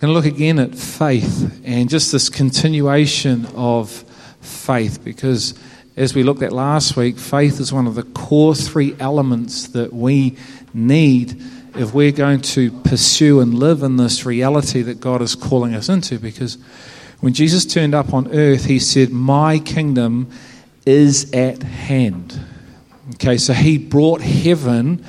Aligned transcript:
going 0.00 0.14
to 0.14 0.14
look 0.14 0.24
again 0.24 0.58
at 0.58 0.74
faith 0.74 1.60
and 1.62 1.90
just 1.90 2.10
this 2.10 2.30
continuation 2.30 3.44
of 3.54 3.90
faith 4.40 5.04
because 5.04 5.52
as 5.94 6.14
we 6.14 6.22
looked 6.22 6.40
at 6.40 6.52
last 6.54 6.96
week, 6.96 7.18
faith 7.18 7.60
is 7.60 7.70
one 7.70 7.86
of 7.86 7.96
the 7.96 8.04
core 8.04 8.54
three 8.54 8.96
elements 8.98 9.68
that 9.68 9.92
we 9.92 10.38
need 10.72 11.38
if 11.74 11.92
we're 11.92 12.12
going 12.12 12.40
to 12.40 12.70
pursue 12.80 13.40
and 13.40 13.52
live 13.52 13.82
in 13.82 13.98
this 13.98 14.24
reality 14.24 14.80
that 14.80 15.00
God 15.00 15.20
is 15.20 15.34
calling 15.34 15.74
us 15.74 15.90
into. 15.90 16.18
Because 16.18 16.56
when 17.20 17.34
Jesus 17.34 17.66
turned 17.66 17.94
up 17.94 18.14
on 18.14 18.34
earth, 18.34 18.64
he 18.64 18.78
said, 18.78 19.10
My 19.10 19.58
kingdom 19.58 20.30
is 20.86 21.30
at 21.34 21.62
hand. 21.62 22.40
Okay, 23.16 23.36
so 23.36 23.52
he 23.52 23.76
brought 23.76 24.22
heaven 24.22 25.04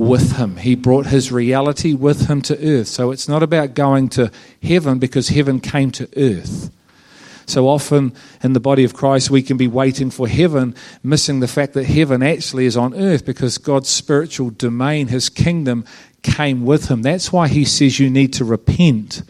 with 0.00 0.38
him. 0.38 0.56
He 0.56 0.76
brought 0.76 1.04
his 1.06 1.30
reality 1.30 1.92
with 1.92 2.26
him 2.26 2.40
to 2.42 2.58
earth. 2.66 2.88
So 2.88 3.10
it's 3.10 3.28
not 3.28 3.42
about 3.42 3.74
going 3.74 4.08
to 4.10 4.32
heaven 4.62 4.98
because 4.98 5.28
heaven 5.28 5.60
came 5.60 5.90
to 5.90 6.08
earth. 6.16 6.70
So 7.44 7.68
often 7.68 8.14
in 8.42 8.54
the 8.54 8.60
body 8.60 8.84
of 8.84 8.94
Christ, 8.94 9.30
we 9.30 9.42
can 9.42 9.58
be 9.58 9.68
waiting 9.68 10.10
for 10.10 10.26
heaven, 10.26 10.74
missing 11.02 11.40
the 11.40 11.48
fact 11.48 11.74
that 11.74 11.84
heaven 11.84 12.22
actually 12.22 12.64
is 12.64 12.78
on 12.78 12.94
earth 12.94 13.26
because 13.26 13.58
God's 13.58 13.90
spiritual 13.90 14.48
domain, 14.48 15.08
his 15.08 15.28
kingdom, 15.28 15.84
came 16.22 16.64
with 16.64 16.88
him. 16.88 17.02
That's 17.02 17.30
why 17.30 17.48
he 17.48 17.66
says 17.66 18.00
you 18.00 18.08
need 18.08 18.32
to 18.34 18.44
repent, 18.46 19.22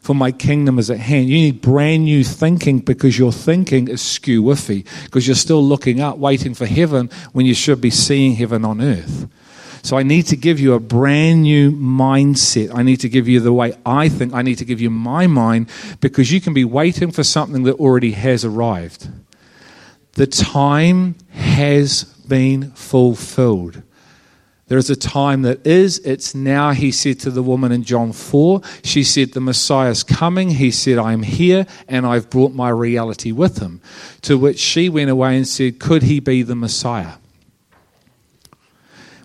for 0.00 0.14
my 0.14 0.30
kingdom 0.30 0.78
is 0.78 0.90
at 0.90 1.00
hand. 1.00 1.28
You 1.28 1.38
need 1.38 1.60
brand 1.60 2.04
new 2.04 2.22
thinking 2.22 2.78
because 2.78 3.18
your 3.18 3.32
thinking 3.32 3.88
is 3.88 4.00
skew 4.00 4.44
because 4.44 5.26
you're 5.26 5.34
still 5.34 5.64
looking 5.64 6.00
up, 6.00 6.18
waiting 6.18 6.54
for 6.54 6.66
heaven 6.66 7.10
when 7.32 7.46
you 7.46 7.54
should 7.54 7.80
be 7.80 7.90
seeing 7.90 8.36
heaven 8.36 8.64
on 8.64 8.80
earth. 8.80 9.26
So 9.84 9.98
I 9.98 10.02
need 10.02 10.22
to 10.28 10.36
give 10.36 10.58
you 10.58 10.72
a 10.72 10.80
brand 10.80 11.42
new 11.42 11.70
mindset. 11.70 12.74
I 12.74 12.82
need 12.82 13.00
to 13.00 13.08
give 13.10 13.28
you 13.28 13.38
the 13.38 13.52
way 13.52 13.76
I 13.84 14.08
think. 14.08 14.32
I 14.32 14.40
need 14.40 14.56
to 14.56 14.64
give 14.64 14.80
you 14.80 14.88
my 14.88 15.26
mind 15.26 15.68
because 16.00 16.32
you 16.32 16.40
can 16.40 16.54
be 16.54 16.64
waiting 16.64 17.10
for 17.10 17.22
something 17.22 17.64
that 17.64 17.74
already 17.74 18.12
has 18.12 18.46
arrived. 18.46 19.10
The 20.12 20.26
time 20.26 21.16
has 21.32 22.04
been 22.04 22.70
fulfilled. 22.70 23.82
There 24.68 24.78
is 24.78 24.88
a 24.88 24.96
time 24.96 25.42
that 25.42 25.66
is, 25.66 25.98
it's 25.98 26.34
now, 26.34 26.70
he 26.70 26.90
said 26.90 27.20
to 27.20 27.30
the 27.30 27.42
woman 27.42 27.70
in 27.70 27.82
John 27.82 28.14
4. 28.14 28.62
She 28.82 29.04
said, 29.04 29.32
The 29.32 29.42
Messiah 29.42 29.90
is 29.90 30.02
coming. 30.02 30.48
He 30.48 30.70
said, 30.70 30.96
I'm 30.96 31.22
here 31.22 31.66
and 31.88 32.06
I've 32.06 32.30
brought 32.30 32.54
my 32.54 32.70
reality 32.70 33.32
with 33.32 33.58
him. 33.58 33.82
To 34.22 34.38
which 34.38 34.58
she 34.58 34.88
went 34.88 35.10
away 35.10 35.36
and 35.36 35.46
said, 35.46 35.78
Could 35.78 36.04
he 36.04 36.20
be 36.20 36.42
the 36.42 36.56
Messiah? 36.56 37.16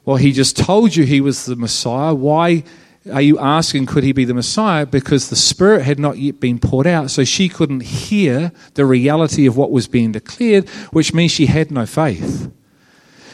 Well, 0.10 0.18
he 0.18 0.32
just 0.32 0.58
told 0.58 0.96
you 0.96 1.06
he 1.06 1.22
was 1.22 1.46
the 1.46 1.56
Messiah. 1.56 2.16
Why 2.16 2.64
are 3.14 3.22
you 3.22 3.38
asking, 3.38 3.86
could 3.86 4.04
he 4.04 4.12
be 4.12 4.26
the 4.26 4.34
Messiah? 4.34 4.88
Because 4.88 5.30
the 5.30 5.36
Spirit 5.36 5.84
had 5.84 6.00
not 6.00 6.18
yet 6.18 6.40
been 6.40 6.58
poured 6.58 6.88
out, 6.88 7.12
so 7.12 7.24
she 7.24 7.48
couldn't 7.48 7.82
hear 7.82 8.52
the 8.74 8.88
reality 8.88 9.46
of 9.46 9.56
what 9.56 9.70
was 9.70 9.88
being 9.88 10.12
declared, 10.12 10.68
which 10.94 11.14
means 11.14 11.32
she 11.32 11.46
had 11.46 11.70
no 11.70 11.86
faith. 11.86 12.52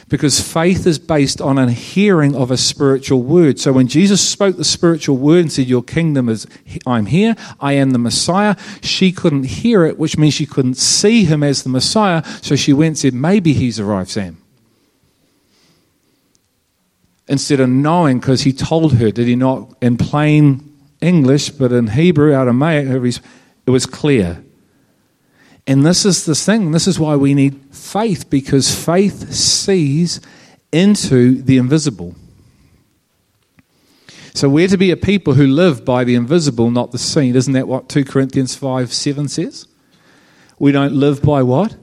Because 0.09 0.41
faith 0.41 0.85
is 0.85 0.99
based 0.99 1.39
on 1.39 1.57
a 1.57 1.71
hearing 1.71 2.35
of 2.35 2.51
a 2.51 2.57
spiritual 2.57 3.23
word. 3.23 3.57
So 3.57 3.71
when 3.71 3.87
Jesus 3.87 4.19
spoke 4.19 4.57
the 4.57 4.65
spiritual 4.65 5.15
word 5.15 5.39
and 5.43 5.51
said, 5.53 5.67
Your 5.67 5.81
kingdom 5.81 6.27
is, 6.27 6.45
I'm 6.85 7.05
here, 7.05 7.37
I 7.61 7.71
am 7.71 7.91
the 7.91 7.99
Messiah, 7.99 8.57
she 8.81 9.13
couldn't 9.13 9.45
hear 9.45 9.85
it, 9.85 9.97
which 9.97 10.17
means 10.17 10.33
she 10.33 10.45
couldn't 10.45 10.75
see 10.75 11.23
him 11.23 11.41
as 11.41 11.63
the 11.63 11.69
Messiah. 11.69 12.21
So 12.41 12.57
she 12.57 12.73
went 12.73 12.87
and 12.87 12.97
said, 12.97 13.13
Maybe 13.13 13.53
he's 13.53 13.79
arrived, 13.79 14.09
Sam 14.09 14.44
instead 17.27 17.59
of 17.59 17.69
knowing, 17.69 18.19
because 18.19 18.41
he 18.41 18.53
told 18.53 18.93
her, 18.93 19.11
did 19.11 19.27
he 19.27 19.35
not, 19.35 19.73
in 19.81 19.97
plain 19.97 20.71
English, 21.01 21.49
but 21.49 21.71
in 21.71 21.87
Hebrew, 21.87 22.33
Aramaic, 22.33 22.87
it 22.87 23.69
was 23.69 23.85
clear. 23.85 24.43
And 25.67 25.85
this 25.85 26.05
is 26.05 26.25
the 26.25 26.35
thing. 26.35 26.71
This 26.71 26.87
is 26.87 26.99
why 26.99 27.15
we 27.15 27.33
need 27.33 27.59
faith, 27.71 28.29
because 28.29 28.73
faith 28.73 29.33
sees 29.33 30.21
into 30.71 31.41
the 31.41 31.57
invisible. 31.57 32.15
So 34.33 34.49
we're 34.49 34.67
to 34.67 34.77
be 34.77 34.91
a 34.91 34.97
people 34.97 35.33
who 35.33 35.47
live 35.47 35.85
by 35.85 36.03
the 36.03 36.15
invisible, 36.15 36.69
not 36.69 36.91
the 36.91 36.97
seen. 36.97 37.35
Isn't 37.35 37.53
that 37.53 37.67
what 37.67 37.87
2 37.87 38.03
Corinthians 38.03 38.53
5 38.53 38.93
7 38.93 39.29
says? 39.29 39.65
We 40.59 40.71
don't 40.71 40.93
live 40.93 41.21
by 41.21 41.41
what? 41.41 41.75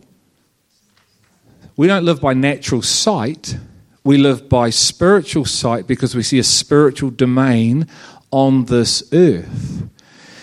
We 1.76 1.86
don't 1.86 2.04
live 2.04 2.20
by 2.20 2.34
natural 2.34 2.82
sight 2.82 3.56
we 4.04 4.18
live 4.18 4.48
by 4.48 4.70
spiritual 4.70 5.44
sight 5.44 5.86
because 5.86 6.14
we 6.14 6.22
see 6.22 6.38
a 6.38 6.44
spiritual 6.44 7.10
domain 7.10 7.86
on 8.30 8.64
this 8.64 9.02
earth. 9.12 9.88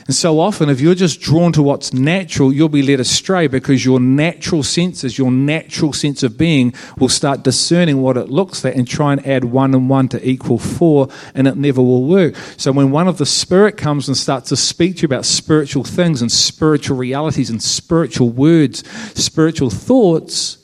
And 0.06 0.16
so 0.16 0.40
often, 0.40 0.70
if 0.70 0.82
you're 0.82 0.96
just 0.96 1.22
drawn 1.22 1.52
to 1.52 1.62
what's 1.62 1.94
natural, 1.94 2.52
you'll 2.52 2.68
be 2.68 2.82
led 2.82 3.00
astray 3.00 3.46
because 3.46 3.86
your 3.86 4.00
natural 4.00 4.64
senses, 4.64 5.20
your 5.20 5.30
natural 5.30 5.94
sense 5.94 6.24
of 6.24 6.36
being, 6.36 6.74
will 6.98 7.10
start 7.10 7.44
discerning 7.44 8.02
what 8.02 8.18
it 8.18 8.28
looks 8.28 8.64
like 8.64 8.76
and 8.76 8.88
try 8.88 9.12
and 9.12 9.28
add 9.28 9.44
one 9.44 9.76
and 9.76 9.88
one 9.88 10.08
to 10.10 10.28
equal 10.28 10.58
four, 10.58 11.10
and 11.36 11.48
it 11.48 11.58
never 11.58 11.80
will 11.84 12.06
work. 12.06 12.36
So, 12.58 12.72
when 12.72 12.90
one 12.90 13.08
of 13.08 13.20
the 13.20 13.26
Spirit 13.28 13.78
comes 13.78 14.08
and 14.08 14.18
starts 14.18 14.50
to 14.50 14.56
speak 14.56 14.96
to 14.96 15.02
you 15.04 15.06
about 15.06 15.26
spiritual 15.26 15.84
things 15.84 16.24
and 16.24 16.32
spiritual 16.32 16.98
realities 16.98 17.52
and 17.52 17.62
spiritual 17.62 18.32
words, 18.32 18.88
spiritual 19.14 19.70
thoughts, 19.70 20.58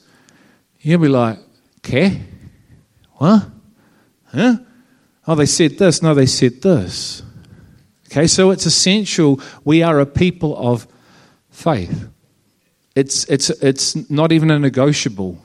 you'll 0.80 1.02
be 1.02 1.08
like, 1.08 1.38
okay 1.86 2.20
what? 3.16 3.48
Huh? 4.26 4.58
Oh, 5.28 5.36
they 5.36 5.46
said 5.46 5.78
this. 5.78 6.02
No, 6.02 6.14
they 6.14 6.26
said 6.26 6.62
this. 6.62 7.24
Okay, 8.08 8.28
so 8.28 8.52
it's 8.52 8.66
essential 8.66 9.42
we 9.64 9.84
are 9.84 10.00
a 10.00 10.06
people 10.06 10.56
of 10.58 10.88
faith. 11.50 12.10
It's, 12.96 13.26
it's, 13.26 13.50
it's 13.50 14.10
not 14.10 14.32
even 14.32 14.52
a 14.52 14.60
negotiable, 14.60 15.44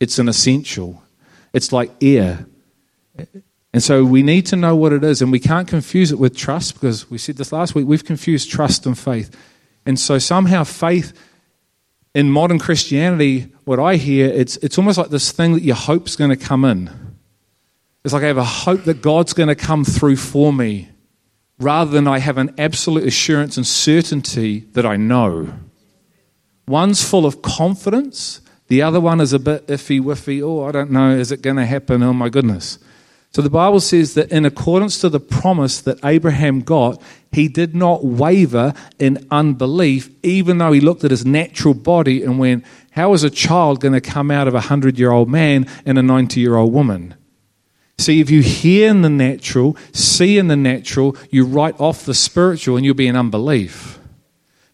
it's 0.00 0.18
an 0.18 0.28
essential. 0.28 1.02
It's 1.52 1.72
like 1.72 1.90
air. 2.02 2.46
And 3.72 3.82
so 3.82 4.04
we 4.04 4.22
need 4.22 4.46
to 4.46 4.56
know 4.56 4.74
what 4.74 4.92
it 4.92 5.04
is, 5.04 5.20
and 5.20 5.30
we 5.30 5.40
can't 5.40 5.68
confuse 5.68 6.10
it 6.10 6.18
with 6.18 6.36
trust 6.36 6.74
because 6.74 7.10
we 7.10 7.18
said 7.18 7.36
this 7.36 7.52
last 7.52 7.74
week. 7.74 7.86
We've 7.86 8.04
confused 8.04 8.50
trust 8.50 8.86
and 8.86 8.98
faith. 8.98 9.36
And 9.84 9.98
so 9.98 10.18
somehow 10.18 10.64
faith 10.64 11.12
in 12.14 12.30
modern 12.30 12.58
Christianity, 12.58 13.52
what 13.64 13.80
I 13.80 13.96
hear, 13.96 14.26
it's, 14.26 14.56
it's 14.58 14.78
almost 14.78 14.98
like 14.98 15.10
this 15.10 15.32
thing 15.32 15.54
that 15.54 15.62
your 15.62 15.76
hope's 15.76 16.16
going 16.16 16.30
to 16.30 16.36
come 16.36 16.64
in. 16.64 16.90
It's 18.04 18.12
like 18.12 18.22
I 18.22 18.26
have 18.26 18.36
a 18.36 18.44
hope 18.44 18.84
that 18.84 19.00
God's 19.00 19.32
going 19.32 19.48
to 19.48 19.54
come 19.54 19.84
through 19.84 20.16
for 20.16 20.52
me 20.52 20.90
rather 21.58 21.90
than 21.90 22.06
I 22.06 22.18
have 22.18 22.36
an 22.36 22.54
absolute 22.58 23.04
assurance 23.04 23.56
and 23.56 23.66
certainty 23.66 24.60
that 24.72 24.84
I 24.84 24.96
know. 24.96 25.54
One's 26.66 27.02
full 27.08 27.26
of 27.26 27.42
confidence, 27.42 28.40
the 28.68 28.82
other 28.82 29.00
one 29.00 29.20
is 29.20 29.32
a 29.32 29.38
bit 29.38 29.66
iffy 29.66 30.00
wiffy. 30.00 30.42
Oh, 30.42 30.64
I 30.64 30.72
don't 30.72 30.90
know, 30.90 31.10
is 31.10 31.30
it 31.30 31.42
going 31.42 31.56
to 31.56 31.66
happen? 31.66 32.02
Oh 32.02 32.12
my 32.12 32.28
goodness. 32.28 32.78
So 33.30 33.42
the 33.42 33.50
Bible 33.50 33.80
says 33.80 34.14
that 34.14 34.30
in 34.30 34.44
accordance 34.44 35.00
to 35.00 35.08
the 35.08 35.18
promise 35.18 35.80
that 35.80 35.98
Abraham 36.04 36.60
got, 36.60 37.02
he 37.32 37.48
did 37.48 37.74
not 37.74 38.04
waver 38.04 38.74
in 39.00 39.26
unbelief, 39.30 40.08
even 40.22 40.58
though 40.58 40.70
he 40.70 40.80
looked 40.80 41.02
at 41.02 41.10
his 41.10 41.26
natural 41.26 41.74
body 41.74 42.22
and 42.22 42.38
went, 42.38 42.64
How 42.94 43.12
is 43.12 43.24
a 43.24 43.30
child 43.30 43.80
going 43.80 43.94
to 43.94 44.00
come 44.00 44.30
out 44.30 44.46
of 44.46 44.54
a 44.54 44.58
100 44.70 44.98
year 44.98 45.10
old 45.10 45.28
man 45.28 45.66
and 45.84 45.98
a 45.98 46.02
90 46.02 46.40
year 46.40 46.54
old 46.54 46.72
woman? 46.72 47.14
See, 47.98 48.20
if 48.20 48.30
you 48.30 48.40
hear 48.40 48.88
in 48.88 49.02
the 49.02 49.10
natural, 49.10 49.76
see 49.92 50.38
in 50.38 50.46
the 50.46 50.56
natural, 50.56 51.16
you 51.28 51.44
write 51.44 51.78
off 51.80 52.04
the 52.04 52.14
spiritual 52.14 52.76
and 52.76 52.84
you'll 52.84 52.94
be 52.94 53.08
in 53.08 53.16
unbelief. 53.16 53.98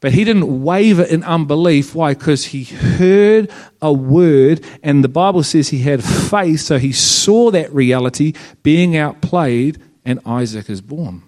But 0.01 0.13
he 0.13 0.25
didn't 0.25 0.63
waver 0.63 1.03
in 1.03 1.23
unbelief. 1.25 1.95
Why? 1.95 2.13
Because 2.13 2.47
he 2.47 2.65
heard 2.65 3.51
a 3.83 3.93
word, 3.93 4.65
and 4.83 5.05
the 5.05 5.09
Bible 5.09 5.43
says 5.43 5.69
he 5.69 5.81
had 5.81 6.03
faith, 6.03 6.61
so 6.61 6.79
he 6.79 6.93
saw 6.93 7.51
that 7.51 7.73
reality 7.75 8.33
being 8.63 8.97
outplayed, 8.97 9.79
and 10.05 10.19
Isaac 10.25 10.71
is 10.71 10.81
born. 10.81 11.23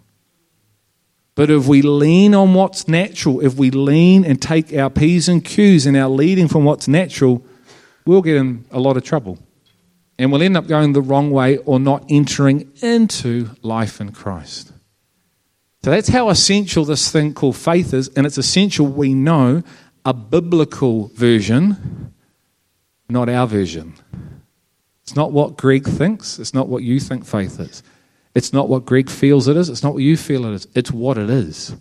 But 1.43 1.51
if 1.51 1.67
we 1.67 1.83
lean 1.83 2.37
on 2.37 2.55
what's 2.55 2.87
natural, 2.87 3.45
if 3.45 3.57
we 3.57 3.73
lean 3.73 4.25
and 4.25 4.41
take 4.41 4.73
our 4.75 4.89
P's 4.89 5.29
and 5.29 5.45
Q's 5.45 5.87
and 5.87 5.97
our 5.97 6.09
leading 6.09 6.47
from 6.47 6.63
what's 6.63 6.87
natural, 6.87 7.45
we'll 8.07 8.23
get 8.23 8.37
in 8.37 8.65
a 8.71 8.79
lot 8.79 8.97
of 8.97 9.03
trouble. 9.03 9.41
And 10.21 10.31
we'll 10.31 10.45
end 10.45 10.57
up 10.57 10.69
going 10.69 10.93
the 10.93 11.03
wrong 11.03 11.33
way 11.33 11.57
or 11.57 11.81
not 11.81 12.05
entering 12.09 12.71
into 12.81 13.51
life 13.61 14.01
in 14.01 14.13
Christ. 14.13 14.71
So 15.83 15.91
that's 15.91 16.11
how 16.11 16.29
essential 16.29 16.85
this 16.85 17.11
thing 17.11 17.35
called 17.35 17.57
faith 17.57 17.93
is, 17.93 18.07
and 18.11 18.25
it's 18.25 18.39
essential 18.39 18.87
we 18.87 19.13
know 19.13 19.65
a 20.05 20.15
biblical 20.15 21.09
version, 21.09 22.15
not 23.09 23.29
our 23.29 23.49
version. 23.49 23.95
It's 25.03 25.17
not 25.17 25.33
what 25.33 25.57
Greg 25.57 25.89
thinks, 25.89 26.39
it's 26.39 26.55
not 26.55 26.69
what 26.69 26.85
you 26.85 27.01
think 27.01 27.27
faith 27.27 27.59
is. 27.59 27.83
It's 28.35 28.53
not 28.53 28.69
what 28.69 28.87
Greg 28.87 29.11
feels 29.11 29.49
it 29.49 29.57
is, 29.57 29.69
it's 29.69 29.83
not 29.83 29.95
what 29.95 30.03
you 30.03 30.17
feel 30.17 30.47
it 30.47 30.55
is, 30.55 30.67
it's 30.75 30.91
what 30.91 31.19
it 31.19 31.29
is. 31.29 31.77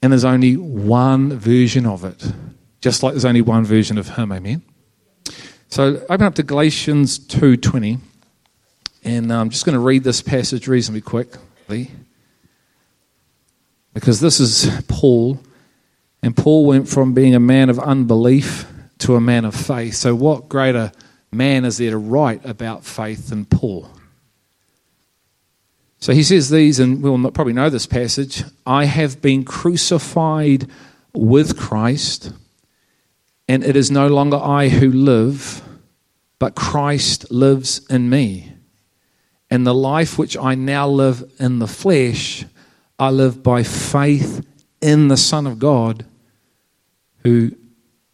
And 0.00 0.12
there's 0.12 0.24
only 0.24 0.56
one 0.56 1.36
version 1.38 1.86
of 1.86 2.04
it, 2.04 2.32
just 2.80 3.02
like 3.02 3.12
there's 3.12 3.24
only 3.24 3.42
one 3.42 3.64
version 3.64 3.98
of 3.98 4.10
him, 4.10 4.32
amen? 4.32 4.62
So 5.68 6.04
open 6.08 6.22
up 6.22 6.34
to 6.36 6.42
Galatians 6.42 7.18
2.20, 7.18 7.98
and 9.04 9.32
I'm 9.32 9.50
just 9.50 9.64
going 9.64 9.74
to 9.74 9.80
read 9.80 10.04
this 10.04 10.20
passage 10.20 10.68
reasonably 10.68 11.00
quickly. 11.00 11.90
Because 13.94 14.20
this 14.20 14.40
is 14.40 14.70
Paul, 14.88 15.40
and 16.22 16.36
Paul 16.36 16.66
went 16.66 16.88
from 16.88 17.14
being 17.14 17.34
a 17.34 17.40
man 17.40 17.68
of 17.68 17.78
unbelief 17.78 18.66
to 18.98 19.16
a 19.16 19.20
man 19.20 19.44
of 19.44 19.54
faith. 19.54 19.94
So, 19.94 20.14
what 20.14 20.48
greater 20.48 20.92
man 21.30 21.64
is 21.64 21.78
there 21.78 21.90
to 21.90 21.98
write 21.98 22.44
about 22.44 22.84
faith 22.84 23.28
than 23.28 23.44
Paul? 23.44 23.88
So 26.02 26.12
he 26.12 26.24
says 26.24 26.50
these, 26.50 26.80
and 26.80 27.00
we'll 27.00 27.30
probably 27.30 27.52
know 27.52 27.70
this 27.70 27.86
passage 27.86 28.42
I 28.66 28.86
have 28.86 29.22
been 29.22 29.44
crucified 29.44 30.68
with 31.14 31.56
Christ, 31.56 32.32
and 33.46 33.62
it 33.62 33.76
is 33.76 33.88
no 33.88 34.08
longer 34.08 34.36
I 34.36 34.68
who 34.68 34.90
live, 34.90 35.62
but 36.40 36.56
Christ 36.56 37.30
lives 37.30 37.86
in 37.86 38.10
me. 38.10 38.52
And 39.48 39.64
the 39.64 39.76
life 39.76 40.18
which 40.18 40.36
I 40.36 40.56
now 40.56 40.88
live 40.88 41.22
in 41.38 41.60
the 41.60 41.68
flesh, 41.68 42.44
I 42.98 43.10
live 43.10 43.44
by 43.44 43.62
faith 43.62 44.44
in 44.80 45.06
the 45.06 45.16
Son 45.16 45.46
of 45.46 45.60
God 45.60 46.04
who 47.18 47.52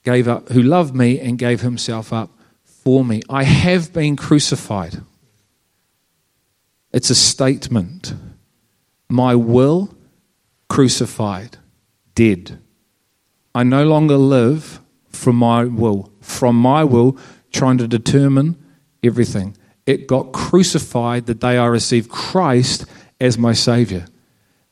gave 0.05 0.29
up 0.29 0.50
who 0.50 0.61
loved 0.61 0.94
me 0.94 1.19
and 1.19 1.38
gave 1.38 1.62
himself 1.62 2.12
up 2.12 2.38
for 2.64 3.02
me. 3.02 3.23
I 3.31 3.44
have 3.44 3.94
been 3.94 4.14
crucified. 4.14 5.00
It's 6.93 7.11
a 7.11 7.14
statement. 7.14 8.14
My 9.08 9.35
will 9.35 9.94
crucified, 10.69 11.56
dead. 12.14 12.58
I 13.55 13.62
no 13.62 13.85
longer 13.85 14.17
live 14.17 14.81
from 15.08 15.37
my 15.37 15.64
will, 15.64 16.12
from 16.20 16.56
my 16.56 16.85
will 16.85 17.17
trying 17.50 17.79
to 17.79 17.88
determine 17.88 18.56
everything. 19.02 19.56
It 19.87 20.06
got 20.06 20.32
crucified 20.32 21.26
the 21.26 21.35
day 21.35 21.56
I 21.56 21.67
received 21.67 22.11
Christ 22.11 22.85
as 23.20 23.38
my 23.38 23.52
Savior. 23.52 24.06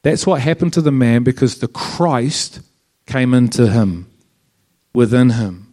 That's 0.02 0.26
what 0.26 0.42
happened 0.42 0.72
to 0.74 0.82
the 0.82 0.92
man 0.92 1.24
because 1.24 1.58
the 1.58 1.68
Christ 1.68 2.60
came 3.06 3.34
into 3.34 3.68
him, 3.68 4.10
within 4.92 5.30
him 5.30 5.65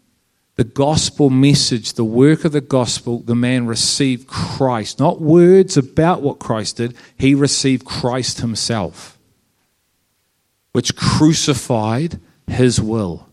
the 0.55 0.63
gospel 0.63 1.29
message, 1.29 1.93
the 1.93 2.05
work 2.05 2.45
of 2.45 2.51
the 2.51 2.61
gospel, 2.61 3.19
the 3.19 3.35
man 3.35 3.65
received 3.65 4.27
Christ. 4.27 4.99
Not 4.99 5.19
words 5.19 5.77
about 5.77 6.21
what 6.21 6.39
Christ 6.39 6.77
did, 6.77 6.95
he 7.17 7.33
received 7.33 7.85
Christ 7.85 8.41
himself, 8.41 9.17
which 10.73 10.95
crucified 10.95 12.19
his 12.45 12.79
will. 12.79 13.27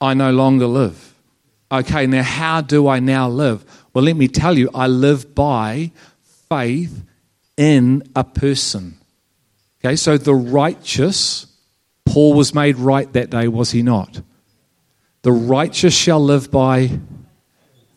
I 0.00 0.14
no 0.14 0.30
longer 0.30 0.66
live. 0.66 1.14
Okay, 1.70 2.06
now 2.06 2.22
how 2.22 2.60
do 2.60 2.88
I 2.88 3.00
now 3.00 3.28
live? 3.28 3.64
Well, 3.92 4.04
let 4.04 4.16
me 4.16 4.28
tell 4.28 4.56
you, 4.56 4.70
I 4.72 4.86
live 4.86 5.34
by 5.34 5.90
faith 6.48 7.02
in 7.56 8.02
a 8.14 8.24
person. 8.24 8.96
Okay, 9.80 9.96
so 9.96 10.16
the 10.16 10.34
righteous, 10.34 11.46
Paul 12.04 12.34
was 12.34 12.54
made 12.54 12.76
right 12.76 13.12
that 13.12 13.30
day, 13.30 13.48
was 13.48 13.72
he 13.72 13.82
not? 13.82 14.20
The 15.22 15.32
righteous 15.32 15.94
shall 15.94 16.20
live 16.20 16.50
by 16.50 17.00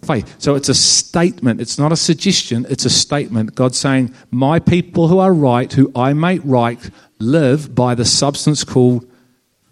faith. 0.04 0.36
So 0.39 0.56
it's 0.56 0.69
a 0.69 0.74
statement. 0.74 1.62
It's 1.62 1.77
not 1.77 1.92
a 1.92 1.98
suggestion, 1.98 2.66
it's 2.69 2.86
a 2.86 2.89
statement. 2.89 3.56
God 3.56 3.75
saying, 3.75 4.13
My 4.31 4.60
people 4.60 5.07
who 5.07 5.19
are 5.19 5.33
right, 5.33 5.71
who 5.71 5.92
I 5.95 6.13
make 6.13 6.42
right, 6.44 6.80
live 7.19 7.75
by 7.75 7.95
the 7.95 8.06
substance 8.06 8.63
called 8.63 9.10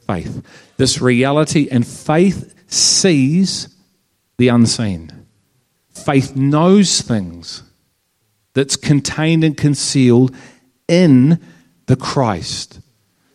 faith. 0.06 0.44
This 0.78 1.02
reality 1.02 1.68
and 1.72 1.86
faith 1.86 2.54
sees 2.68 3.76
the 4.38 4.50
unseen. 4.50 5.26
Faith 5.90 6.36
knows 6.36 7.02
things 7.02 7.64
that's 8.54 8.76
contained 8.76 9.44
and 9.44 9.58
concealed 9.58 10.36
in 10.88 11.40
the 11.88 11.96
Christ. 11.96 12.80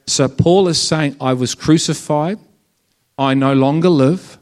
So 0.07 0.29
Paul 0.29 0.69
is 0.69 0.81
saying, 0.81 1.17
I 1.21 1.33
was 1.33 1.55
crucified. 1.55 2.39
I 3.19 3.35
no 3.35 3.53
longer 3.53 3.89
live. 3.89 4.39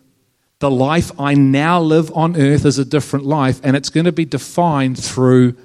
The 0.61 0.71
life 0.71 1.11
I 1.19 1.35
now 1.35 1.81
live 1.81 2.15
on 2.15 2.37
earth 2.37 2.65
is 2.65 2.79
a 2.79 2.85
different 2.85 3.25
life, 3.25 3.61
and 3.65 3.77
it's 3.77 3.89
going 3.89 4.05
to 4.05 4.13
be 4.13 4.25
defined 4.25 5.03
through 5.03 5.57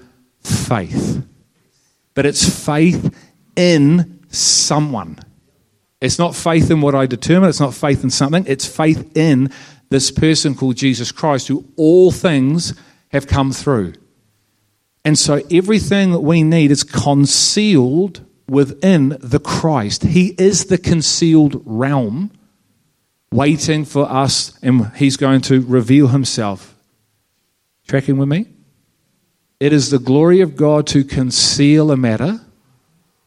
faith. 0.41 1.25
But 2.13 2.25
it's 2.25 2.65
faith 2.65 3.13
in 3.55 4.21
someone. 4.29 5.19
It's 6.01 6.19
not 6.19 6.35
faith 6.35 6.71
in 6.71 6.81
what 6.81 6.95
I 6.95 7.05
determine, 7.05 7.49
it's 7.49 7.59
not 7.59 7.73
faith 7.73 8.03
in 8.03 8.09
something, 8.09 8.45
it's 8.47 8.65
faith 8.65 9.15
in 9.17 9.51
this 9.89 10.11
person 10.11 10.55
called 10.55 10.75
Jesus 10.77 11.11
Christ, 11.11 11.47
who 11.47 11.65
all 11.75 12.11
things 12.11 12.73
have 13.09 13.27
come 13.27 13.51
through. 13.51 13.93
And 15.03 15.17
so 15.17 15.41
everything 15.51 16.11
that 16.11 16.21
we 16.21 16.41
need 16.41 16.71
is 16.71 16.83
concealed 16.83 18.25
within 18.47 19.17
the 19.19 19.39
Christ. 19.39 20.03
He 20.03 20.35
is 20.37 20.65
the 20.65 20.77
concealed 20.77 21.61
realm 21.65 22.31
waiting 23.35 23.85
for 23.85 24.09
us, 24.09 24.57
and 24.61 24.91
He's 24.95 25.17
going 25.17 25.41
to 25.41 25.61
reveal 25.61 26.07
Himself. 26.07 26.75
Tracking 27.87 28.17
with 28.17 28.29
me? 28.29 28.47
It 29.59 29.73
is 29.73 29.89
the 29.89 29.99
glory 29.99 30.41
of 30.41 30.55
God 30.55 30.87
to 30.87 31.03
conceal 31.03 31.91
a 31.91 31.97
matter, 31.97 32.41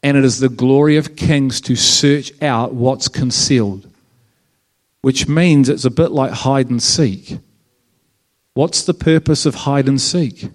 and 0.03 0.17
it 0.17 0.23
is 0.23 0.39
the 0.39 0.49
glory 0.49 0.97
of 0.97 1.15
kings 1.15 1.59
to 1.61 1.75
search 1.75 2.31
out 2.41 2.73
what's 2.73 3.07
concealed, 3.07 3.89
which 5.01 5.27
means 5.27 5.69
it's 5.69 5.85
a 5.85 5.91
bit 5.91 6.11
like 6.11 6.31
hide 6.31 6.69
and 6.69 6.81
seek. 6.81 7.37
What's 8.53 8.83
the 8.83 8.93
purpose 8.93 9.45
of 9.45 9.55
hide 9.55 9.87
and 9.87 9.99
seek? 9.99 10.49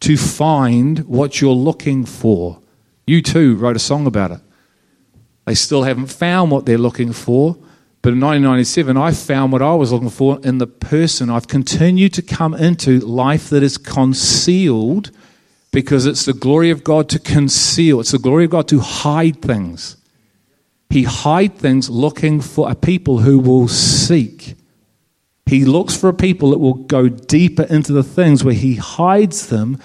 To 0.00 0.16
find 0.16 1.00
what 1.00 1.40
you're 1.40 1.52
looking 1.52 2.04
for. 2.04 2.60
U2 3.06 3.60
wrote 3.60 3.76
a 3.76 3.80
song 3.80 4.06
about 4.06 4.30
it. 4.32 4.40
They 5.44 5.54
still 5.54 5.82
haven't 5.82 6.06
found 6.06 6.50
what 6.50 6.66
they're 6.66 6.78
looking 6.78 7.12
for, 7.12 7.56
but 8.02 8.14
in 8.14 8.20
1997, 8.20 8.96
I 8.96 9.12
found 9.12 9.52
what 9.52 9.60
I 9.60 9.74
was 9.74 9.92
looking 9.92 10.08
for 10.08 10.40
in 10.42 10.56
the 10.56 10.66
person. 10.66 11.28
I've 11.28 11.48
continued 11.48 12.14
to 12.14 12.22
come 12.22 12.54
into 12.54 12.98
life 13.00 13.50
that 13.50 13.62
is 13.62 13.76
concealed 13.76 15.10
because 15.70 16.06
it's 16.06 16.24
the 16.24 16.32
glory 16.32 16.70
of 16.70 16.82
God 16.82 17.08
to 17.10 17.18
conceal, 17.18 18.00
it's 18.00 18.12
the 18.12 18.18
glory 18.18 18.44
of 18.46 18.50
God 18.50 18.68
to 18.68 18.80
hide 18.80 19.42
things. 19.42 19.96
He 20.88 21.04
hide 21.04 21.56
things 21.56 21.88
looking 21.88 22.40
for 22.40 22.70
a 22.70 22.74
people 22.74 23.18
who 23.18 23.38
will 23.38 23.68
seek. 23.68 24.56
He 25.46 25.64
looks 25.64 25.96
for 25.96 26.08
a 26.08 26.14
people 26.14 26.50
that 26.50 26.58
will 26.58 26.74
go 26.74 27.08
deeper 27.08 27.62
into 27.64 27.92
the 27.92 28.02
things 28.02 28.42
where 28.42 28.54
he 28.54 28.76
hides 28.76 29.48
them 29.48 29.78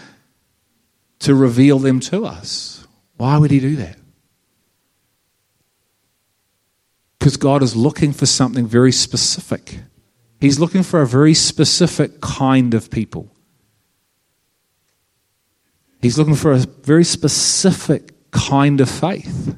to 1.20 1.36
reveal 1.36 1.80
them 1.80 2.00
to 2.02 2.26
us. 2.26 2.88
Why 3.18 3.38
would 3.38 3.52
he 3.52 3.60
do 3.60 3.76
that? 3.76 3.98
Because 7.26 7.38
God 7.38 7.64
is 7.64 7.76
looking 7.76 8.14
for 8.14 8.28
something 8.28 8.68
very 8.68 8.92
specific. 8.92 9.80
He's 10.40 10.60
looking 10.60 10.84
for 10.84 11.02
a 11.02 11.08
very 11.08 11.34
specific 11.34 12.22
kind 12.22 12.76
of 12.76 12.92
people. 12.92 13.36
He's 16.04 16.20
looking 16.20 16.36
for 16.36 16.52
a 16.52 16.60
very 16.60 17.04
specific 17.04 18.30
kind 18.30 18.80
of 18.80 18.92
faith. 18.92 19.56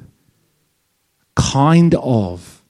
Kind 1.36 1.94
of. 1.96 2.64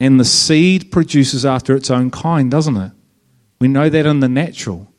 And 0.00 0.18
the 0.18 0.24
seed 0.24 0.90
produces 0.90 1.46
after 1.46 1.76
its 1.76 1.88
own 1.88 2.10
kind, 2.10 2.50
doesn't 2.50 2.76
it? 2.76 2.90
We 3.60 3.68
know 3.68 3.88
that 3.88 4.06
in 4.06 4.18
the 4.18 4.28
natural. 4.28 4.92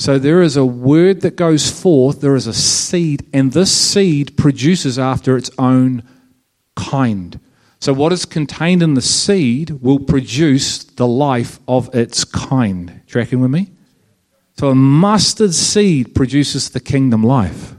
So 0.00 0.18
there 0.18 0.42
is 0.42 0.56
a 0.56 0.66
word 0.66 1.20
that 1.20 1.36
goes 1.36 1.70
forth, 1.70 2.22
there 2.22 2.34
is 2.34 2.48
a 2.48 2.54
seed, 2.54 3.24
and 3.32 3.52
this 3.52 3.70
seed 3.70 4.36
produces 4.36 4.98
after 4.98 5.36
its 5.36 5.52
own 5.60 6.02
kind. 6.74 7.38
So, 7.84 7.92
what 7.92 8.14
is 8.14 8.24
contained 8.24 8.82
in 8.82 8.94
the 8.94 9.02
seed 9.02 9.72
will 9.82 9.98
produce 9.98 10.84
the 10.84 11.06
life 11.06 11.60
of 11.68 11.94
its 11.94 12.24
kind. 12.24 13.02
Tracking 13.06 13.40
with 13.40 13.50
me? 13.50 13.72
So, 14.56 14.70
a 14.70 14.74
mustard 14.74 15.52
seed 15.52 16.14
produces 16.14 16.70
the 16.70 16.80
kingdom 16.80 17.22
life. 17.22 17.74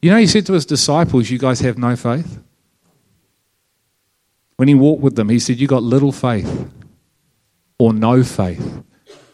You 0.00 0.12
know, 0.12 0.18
he 0.18 0.28
said 0.28 0.46
to 0.46 0.52
his 0.52 0.64
disciples, 0.64 1.28
You 1.28 1.40
guys 1.40 1.58
have 1.58 1.76
no 1.76 1.96
faith? 1.96 2.40
When 4.58 4.68
he 4.68 4.76
walked 4.76 5.02
with 5.02 5.16
them, 5.16 5.28
he 5.28 5.40
said, 5.40 5.58
You 5.58 5.66
got 5.66 5.82
little 5.82 6.12
faith 6.12 6.70
or 7.80 7.92
no 7.92 8.22
faith. 8.22 8.84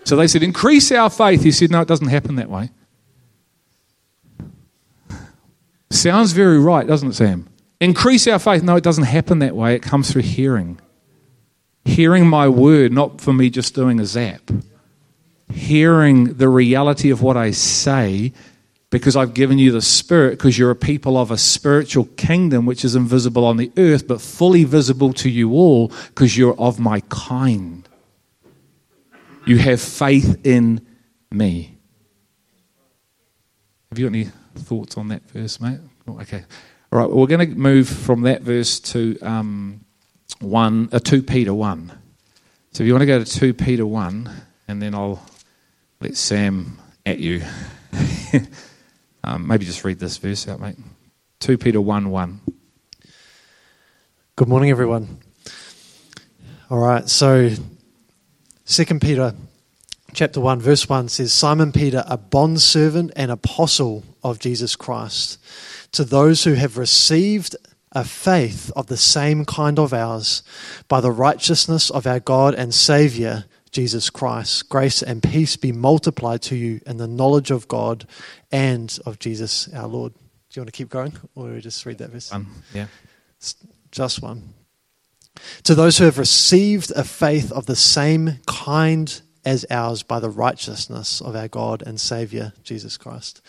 So 0.04 0.16
they 0.16 0.26
said, 0.26 0.42
Increase 0.42 0.90
our 0.90 1.10
faith. 1.10 1.42
He 1.42 1.52
said, 1.52 1.70
No, 1.70 1.82
it 1.82 1.88
doesn't 1.88 2.08
happen 2.08 2.36
that 2.36 2.48
way. 2.48 2.70
Sounds 5.94 6.32
very 6.32 6.58
right, 6.58 6.86
doesn't 6.86 7.10
it, 7.10 7.14
Sam? 7.14 7.48
Increase 7.80 8.26
our 8.26 8.40
faith. 8.40 8.62
No, 8.62 8.74
it 8.74 8.82
doesn't 8.82 9.04
happen 9.04 9.38
that 9.38 9.54
way. 9.54 9.74
It 9.74 9.82
comes 9.82 10.10
through 10.10 10.22
hearing. 10.22 10.80
Hearing 11.84 12.26
my 12.26 12.48
word, 12.48 12.92
not 12.92 13.20
for 13.20 13.32
me 13.32 13.48
just 13.48 13.74
doing 13.74 14.00
a 14.00 14.04
zap. 14.04 14.50
Hearing 15.52 16.34
the 16.34 16.48
reality 16.48 17.10
of 17.10 17.22
what 17.22 17.36
I 17.36 17.52
say 17.52 18.32
because 18.90 19.16
I've 19.16 19.34
given 19.34 19.58
you 19.58 19.70
the 19.72 19.82
Spirit, 19.82 20.38
because 20.38 20.58
you're 20.58 20.70
a 20.70 20.76
people 20.76 21.16
of 21.16 21.30
a 21.30 21.38
spiritual 21.38 22.06
kingdom 22.16 22.66
which 22.66 22.84
is 22.84 22.94
invisible 22.94 23.44
on 23.44 23.56
the 23.56 23.70
earth, 23.76 24.06
but 24.06 24.20
fully 24.20 24.64
visible 24.64 25.12
to 25.14 25.30
you 25.30 25.52
all 25.52 25.88
because 26.08 26.36
you're 26.36 26.58
of 26.60 26.78
my 26.78 27.00
kind. 27.08 27.88
You 29.46 29.58
have 29.58 29.80
faith 29.80 30.44
in 30.44 30.84
me. 31.30 31.76
Have 33.90 33.98
you 33.98 34.08
got 34.08 34.16
any 34.16 34.30
thoughts 34.58 34.96
on 34.96 35.08
that 35.08 35.22
verse, 35.30 35.60
mate? 35.60 35.78
Oh, 36.06 36.20
okay. 36.20 36.44
All 36.92 36.98
right, 36.98 37.08
well, 37.08 37.18
we're 37.18 37.26
going 37.26 37.50
to 37.50 37.56
move 37.56 37.88
from 37.88 38.22
that 38.22 38.42
verse 38.42 38.78
to 38.80 39.18
um, 39.20 39.84
one, 40.40 40.88
uh, 40.92 40.98
2 40.98 41.22
Peter 41.22 41.52
1. 41.52 41.92
So 42.72 42.82
if 42.82 42.86
you 42.86 42.92
want 42.92 43.02
to 43.02 43.06
go 43.06 43.22
to 43.22 43.24
2 43.24 43.54
Peter 43.54 43.86
1, 43.86 44.30
and 44.68 44.82
then 44.82 44.94
I'll 44.94 45.24
let 46.00 46.16
Sam 46.16 46.78
at 47.06 47.18
you. 47.18 47.42
um, 49.24 49.46
maybe 49.46 49.64
just 49.64 49.84
read 49.84 49.98
this 49.98 50.16
verse 50.18 50.48
out, 50.48 50.60
mate. 50.60 50.76
2 51.40 51.58
Peter 51.58 51.80
1 51.80 52.10
1. 52.10 52.40
Good 54.36 54.48
morning, 54.48 54.70
everyone. 54.70 55.18
All 56.70 56.78
right, 56.78 57.08
so 57.08 57.50
Second 58.64 59.00
Peter 59.00 59.34
chapter 60.14 60.40
1, 60.40 60.60
verse 60.60 60.88
1 60.88 61.08
says, 61.08 61.32
Simon 61.32 61.72
Peter, 61.72 62.04
a 62.06 62.16
bondservant 62.16 63.12
and 63.16 63.30
apostle 63.30 64.04
of 64.22 64.38
Jesus 64.38 64.76
Christ, 64.76 65.38
to 65.92 66.04
those 66.04 66.44
who 66.44 66.54
have 66.54 66.78
received 66.78 67.56
a 67.92 68.04
faith 68.04 68.72
of 68.74 68.88
the 68.88 68.96
same 68.96 69.44
kind 69.44 69.78
of 69.78 69.92
ours 69.92 70.42
by 70.88 71.00
the 71.00 71.12
righteousness 71.12 71.90
of 71.90 72.06
our 72.06 72.20
God 72.20 72.54
and 72.54 72.74
Saviour, 72.74 73.44
Jesus 73.70 74.10
Christ. 74.10 74.68
Grace 74.68 75.02
and 75.02 75.22
peace 75.22 75.56
be 75.56 75.72
multiplied 75.72 76.42
to 76.42 76.56
you 76.56 76.80
in 76.86 76.96
the 76.96 77.08
knowledge 77.08 77.50
of 77.50 77.68
God 77.68 78.06
and 78.50 78.98
of 79.06 79.18
Jesus 79.18 79.72
our 79.72 79.86
Lord. 79.86 80.12
Do 80.12 80.20
you 80.54 80.62
want 80.62 80.72
to 80.72 80.76
keep 80.76 80.88
going, 80.88 81.12
or 81.34 81.50
we 81.50 81.60
just 81.60 81.84
read 81.86 81.98
that 81.98 82.10
verse? 82.10 82.30
One, 82.30 82.46
yeah. 82.72 82.86
Just 83.90 84.22
one. 84.22 84.54
To 85.64 85.74
those 85.74 85.98
who 85.98 86.04
have 86.04 86.18
received 86.18 86.92
a 86.92 87.04
faith 87.04 87.50
of 87.52 87.66
the 87.66 87.76
same 87.76 88.38
kind 88.46 89.20
as 89.44 89.66
ours 89.70 90.02
by 90.02 90.20
the 90.20 90.30
righteousness 90.30 91.20
of 91.20 91.36
our 91.36 91.48
God 91.48 91.82
and 91.86 92.00
Saviour, 92.00 92.52
Jesus 92.62 92.96
Christ. 92.96 93.40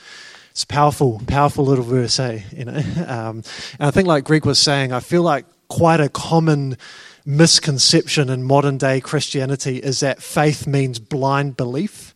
It's 0.52 0.66
powerful, 0.66 1.22
powerful 1.28 1.66
little 1.66 1.84
verse, 1.84 2.20
eh? 2.20 2.42
You 2.56 2.66
know? 2.66 2.82
Um, 3.08 3.44
and 3.80 3.88
I 3.88 3.92
think, 3.92 4.08
like 4.08 4.24
Greg 4.24 4.46
was 4.46 4.58
saying, 4.58 4.92
I 4.92 5.00
feel 5.00 5.22
like 5.22 5.46
quite 5.68 6.00
a 6.00 6.10
common 6.10 6.78
misconception 7.26 8.30
in 8.30 8.44
modern 8.44 8.78
day 8.78 9.02
Christianity 9.02 9.78
is 9.78 10.00
that 10.00 10.22
faith 10.22 10.68
means 10.68 11.00
blind 11.00 11.58
belief. 11.58 12.14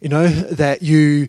You 0.00 0.08
know, 0.08 0.28
that 0.28 0.82
you 0.82 1.28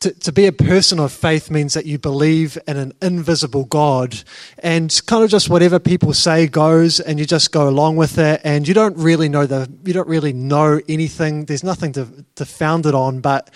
to, 0.00 0.12
to 0.12 0.32
be 0.32 0.46
a 0.46 0.52
person 0.52 0.98
of 0.98 1.12
faith 1.12 1.50
means 1.50 1.74
that 1.74 1.86
you 1.86 1.98
believe 1.98 2.58
in 2.66 2.76
an 2.76 2.92
invisible 3.02 3.64
God 3.64 4.22
and 4.58 5.00
kind 5.06 5.24
of 5.24 5.30
just 5.30 5.50
whatever 5.50 5.78
people 5.78 6.12
say 6.12 6.46
goes 6.46 7.00
and 7.00 7.18
you 7.18 7.26
just 7.26 7.52
go 7.52 7.68
along 7.68 7.96
with 7.96 8.18
it 8.18 8.40
and 8.44 8.66
you 8.66 8.74
don't 8.74 8.96
really 8.96 9.28
know 9.28 9.46
the 9.46 9.70
you 9.84 9.92
don't 9.92 10.08
really 10.08 10.32
know 10.32 10.80
anything. 10.88 11.44
There's 11.44 11.64
nothing 11.64 11.92
to, 11.92 12.08
to 12.36 12.44
found 12.44 12.86
it 12.86 12.94
on 12.94 13.20
but 13.20 13.50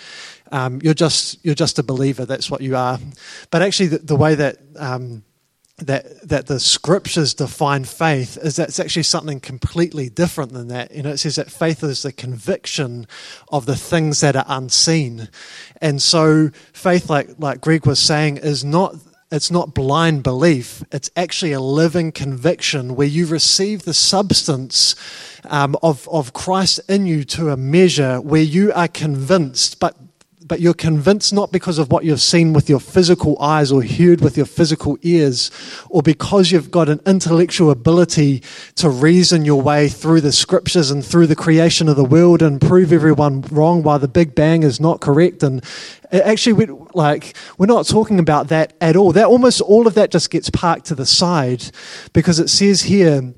um, 0.51 0.79
you're 0.83 0.93
just 0.93 1.43
you're 1.43 1.55
just 1.55 1.79
a 1.79 1.83
believer. 1.83 2.25
That's 2.25 2.49
what 2.49 2.61
you 2.61 2.75
are. 2.75 2.99
But 3.51 3.61
actually 3.61 3.87
the, 3.87 3.97
the 3.99 4.15
way 4.15 4.35
that 4.35 4.57
um, 4.77 5.23
that 5.77 6.29
that 6.29 6.47
the 6.47 6.59
scriptures 6.59 7.33
define 7.33 7.83
faith 7.83 8.37
is 8.41 8.55
that 8.55 8.69
it's 8.69 8.79
actually 8.79 9.03
something 9.03 9.41
completely 9.41 10.07
different 10.07 10.53
than 10.53 10.69
that. 10.69 10.91
You 10.91 11.03
know, 11.03 11.09
it 11.09 11.17
says 11.17 11.35
that 11.35 11.51
faith 11.51 11.83
is 11.83 12.03
the 12.03 12.13
conviction 12.13 13.07
of 13.49 13.65
the 13.65 13.75
things 13.75 14.21
that 14.21 14.37
are 14.37 14.45
unseen, 14.47 15.27
and 15.85 16.01
so 16.01 16.49
faith, 16.73 17.11
like 17.11 17.29
like 17.37 17.61
Greg 17.61 17.85
was 17.85 17.99
saying, 17.99 18.37
is 18.37 18.65
not 18.65 18.95
it's 19.31 19.51
not 19.51 19.75
blind 19.75 20.23
belief. 20.23 20.83
It's 20.91 21.11
actually 21.15 21.51
a 21.51 21.59
living 21.59 22.11
conviction 22.11 22.95
where 22.95 23.07
you 23.07 23.27
receive 23.27 23.83
the 23.83 23.93
substance 23.93 24.95
um, 25.43 25.75
of, 25.83 26.09
of 26.09 26.33
Christ 26.33 26.79
in 26.89 27.05
you 27.05 27.23
to 27.25 27.51
a 27.51 27.57
measure 27.57 28.19
where 28.19 28.41
you 28.41 28.73
are 28.73 28.87
convinced, 28.87 29.79
but 29.79 29.95
but 30.47 30.59
you're 30.59 30.75
convinced 30.75 31.33
not 31.33 31.51
because 31.51 31.79
of 31.79 31.91
what 31.91 32.05
you've 32.05 32.21
seen 32.21 32.53
with 32.53 32.69
your 32.69 32.79
physical 32.79 33.35
eyes 33.41 33.71
or 33.71 33.83
heard 33.83 34.21
with 34.21 34.37
your 34.37 34.45
physical 34.45 34.97
ears, 35.01 35.49
or 35.89 36.03
because 36.03 36.51
you've 36.51 36.69
got 36.69 36.87
an 36.87 37.01
intellectual 37.07 37.71
ability 37.71 38.43
to 38.75 38.87
reason 38.87 39.43
your 39.43 39.61
way 39.61 39.89
through 39.89 40.21
the 40.21 40.31
scriptures 40.31 40.91
and 40.91 41.03
through 41.03 41.25
the 41.25 41.35
creation 41.35 41.89
of 41.89 41.95
the 41.95 42.05
world 42.05 42.43
and 42.43 42.61
prove 42.61 42.93
everyone 42.93 43.41
wrong 43.51 43.81
why 43.81 43.97
the 43.97 44.07
Big 44.07 44.35
Bang 44.35 44.61
is 44.61 44.79
not 44.79 45.01
correct. 45.01 45.41
And 45.41 45.63
actually, 46.11 46.53
we, 46.53 46.67
like, 46.93 47.35
we're 47.57 47.65
not 47.65 47.87
talking 47.87 48.19
about 48.19 48.49
that 48.49 48.73
at 48.79 48.95
all. 48.95 49.13
That 49.13 49.25
almost 49.25 49.61
all 49.61 49.87
of 49.87 49.95
that 49.95 50.11
just 50.11 50.29
gets 50.29 50.51
parked 50.51 50.85
to 50.87 50.95
the 50.95 51.07
side 51.07 51.63
because 52.13 52.39
it 52.39 52.49
says 52.49 52.83
here, 52.83 53.33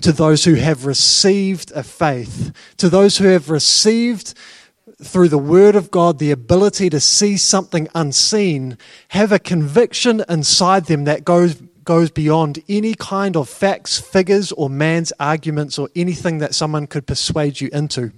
to 0.00 0.12
those 0.12 0.44
who 0.44 0.54
have 0.54 0.86
received 0.86 1.70
a 1.72 1.82
faith, 1.82 2.52
to 2.78 2.88
those 2.88 3.18
who 3.18 3.26
have 3.26 3.50
received 3.50 4.34
through 5.04 5.28
the 5.28 5.38
Word 5.38 5.76
of 5.76 5.90
God, 5.90 6.18
the 6.18 6.30
ability 6.30 6.90
to 6.90 7.00
see 7.00 7.36
something 7.36 7.88
unseen, 7.94 8.78
have 9.08 9.32
a 9.32 9.38
conviction 9.38 10.24
inside 10.28 10.86
them 10.86 11.04
that 11.04 11.24
goes, 11.24 11.56
goes 11.84 12.10
beyond 12.10 12.62
any 12.68 12.94
kind 12.94 13.36
of 13.36 13.48
facts, 13.48 13.98
figures, 13.98 14.52
or 14.52 14.70
man's 14.70 15.12
arguments 15.18 15.78
or 15.78 15.88
anything 15.96 16.38
that 16.38 16.54
someone 16.54 16.86
could 16.86 17.06
persuade 17.06 17.60
you 17.60 17.68
into. 17.72 18.12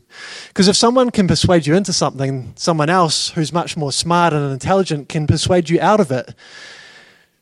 Because 0.49 0.69
if 0.69 0.77
someone 0.77 1.11
can 1.11 1.27
persuade 1.27 1.67
you 1.67 1.75
into 1.75 1.93
something, 1.93 2.53
someone 2.57 2.91
else 2.91 3.31
who's 3.31 3.53
much 3.53 3.77
more 3.77 3.93
smart 3.93 4.33
and 4.33 4.53
intelligent 4.53 5.09
can 5.09 5.27
persuade 5.27 5.69
you 5.69 5.81
out 5.81 6.01
of 6.01 6.11
it. 6.11 6.35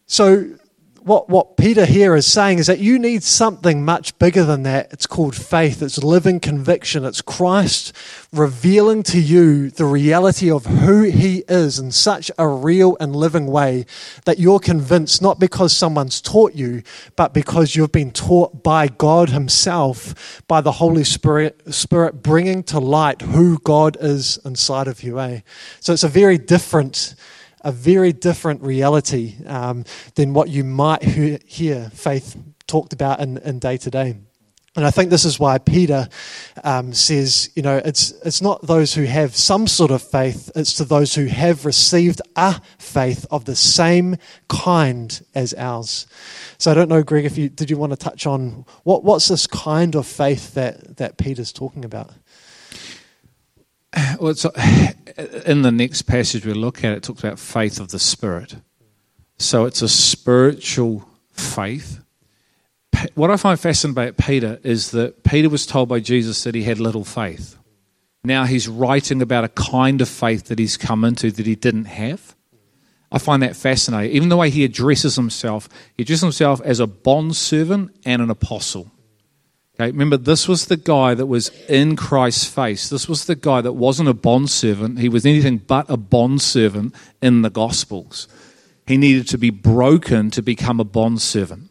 So 0.07 0.59
what, 1.05 1.29
what 1.29 1.57
Peter 1.57 1.85
here 1.85 2.15
is 2.15 2.27
saying 2.27 2.59
is 2.59 2.69
that 2.69 2.79
you 2.79 2.99
need 2.99 3.23
something 3.23 3.85
much 3.85 4.17
bigger 4.19 4.45
than 4.45 4.63
that. 4.63 4.93
It's 4.93 5.07
called 5.07 5.35
faith. 5.35 5.83
It's 5.83 6.03
living 6.03 6.39
conviction. 6.39 7.05
It's 7.05 7.21
Christ 7.21 7.93
revealing 8.33 9.03
to 9.05 9.21
you 9.21 9.71
the 9.71 9.85
reality 9.85 10.51
of 10.51 10.67
who 10.67 11.03
he 11.03 11.45
is 11.49 11.79
in 11.79 11.91
such 11.91 12.31
a 12.39 12.47
real 12.47 12.97
and 13.01 13.17
living 13.17 13.47
way 13.47 13.85
that 14.27 14.39
you're 14.39 14.61
convinced 14.61 15.21
not 15.21 15.41
because 15.41 15.73
someone's 15.77 16.21
taught 16.21 16.55
you, 16.55 16.83
but 17.17 17.35
because 17.35 17.75
you've 17.75 17.93
been 17.93 18.13
taught 18.13 18.63
by 18.63 18.87
God 18.87 19.31
himself, 19.31 20.43
by 20.47 20.61
the 20.61 20.73
Holy 20.73 21.05
Spirit, 21.05 21.75
Spirit 21.75 22.23
bringing 22.23 22.63
to 22.65 22.79
light 22.79 23.23
who 23.23 23.59
God 23.59 23.97
is 24.01 24.39
inside 24.45 24.87
of 24.87 25.03
you. 25.03 25.19
Eh? 25.19 25.41
So 25.81 25.93
it's 25.93 26.05
a 26.05 26.09
very 26.09 26.39
different 26.39 27.15
a 27.63 27.73
very 27.73 28.13
different 28.13 28.63
reality 28.63 29.37
um, 29.47 29.85
than 30.15 30.35
what 30.35 30.49
you 30.49 30.65
might 30.65 31.03
hear 31.03 31.91
faith 31.91 32.37
talked 32.67 32.93
about 32.93 33.21
in, 33.21 33.39
in 33.39 33.59
day 33.59 33.77
to 33.79 33.91
day. 33.91 34.17
And 34.75 34.87
I 34.87 34.91
think 34.91 35.11
this 35.11 35.27
is 35.27 35.39
why 35.39 35.59
Peter 35.59 36.09
um, 36.65 36.95
says, 36.95 37.51
you 37.55 37.61
know, 37.61 37.77
it's, 37.85 38.13
it's 38.25 38.41
not 38.41 38.67
those 38.67 38.95
who 38.95 39.03
have 39.03 39.37
some 39.37 39.67
sort 39.67 39.91
of 39.91 40.03
faith, 40.03 40.51
it's 40.57 40.73
to 40.75 40.87
those 40.87 41.15
who 41.15 41.27
have 41.27 41.67
received 41.67 42.23
a 42.37 42.59
faith 42.79 43.27
of 43.31 43.45
the 43.45 43.55
same 43.55 44.17
kind 44.49 45.21
as 45.35 45.53
ours. 45.53 46.07
So 46.57 46.71
I 46.71 46.75
don't 46.75 46.89
know, 46.89 47.03
Greg, 47.03 47.27
if 47.27 47.37
you 47.37 47.51
did 47.51 47.69
you 47.69 47.77
want 47.77 47.93
to 47.93 47.99
touch 47.99 48.27
on 48.27 48.65
what, 48.85 49.05
what's 49.05 49.29
this 49.29 49.47
kind 49.47 49.95
of 49.95 50.07
faith 50.07 50.55
that, 50.55 50.97
that 50.97 51.19
Peter's 51.19 51.53
talking 51.53 51.85
about? 51.85 52.13
Well, 54.21 54.35
in 55.47 55.63
the 55.63 55.73
next 55.73 56.03
passage 56.03 56.47
we 56.47 56.55
look 56.55 56.85
at, 56.85 56.93
it 56.93 57.03
talks 57.03 57.23
about 57.23 57.39
faith 57.39 57.79
of 57.81 57.91
the 57.91 57.99
Spirit. 57.99 58.57
So 59.39 59.65
it's 59.65 59.83
a 59.83 59.89
spiritual 59.89 61.09
faith. 61.33 62.01
What 63.15 63.31
I 63.31 63.37
find 63.37 63.59
fascinating 63.59 64.03
about 64.03 64.17
Peter 64.17 64.61
is 64.63 64.93
that 64.93 65.25
Peter 65.25 65.49
was 65.49 65.67
told 65.67 65.89
by 65.89 65.99
Jesus 65.99 66.45
that 66.45 66.55
he 66.55 66.63
had 66.63 66.79
little 66.79 67.05
faith. 67.05 67.59
Now 68.23 68.45
he's 68.45 68.69
writing 68.69 69.21
about 69.21 69.45
a 69.45 69.49
kind 69.49 70.01
of 70.01 70.09
faith 70.09 70.45
that 70.45 70.61
he's 70.61 70.77
come 70.77 71.05
into 71.05 71.33
that 71.33 71.47
he 71.47 71.57
didn't 71.57 71.87
have. 71.87 72.37
I 73.11 73.19
find 73.19 73.43
that 73.43 73.57
fascinating. 73.57 74.15
Even 74.15 74.29
the 74.29 74.37
way 74.37 74.49
he 74.49 74.65
addresses 74.65 75.17
himself, 75.17 75.69
he 75.97 76.05
addresses 76.05 76.23
himself 76.23 76.61
as 76.63 76.79
a 76.79 76.87
bondservant 76.87 77.95
and 78.05 78.23
an 78.23 78.31
apostle. 78.31 78.92
Okay, 79.81 79.91
remember, 79.91 80.19
this 80.19 80.47
was 80.47 80.67
the 80.67 80.77
guy 80.77 81.15
that 81.15 81.27
was 81.27 81.49
in 81.69 81.97
Christ's 81.97 82.45
face. 82.45 82.91
This 82.91 83.09
was 83.09 83.25
the 83.25 83.35
guy 83.35 83.63
that 83.63 83.73
wasn't 83.73 84.11
a 84.11 84.15
bondservant. 84.15 84.99
He 84.99 85.09
was 85.09 85.25
anything 85.25 85.59
but 85.59 85.89
a 85.89 85.97
bondservant 85.97 86.95
in 87.23 87.41
the 87.41 87.51
Gospels. 87.51 88.29
He 88.87 88.99
needed 88.99 89.29
to 89.29 89.39
be 89.39 89.51
broken 89.51 90.31
to 90.33 90.43
become 90.43 90.79
a 90.79 90.85
bondservant. 90.85 91.71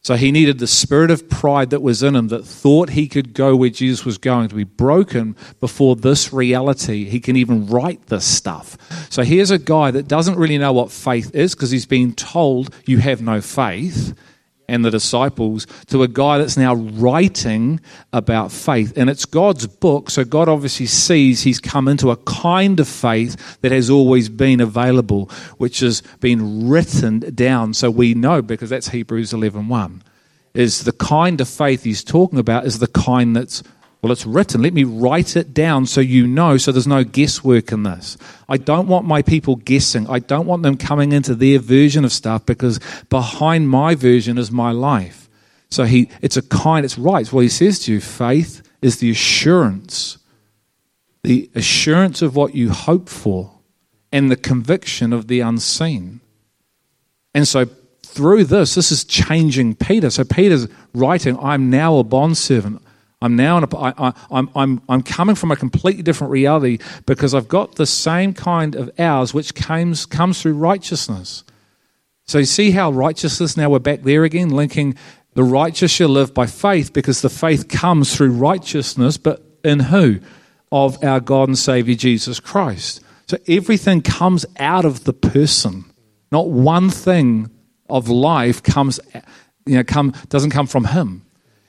So 0.00 0.14
he 0.14 0.30
needed 0.30 0.60
the 0.60 0.68
spirit 0.68 1.10
of 1.10 1.28
pride 1.28 1.70
that 1.70 1.82
was 1.82 2.02
in 2.02 2.14
him 2.14 2.28
that 2.28 2.46
thought 2.46 2.90
he 2.90 3.08
could 3.08 3.34
go 3.34 3.56
where 3.56 3.70
Jesus 3.70 4.04
was 4.04 4.18
going 4.18 4.48
to 4.48 4.54
be 4.54 4.62
broken 4.62 5.34
before 5.58 5.96
this 5.96 6.32
reality. 6.32 7.06
He 7.06 7.18
can 7.18 7.34
even 7.34 7.66
write 7.66 8.06
this 8.06 8.24
stuff. 8.24 8.78
So 9.10 9.24
here's 9.24 9.50
a 9.50 9.58
guy 9.58 9.90
that 9.90 10.06
doesn't 10.06 10.36
really 10.38 10.58
know 10.58 10.72
what 10.72 10.92
faith 10.92 11.34
is 11.34 11.56
because 11.56 11.72
he's 11.72 11.86
been 11.86 12.12
told 12.12 12.72
you 12.86 12.98
have 12.98 13.20
no 13.20 13.40
faith 13.40 14.16
and 14.68 14.84
the 14.84 14.90
disciples 14.90 15.66
to 15.86 16.02
a 16.02 16.08
guy 16.08 16.38
that's 16.38 16.56
now 16.56 16.74
writing 16.74 17.80
about 18.12 18.52
faith. 18.52 18.96
And 18.96 19.08
it's 19.08 19.24
God's 19.24 19.66
book, 19.66 20.10
so 20.10 20.24
God 20.24 20.48
obviously 20.48 20.86
sees 20.86 21.42
he's 21.42 21.60
come 21.60 21.88
into 21.88 22.10
a 22.10 22.16
kind 22.16 22.80
of 22.80 22.88
faith 22.88 23.60
that 23.60 23.72
has 23.72 23.90
always 23.90 24.28
been 24.28 24.60
available, 24.60 25.30
which 25.58 25.80
has 25.80 26.02
been 26.20 26.68
written 26.68 27.20
down. 27.34 27.74
So 27.74 27.90
we 27.90 28.14
know, 28.14 28.42
because 28.42 28.70
that's 28.70 28.88
Hebrews 28.88 29.32
11 29.32 29.68
1, 29.68 30.02
is 30.54 30.84
the 30.84 30.92
kind 30.92 31.40
of 31.40 31.48
faith 31.48 31.84
he's 31.84 32.02
talking 32.02 32.38
about 32.38 32.64
is 32.64 32.78
the 32.78 32.86
kind 32.86 33.36
that's 33.36 33.62
Well, 34.06 34.12
it's 34.12 34.24
written. 34.24 34.62
Let 34.62 34.72
me 34.72 34.84
write 34.84 35.34
it 35.34 35.52
down 35.52 35.86
so 35.86 36.00
you 36.00 36.28
know, 36.28 36.58
so 36.58 36.70
there's 36.70 36.86
no 36.86 37.02
guesswork 37.02 37.72
in 37.72 37.82
this. 37.82 38.16
I 38.48 38.56
don't 38.56 38.86
want 38.86 39.04
my 39.04 39.20
people 39.20 39.56
guessing. 39.56 40.08
I 40.08 40.20
don't 40.20 40.46
want 40.46 40.62
them 40.62 40.76
coming 40.76 41.10
into 41.10 41.34
their 41.34 41.58
version 41.58 42.04
of 42.04 42.12
stuff 42.12 42.46
because 42.46 42.78
behind 43.10 43.68
my 43.68 43.96
version 43.96 44.38
is 44.38 44.52
my 44.52 44.70
life. 44.70 45.28
So 45.72 45.86
he, 45.86 46.08
it's 46.22 46.36
a 46.36 46.42
kind, 46.42 46.84
it's 46.84 46.96
right. 46.96 47.22
It's 47.22 47.32
what 47.32 47.40
he 47.40 47.48
says 47.48 47.80
to 47.80 47.94
you. 47.94 48.00
Faith 48.00 48.62
is 48.80 49.00
the 49.00 49.10
assurance, 49.10 50.18
the 51.24 51.50
assurance 51.56 52.22
of 52.22 52.36
what 52.36 52.54
you 52.54 52.70
hope 52.70 53.08
for, 53.08 53.58
and 54.12 54.30
the 54.30 54.36
conviction 54.36 55.12
of 55.12 55.26
the 55.26 55.40
unseen. 55.40 56.20
And 57.34 57.48
so 57.48 57.64
through 58.04 58.44
this, 58.44 58.76
this 58.76 58.92
is 58.92 59.02
changing 59.02 59.74
Peter. 59.74 60.10
So 60.10 60.22
Peter's 60.22 60.68
writing, 60.94 61.36
I'm 61.40 61.70
now 61.70 61.96
a 61.96 62.04
bondservant. 62.04 62.82
I'm 63.26 63.36
now 63.36 63.58
in 63.58 63.64
a, 63.64 63.76
I, 63.76 63.92
I, 63.98 64.12
I'm, 64.30 64.48
I'm, 64.54 64.82
I'm 64.88 65.02
coming 65.02 65.34
from 65.34 65.50
a 65.50 65.56
completely 65.56 66.02
different 66.02 66.30
reality 66.30 66.78
because 67.04 67.34
I've 67.34 67.48
got 67.48 67.74
the 67.74 67.86
same 67.86 68.32
kind 68.32 68.74
of 68.74 68.90
ours 68.98 69.34
which 69.34 69.54
comes, 69.54 70.06
comes 70.06 70.40
through 70.40 70.54
righteousness. 70.54 71.44
So 72.24 72.38
you 72.38 72.44
see 72.44 72.70
how 72.70 72.90
righteousness, 72.90 73.56
now 73.56 73.68
we're 73.68 73.80
back 73.80 74.02
there 74.02 74.24
again, 74.24 74.50
linking 74.50 74.96
the 75.34 75.44
righteous 75.44 75.90
shall 75.90 76.08
live 76.08 76.32
by 76.32 76.46
faith 76.46 76.92
because 76.92 77.20
the 77.20 77.28
faith 77.28 77.68
comes 77.68 78.16
through 78.16 78.30
righteousness, 78.30 79.18
but 79.18 79.42
in 79.62 79.80
who? 79.80 80.20
Of 80.72 81.02
our 81.04 81.20
God 81.20 81.48
and 81.48 81.58
Savior 81.58 81.94
Jesus 81.94 82.40
Christ. 82.40 83.02
So 83.26 83.36
everything 83.46 84.02
comes 84.02 84.46
out 84.58 84.84
of 84.84 85.04
the 85.04 85.12
person. 85.12 85.84
Not 86.32 86.48
one 86.48 86.90
thing 86.90 87.50
of 87.88 88.08
life 88.08 88.62
comes, 88.62 88.98
you 89.66 89.76
know, 89.76 89.84
come, 89.84 90.14
doesn't 90.28 90.50
come 90.50 90.66
from 90.66 90.86
him. 90.86 91.25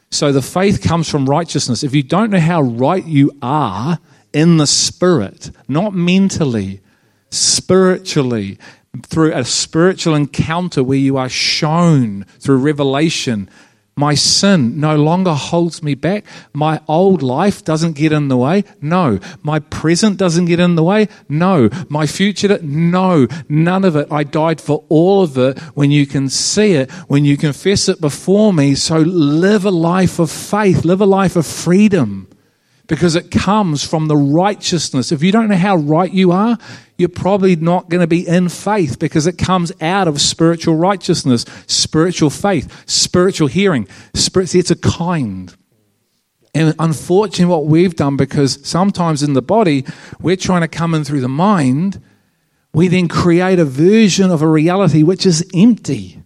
So 0.10 0.32
the 0.32 0.42
faith 0.42 0.82
comes 0.82 1.10
from 1.10 1.30
righteousness. 1.30 1.84
If 1.84 1.94
you 1.94 2.04
don't 2.04 2.32
know 2.32 2.40
how 2.40 2.62
right 2.62 3.06
you 3.06 3.32
are 3.42 4.00
in 4.34 4.58
the 4.58 4.68
spirit, 4.68 5.52
not 5.68 5.94
mentally, 5.94 6.82
spiritually, 7.30 8.58
through 9.04 9.34
a 9.34 9.44
spiritual 9.46 10.16
encounter 10.16 10.84
where 10.84 10.98
you 10.98 11.18
are 11.18 11.30
shown 11.30 12.24
through 12.40 12.58
revelation 12.58 13.50
my 13.98 14.14
sin 14.14 14.80
no 14.80 14.96
longer 14.96 15.34
holds 15.34 15.82
me 15.82 15.96
back. 15.96 16.24
My 16.54 16.80
old 16.88 17.24
life 17.24 17.66
doesn't 17.66 17.94
get 17.94 18.12
in 18.12 18.28
the 18.28 18.38
way. 18.38 18.64
No. 18.80 19.20
My 19.42 19.58
present 19.58 20.18
doesn't 20.18 20.46
get 20.46 20.60
in 20.60 20.76
the 20.76 20.84
way. 20.84 21.08
No. 21.28 21.70
My 21.90 22.06
future, 22.06 22.60
no. 22.62 23.28
None 23.50 23.84
of 23.84 23.96
it. 23.96 24.08
I 24.12 24.24
died 24.24 24.62
for 24.62 24.86
all 24.88 25.24
of 25.24 25.36
it 25.40 25.58
when 25.74 25.90
you 25.90 26.06
can 26.06 26.30
see 26.30 26.74
it, 26.74 26.92
when 27.10 27.26
you 27.26 27.38
confess 27.38 27.90
it 27.90 28.00
before 28.00 28.54
me. 28.54 28.76
So 28.76 29.00
live 29.00 29.66
a 29.66 29.72
life 29.72 30.20
of 30.20 30.30
faith, 30.30 30.86
live 30.86 31.02
a 31.02 31.08
life 31.08 31.36
of 31.36 31.48
freedom 31.48 32.28
because 32.88 33.16
it 33.16 33.30
comes 33.32 33.84
from 33.84 34.08
the 34.08 34.18
righteousness. 34.18 35.12
If 35.12 35.22
you 35.22 35.32
don't 35.32 35.50
know 35.50 35.56
how 35.56 35.76
right 35.76 36.12
you 36.12 36.32
are, 36.32 36.58
you're 36.98 37.10
probably 37.10 37.56
not 37.56 37.90
going 37.90 38.02
to 38.02 38.08
be 38.08 38.28
in 38.28 38.50
faith 38.50 38.98
because 38.98 39.28
it 39.28 39.38
comes 39.38 39.72
out 39.82 40.08
of 40.08 40.20
spiritual 40.20 40.76
righteousness, 40.76 41.46
spiritual 41.68 42.30
faith, 42.30 42.90
spiritual 42.90 43.48
hearing. 43.48 43.88
Spirit, 44.14 44.56
it's 44.56 44.72
a 44.72 44.76
kind. 44.76 45.54
And 46.56 46.74
unfortunately, 46.80 47.46
what 47.46 47.66
we've 47.66 47.96
done, 47.96 48.18
because 48.18 48.66
sometimes 48.68 49.22
in 49.22 49.34
the 49.34 49.42
body, 49.42 49.86
we're 50.20 50.38
trying 50.38 50.62
to 50.62 50.68
come 50.68 50.96
in 50.96 51.04
through 51.04 51.22
the 51.22 51.28
mind, 51.28 52.02
we 52.74 52.88
then 52.88 53.08
create 53.08 53.60
a 53.60 53.66
version 53.66 54.32
of 54.32 54.42
a 54.42 54.48
reality 54.48 55.04
which 55.04 55.26
is 55.26 55.48
empty. 55.54 56.24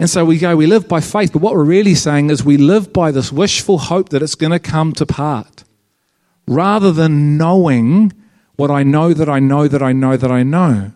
And 0.00 0.08
so 0.08 0.24
we 0.24 0.38
go, 0.38 0.54
we 0.56 0.66
live 0.66 0.88
by 0.88 1.00
faith, 1.00 1.32
but 1.32 1.42
what 1.42 1.54
we're 1.54 1.64
really 1.64 1.94
saying 1.94 2.30
is 2.30 2.44
we 2.44 2.56
live 2.56 2.92
by 2.92 3.10
this 3.10 3.32
wishful 3.32 3.78
hope 3.78 4.10
that 4.10 4.22
it's 4.22 4.36
going 4.36 4.52
to 4.52 4.60
come 4.60 4.92
to 4.92 5.06
part. 5.06 5.64
Rather 6.46 6.92
than 6.92 7.36
knowing 7.36 8.12
what 8.56 8.70
I 8.70 8.82
know 8.82 9.12
that 9.12 9.28
I 9.28 9.38
know 9.38 9.68
that 9.68 9.82
I 9.82 9.92
know 9.92 10.16
that 10.16 10.30
I 10.30 10.42
know. 10.42 10.92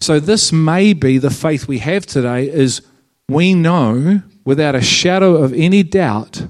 So 0.00 0.18
this 0.18 0.52
may 0.52 0.92
be 0.92 1.18
the 1.18 1.30
faith 1.30 1.68
we 1.68 1.78
have 1.78 2.06
today 2.06 2.48
is 2.48 2.82
we 3.28 3.54
know 3.54 4.22
without 4.44 4.74
a 4.74 4.82
shadow 4.82 5.36
of 5.36 5.52
any 5.52 5.82
doubt 5.82 6.46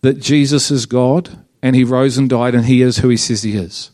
that 0.00 0.20
Jesus 0.20 0.70
is 0.70 0.86
God 0.86 1.44
and 1.62 1.76
he 1.76 1.84
rose 1.84 2.16
and 2.16 2.28
died 2.28 2.54
and 2.54 2.64
he 2.64 2.82
is 2.82 2.98
who 2.98 3.08
he 3.08 3.16
says 3.16 3.42
he 3.42 3.56
is. 3.56 3.90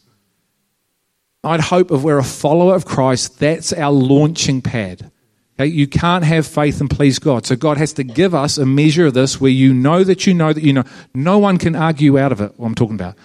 I'd 1.44 1.60
hope 1.60 1.90
if 1.90 2.02
we're 2.02 2.18
a 2.18 2.24
follower 2.24 2.74
of 2.74 2.84
Christ, 2.84 3.38
that's 3.38 3.72
our 3.72 3.92
launching 3.92 4.62
pad. 4.62 5.10
Okay, 5.58 5.66
you 5.66 5.88
can't 5.88 6.24
have 6.24 6.46
faith 6.46 6.80
and 6.80 6.88
please 6.88 7.18
God. 7.18 7.44
So 7.44 7.56
God 7.56 7.78
has 7.78 7.92
to 7.94 8.04
give 8.04 8.32
us 8.32 8.58
a 8.58 8.66
measure 8.66 9.06
of 9.06 9.14
this 9.14 9.40
where 9.40 9.50
you 9.50 9.74
know 9.74 10.04
that 10.04 10.24
you 10.24 10.32
know 10.32 10.52
that 10.52 10.62
you 10.62 10.72
know. 10.72 10.84
No 11.14 11.38
one 11.38 11.58
can 11.58 11.74
argue 11.74 12.16
out 12.16 12.30
of 12.30 12.40
it, 12.40 12.52
what 12.56 12.68
I'm 12.68 12.74
talking 12.76 12.94
about. 12.94 13.16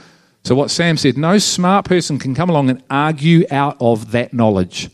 So 0.44 0.56
what 0.56 0.72
Sam 0.72 0.98
said, 0.98 1.16
no 1.16 1.38
smart 1.38 1.86
person 1.86 2.18
can 2.18 2.34
come 2.34 2.50
along 2.50 2.70
and 2.70 2.84
argue 2.90 3.46
out 3.52 3.78
of 3.80 4.12
that 4.12 4.34
knowledge. 4.34 4.90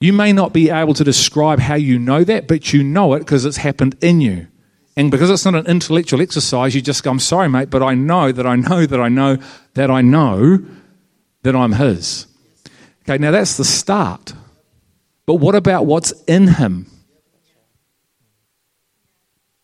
You 0.00 0.12
may 0.12 0.32
not 0.32 0.52
be 0.52 0.70
able 0.70 0.94
to 0.94 1.04
describe 1.04 1.58
how 1.58 1.74
you 1.74 1.98
know 1.98 2.22
that, 2.24 2.46
but 2.46 2.72
you 2.72 2.84
know 2.84 3.14
it 3.14 3.20
because 3.20 3.44
it's 3.44 3.56
happened 3.56 3.96
in 4.00 4.20
you. 4.20 4.46
And 4.96 5.10
because 5.10 5.30
it's 5.30 5.44
not 5.44 5.56
an 5.56 5.66
intellectual 5.66 6.22
exercise, 6.22 6.74
you 6.74 6.80
just 6.80 7.02
go, 7.02 7.10
I'm 7.10 7.18
sorry, 7.18 7.48
mate, 7.48 7.68
but 7.68 7.82
I 7.82 7.94
know 7.94 8.30
that 8.30 8.46
I 8.46 8.54
know 8.54 8.86
that 8.86 9.00
I 9.00 9.08
know 9.08 9.38
that 9.74 9.90
I 9.90 10.02
know 10.02 10.64
that 11.42 11.56
I'm 11.56 11.72
His. 11.72 12.28
Okay, 13.02 13.18
now 13.18 13.32
that's 13.32 13.56
the 13.56 13.64
start. 13.64 14.34
But 15.26 15.34
what 15.34 15.54
about 15.54 15.86
what's 15.86 16.12
in 16.26 16.48
him? 16.48 16.86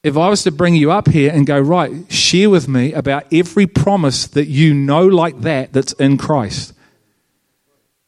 If 0.03 0.17
I 0.17 0.31
was 0.31 0.45
to 0.45 0.51
bring 0.51 0.75
you 0.75 0.91
up 0.91 1.09
here 1.09 1.31
and 1.31 1.47
go, 1.47 1.61
right, 1.61 2.11
share 2.11 2.49
with 2.49 2.69
me 2.69 2.95
about 2.95 3.27
every 3.33 3.67
promise 3.67 4.27
that 4.29 4.47
you 4.47 4.73
know 4.73 5.07
like 5.07 5.43
that 5.43 5.75
that's 5.75 5.93
in 5.95 6.17
Christ. 6.17 6.73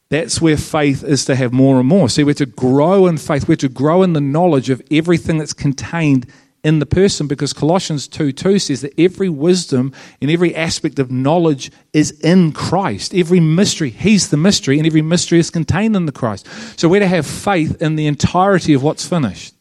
That's 0.08 0.40
where 0.40 0.56
faith 0.56 1.04
is 1.04 1.24
to 1.26 1.34
have 1.34 1.52
more 1.52 1.78
and 1.78 1.88
more. 1.88 2.08
See, 2.08 2.24
we're 2.24 2.34
to 2.34 2.46
grow 2.46 3.06
in 3.06 3.18
faith. 3.18 3.46
We're 3.46 3.56
to 3.56 3.68
grow 3.68 4.02
in 4.02 4.14
the 4.14 4.20
knowledge 4.20 4.70
of 4.70 4.82
everything 4.90 5.38
that's 5.38 5.52
contained 5.52 6.26
in 6.64 6.78
the 6.78 6.86
person 6.86 7.26
because 7.26 7.52
Colossians 7.52 8.06
2 8.06 8.32
2 8.32 8.58
says 8.58 8.82
that 8.82 8.92
every 8.98 9.28
wisdom 9.28 9.92
and 10.20 10.30
every 10.30 10.54
aspect 10.54 10.98
of 10.98 11.10
knowledge 11.10 11.72
is 11.92 12.12
in 12.20 12.52
Christ. 12.52 13.14
Every 13.14 13.40
mystery, 13.40 13.90
He's 13.90 14.30
the 14.30 14.36
mystery, 14.36 14.78
and 14.78 14.86
every 14.86 15.02
mystery 15.02 15.38
is 15.38 15.50
contained 15.50 15.96
in 15.96 16.06
the 16.06 16.12
Christ. 16.12 16.46
So 16.78 16.88
we're 16.88 17.00
to 17.00 17.06
have 17.08 17.26
faith 17.26 17.82
in 17.82 17.96
the 17.96 18.06
entirety 18.06 18.74
of 18.74 18.82
what's 18.82 19.06
finished 19.06 19.54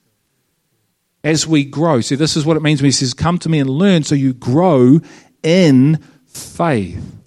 as 1.24 1.48
we 1.48 1.64
grow. 1.64 2.02
See, 2.02 2.16
this 2.16 2.38
is 2.38 2.46
what 2.46 2.58
it 2.58 2.64
means 2.64 2.82
when 2.82 2.88
He 2.88 2.92
says, 2.92 3.14
Come 3.14 3.40
to 3.40 3.50
me 3.50 3.60
and 3.60 3.70
learn, 3.70 4.04
so 4.04 4.16
you 4.16 4.34
grow 4.34 5.00
in 5.44 6.00
faith. 6.28 7.21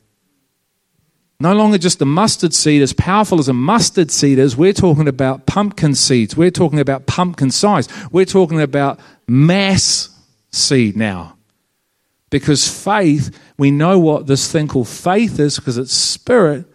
No 1.40 1.52
longer 1.52 1.78
just 1.78 2.00
a 2.00 2.04
mustard 2.06 2.54
seed, 2.54 2.80
as 2.80 2.92
powerful 2.92 3.38
as 3.38 3.48
a 3.48 3.52
mustard 3.52 4.10
seed 4.10 4.38
is, 4.38 4.56
we're 4.56 4.72
talking 4.72 5.08
about 5.08 5.46
pumpkin 5.46 5.94
seeds. 5.94 6.36
We're 6.36 6.50
talking 6.50 6.78
about 6.80 7.06
pumpkin 7.06 7.50
size. 7.50 7.88
We're 8.12 8.24
talking 8.24 8.60
about 8.60 9.00
mass 9.26 10.08
seed 10.52 10.96
now. 10.96 11.36
Because 12.30 12.66
faith, 12.68 13.36
we 13.58 13.70
know 13.70 13.98
what 13.98 14.26
this 14.26 14.50
thing 14.50 14.68
called 14.68 14.88
faith 14.88 15.38
is 15.38 15.56
because 15.56 15.78
it's 15.78 15.92
spirit 15.92 16.66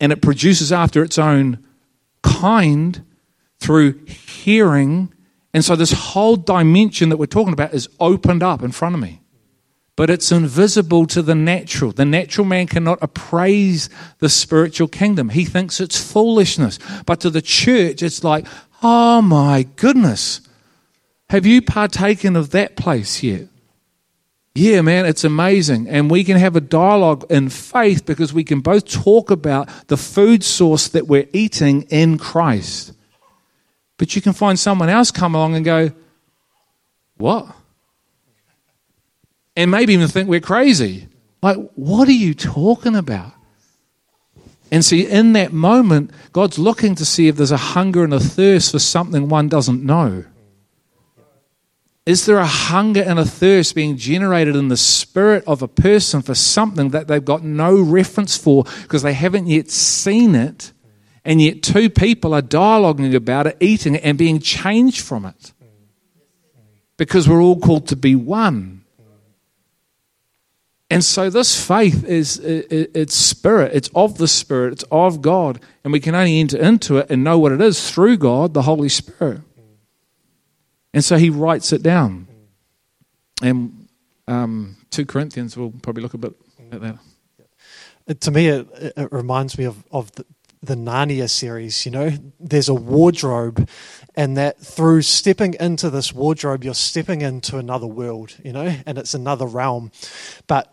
and 0.00 0.12
it 0.12 0.22
produces 0.22 0.72
after 0.72 1.02
its 1.02 1.18
own 1.18 1.64
kind 2.22 3.04
through 3.60 4.04
hearing. 4.06 5.12
And 5.54 5.64
so 5.64 5.76
this 5.76 5.92
whole 5.92 6.36
dimension 6.36 7.08
that 7.10 7.16
we're 7.16 7.26
talking 7.26 7.52
about 7.52 7.72
is 7.72 7.88
opened 8.00 8.42
up 8.42 8.62
in 8.62 8.72
front 8.72 8.94
of 8.94 9.00
me. 9.00 9.20
But 9.96 10.10
it's 10.10 10.30
invisible 10.30 11.06
to 11.06 11.22
the 11.22 11.34
natural. 11.34 11.90
The 11.90 12.04
natural 12.04 12.46
man 12.46 12.66
cannot 12.66 12.98
appraise 13.00 13.88
the 14.18 14.28
spiritual 14.28 14.88
kingdom. 14.88 15.30
He 15.30 15.46
thinks 15.46 15.80
it's 15.80 15.98
foolishness. 16.12 16.78
But 17.06 17.20
to 17.20 17.30
the 17.30 17.40
church, 17.40 18.02
it's 18.02 18.22
like, 18.22 18.46
oh 18.82 19.22
my 19.22 19.66
goodness, 19.76 20.42
have 21.30 21.46
you 21.46 21.62
partaken 21.62 22.36
of 22.36 22.50
that 22.50 22.76
place 22.76 23.22
yet? 23.22 23.48
Yeah, 24.54 24.80
man, 24.82 25.06
it's 25.06 25.24
amazing. 25.24 25.88
And 25.88 26.10
we 26.10 26.24
can 26.24 26.36
have 26.36 26.56
a 26.56 26.60
dialogue 26.60 27.24
in 27.30 27.48
faith 27.48 28.06
because 28.06 28.32
we 28.32 28.44
can 28.44 28.60
both 28.60 28.86
talk 28.86 29.30
about 29.30 29.68
the 29.88 29.96
food 29.96 30.44
source 30.44 30.88
that 30.88 31.06
we're 31.06 31.28
eating 31.32 31.82
in 31.90 32.18
Christ. 32.18 32.92
But 33.98 34.14
you 34.14 34.22
can 34.22 34.34
find 34.34 34.58
someone 34.58 34.88
else 34.88 35.10
come 35.10 35.34
along 35.34 35.56
and 35.56 35.64
go, 35.64 35.92
What? 37.16 37.55
And 39.56 39.70
maybe 39.70 39.94
even 39.94 40.08
think 40.08 40.28
we're 40.28 40.40
crazy. 40.40 41.08
Like, 41.42 41.56
what 41.74 42.08
are 42.08 42.12
you 42.12 42.34
talking 42.34 42.94
about? 42.94 43.32
And 44.70 44.84
see, 44.84 45.06
in 45.06 45.32
that 45.34 45.52
moment, 45.52 46.10
God's 46.32 46.58
looking 46.58 46.94
to 46.96 47.04
see 47.04 47.28
if 47.28 47.36
there's 47.36 47.52
a 47.52 47.56
hunger 47.56 48.04
and 48.04 48.12
a 48.12 48.20
thirst 48.20 48.72
for 48.72 48.78
something 48.78 49.28
one 49.28 49.48
doesn't 49.48 49.82
know. 49.82 50.24
Is 52.04 52.26
there 52.26 52.38
a 52.38 52.46
hunger 52.46 53.02
and 53.02 53.18
a 53.18 53.24
thirst 53.24 53.74
being 53.74 53.96
generated 53.96 54.54
in 54.54 54.68
the 54.68 54.76
spirit 54.76 55.42
of 55.46 55.62
a 55.62 55.68
person 55.68 56.22
for 56.22 56.34
something 56.34 56.90
that 56.90 57.08
they've 57.08 57.24
got 57.24 57.42
no 57.42 57.80
reference 57.80 58.36
for 58.36 58.64
because 58.82 59.02
they 59.02 59.12
haven't 59.12 59.46
yet 59.46 59.70
seen 59.70 60.34
it? 60.34 60.72
And 61.24 61.42
yet, 61.42 61.62
two 61.62 61.90
people 61.90 62.32
are 62.34 62.42
dialoguing 62.42 63.12
about 63.12 63.48
it, 63.48 63.56
eating 63.58 63.96
it, 63.96 64.04
and 64.04 64.16
being 64.16 64.38
changed 64.38 65.00
from 65.00 65.24
it. 65.24 65.52
Because 66.96 67.28
we're 67.28 67.42
all 67.42 67.58
called 67.58 67.88
to 67.88 67.96
be 67.96 68.14
one. 68.14 68.75
And 70.88 71.02
so 71.02 71.30
this 71.30 71.60
faith 71.66 72.04
is 72.04 72.38
it's 72.38 73.14
spirit, 73.14 73.72
it's 73.74 73.90
of 73.94 74.18
the 74.18 74.28
spirit, 74.28 74.72
it's 74.72 74.84
of 74.90 75.20
God, 75.20 75.60
and 75.82 75.92
we 75.92 75.98
can 75.98 76.14
only 76.14 76.38
enter 76.38 76.58
into 76.58 76.98
it 76.98 77.10
and 77.10 77.24
know 77.24 77.38
what 77.38 77.50
it 77.50 77.60
is 77.60 77.90
through 77.90 78.18
God, 78.18 78.54
the 78.54 78.62
Holy 78.62 78.88
Spirit. 78.88 79.40
And 80.94 81.04
so 81.04 81.18
he 81.18 81.28
writes 81.28 81.72
it 81.72 81.82
down. 81.82 82.28
And 83.42 83.88
um, 84.28 84.76
2 84.90 85.06
Corinthians, 85.06 85.56
we'll 85.56 85.74
probably 85.82 86.02
look 86.02 86.14
a 86.14 86.18
bit 86.18 86.34
at 86.72 86.80
that. 86.80 86.98
It, 88.06 88.20
to 88.22 88.30
me, 88.30 88.48
it, 88.48 88.66
it 88.96 89.12
reminds 89.12 89.58
me 89.58 89.64
of, 89.64 89.84
of 89.90 90.12
the, 90.12 90.24
the 90.62 90.74
Narnia 90.74 91.28
series. 91.28 91.84
You 91.84 91.92
know, 91.92 92.12
there's 92.40 92.68
a 92.68 92.74
wardrobe, 92.74 93.68
and 94.14 94.36
that 94.36 94.58
through 94.58 95.02
stepping 95.02 95.54
into 95.60 95.90
this 95.90 96.12
wardrobe, 96.12 96.64
you're 96.64 96.74
stepping 96.74 97.20
into 97.20 97.58
another 97.58 97.86
world, 97.86 98.34
you 98.42 98.52
know, 98.52 98.74
and 98.86 98.96
it's 98.96 99.14
another 99.14 99.46
realm. 99.46 99.90
But 100.46 100.72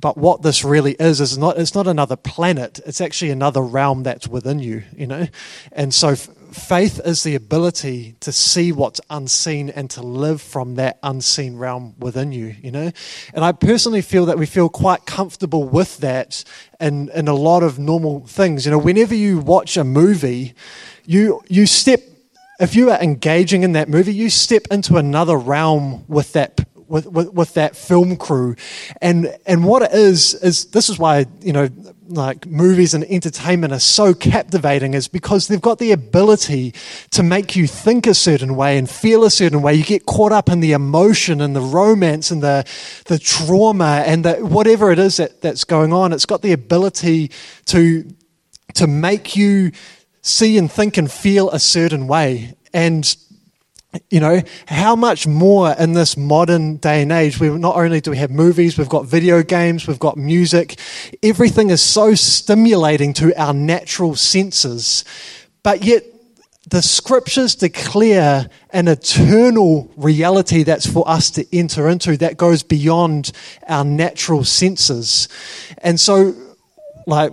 but 0.00 0.16
what 0.16 0.42
this 0.42 0.64
really 0.64 0.92
is 0.92 1.20
is 1.20 1.36
not 1.36 1.58
it's 1.58 1.74
not 1.74 1.86
another 1.86 2.16
planet 2.16 2.80
it's 2.86 3.00
actually 3.00 3.30
another 3.30 3.62
realm 3.62 4.02
that's 4.02 4.26
within 4.26 4.58
you 4.58 4.82
you 4.96 5.06
know? 5.06 5.26
And 5.72 5.92
so 5.92 6.10
f- 6.10 6.28
faith 6.52 7.00
is 7.04 7.22
the 7.22 7.34
ability 7.34 8.16
to 8.20 8.32
see 8.32 8.72
what's 8.72 9.00
unseen 9.10 9.70
and 9.70 9.90
to 9.90 10.02
live 10.02 10.40
from 10.40 10.76
that 10.76 10.98
unseen 11.02 11.56
realm 11.56 11.94
within 11.98 12.32
you 12.32 12.54
you 12.62 12.70
know? 12.70 12.90
And 13.34 13.44
i 13.44 13.52
personally 13.52 14.02
feel 14.02 14.26
that 14.26 14.38
we 14.38 14.46
feel 14.46 14.68
quite 14.68 15.06
comfortable 15.06 15.64
with 15.64 15.98
that 15.98 16.44
in 16.80 17.08
in 17.10 17.28
a 17.28 17.34
lot 17.34 17.62
of 17.62 17.78
normal 17.78 18.26
things 18.26 18.64
you 18.64 18.72
know? 18.72 18.78
Whenever 18.78 19.14
you 19.14 19.38
watch 19.38 19.76
a 19.76 19.84
movie 19.84 20.54
you 21.04 21.42
you 21.48 21.66
step 21.66 22.00
if 22.60 22.76
you 22.76 22.90
are 22.90 23.00
engaging 23.00 23.62
in 23.62 23.72
that 23.72 23.88
movie, 23.88 24.12
you 24.12 24.28
step 24.28 24.66
into 24.70 24.98
another 24.98 25.36
realm 25.36 26.04
with 26.08 26.34
that 26.34 26.60
with, 26.90 27.06
with, 27.06 27.32
with 27.32 27.54
that 27.54 27.76
film 27.76 28.16
crew. 28.16 28.56
And, 29.00 29.34
and 29.46 29.64
what 29.64 29.82
it 29.82 29.92
is, 29.92 30.34
is 30.34 30.66
this 30.66 30.90
is 30.90 30.98
why, 30.98 31.26
you 31.40 31.52
know, 31.52 31.68
like 32.08 32.44
movies 32.46 32.92
and 32.92 33.04
entertainment 33.04 33.72
are 33.72 33.78
so 33.78 34.12
captivating 34.12 34.94
is 34.94 35.06
because 35.06 35.46
they've 35.46 35.60
got 35.60 35.78
the 35.78 35.92
ability 35.92 36.74
to 37.12 37.22
make 37.22 37.54
you 37.54 37.68
think 37.68 38.08
a 38.08 38.14
certain 38.14 38.56
way 38.56 38.76
and 38.76 38.90
feel 38.90 39.24
a 39.24 39.30
certain 39.30 39.62
way. 39.62 39.74
You 39.74 39.84
get 39.84 40.06
caught 40.06 40.32
up 40.32 40.48
in 40.48 40.58
the 40.58 40.72
emotion 40.72 41.40
and 41.40 41.54
the 41.54 41.60
romance 41.60 42.32
and 42.32 42.42
the, 42.42 42.66
the 43.06 43.18
trauma 43.18 44.02
and 44.04 44.24
the, 44.24 44.34
whatever 44.44 44.90
it 44.90 44.98
is 44.98 45.18
that, 45.18 45.40
that's 45.40 45.62
going 45.62 45.92
on. 45.92 46.12
It's 46.12 46.26
got 46.26 46.42
the 46.42 46.52
ability 46.52 47.30
to, 47.66 48.04
to 48.74 48.86
make 48.88 49.36
you 49.36 49.70
see 50.22 50.58
and 50.58 50.70
think 50.70 50.96
and 50.96 51.10
feel 51.10 51.50
a 51.50 51.60
certain 51.60 52.08
way. 52.08 52.54
And 52.72 53.16
you 54.08 54.20
know, 54.20 54.40
how 54.66 54.94
much 54.94 55.26
more 55.26 55.72
in 55.72 55.94
this 55.94 56.16
modern 56.16 56.76
day 56.76 57.02
and 57.02 57.10
age? 57.10 57.40
We 57.40 57.48
not 57.50 57.76
only 57.76 58.00
do 58.00 58.12
we 58.12 58.18
have 58.18 58.30
movies, 58.30 58.78
we've 58.78 58.88
got 58.88 59.06
video 59.06 59.42
games, 59.42 59.86
we've 59.86 59.98
got 59.98 60.16
music. 60.16 60.78
Everything 61.22 61.70
is 61.70 61.82
so 61.82 62.14
stimulating 62.14 63.12
to 63.14 63.36
our 63.40 63.52
natural 63.52 64.14
senses, 64.14 65.04
but 65.62 65.82
yet 65.82 66.04
the 66.68 66.82
scriptures 66.82 67.56
declare 67.56 68.48
an 68.70 68.86
eternal 68.86 69.90
reality 69.96 70.62
that's 70.62 70.86
for 70.86 71.08
us 71.08 71.30
to 71.32 71.44
enter 71.56 71.88
into 71.88 72.16
that 72.18 72.36
goes 72.36 72.62
beyond 72.62 73.32
our 73.66 73.84
natural 73.84 74.44
senses. 74.44 75.28
And 75.78 75.98
so, 75.98 76.34
like, 77.08 77.32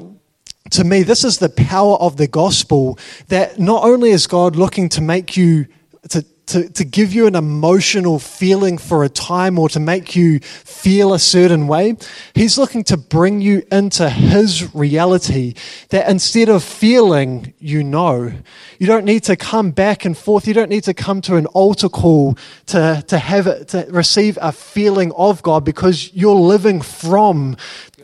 to 0.71 0.83
me, 0.83 1.03
this 1.03 1.23
is 1.23 1.37
the 1.37 1.49
power 1.49 1.97
of 1.97 2.17
the 2.17 2.27
gospel 2.27 2.97
that 3.27 3.59
not 3.59 3.83
only 3.83 4.09
is 4.09 4.25
God 4.25 4.55
looking 4.55 4.89
to 4.89 5.01
make 5.01 5.37
you 5.37 5.67
to, 6.09 6.25
to, 6.47 6.69
to 6.69 6.85
give 6.85 7.13
you 7.13 7.27
an 7.27 7.35
emotional 7.35 8.19
feeling 8.19 8.77
for 8.77 9.03
a 9.03 9.09
time 9.09 9.59
or 9.59 9.69
to 9.69 9.79
make 9.79 10.15
you 10.15 10.39
feel 10.39 11.13
a 11.13 11.19
certain 11.19 11.67
way. 11.67 11.95
He's 12.33 12.57
looking 12.57 12.83
to 12.85 12.97
bring 12.97 13.41
you 13.41 13.63
into 13.71 14.09
His 14.09 14.73
reality 14.73 15.53
that 15.89 16.09
instead 16.09 16.49
of 16.49 16.63
feeling, 16.63 17.53
you 17.59 17.83
know. 17.83 18.33
You 18.79 18.87
don't 18.87 19.05
need 19.05 19.23
to 19.23 19.35
come 19.35 19.71
back 19.71 20.05
and 20.05 20.17
forth. 20.17 20.47
You 20.47 20.53
don't 20.53 20.69
need 20.69 20.85
to 20.85 20.93
come 20.93 21.21
to 21.21 21.35
an 21.35 21.47
altar 21.47 21.89
call 21.89 22.37
to, 22.67 23.03
to 23.07 23.17
have 23.17 23.47
it, 23.47 23.69
to 23.69 23.85
receive 23.89 24.37
a 24.41 24.51
feeling 24.51 25.11
of 25.13 25.41
God 25.43 25.65
because 25.65 26.13
you're 26.13 26.33
living 26.33 26.81
from 26.81 27.57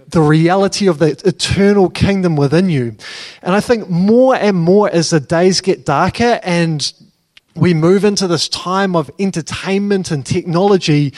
the 0.08 0.22
reality 0.22 0.88
of 0.88 1.00
the 1.00 1.12
eternal 1.26 1.90
kingdom 1.90 2.36
within 2.36 2.70
you. 2.70 2.96
And 3.42 3.56
I 3.56 3.62
think 3.62 3.90
more 3.90 4.36
and 4.36 4.58
more 4.58 4.90
as 4.90 5.10
the 5.10 5.20
days 5.20 5.62
get 5.62 5.86
darker 5.86 6.40
and 6.44 6.94
we 7.56 7.74
move 7.74 8.04
into 8.04 8.28
this 8.28 8.50
time 8.50 8.96
of 8.96 9.12
entertainment 9.20 10.12
and 10.12 10.26
technology, 10.26 11.14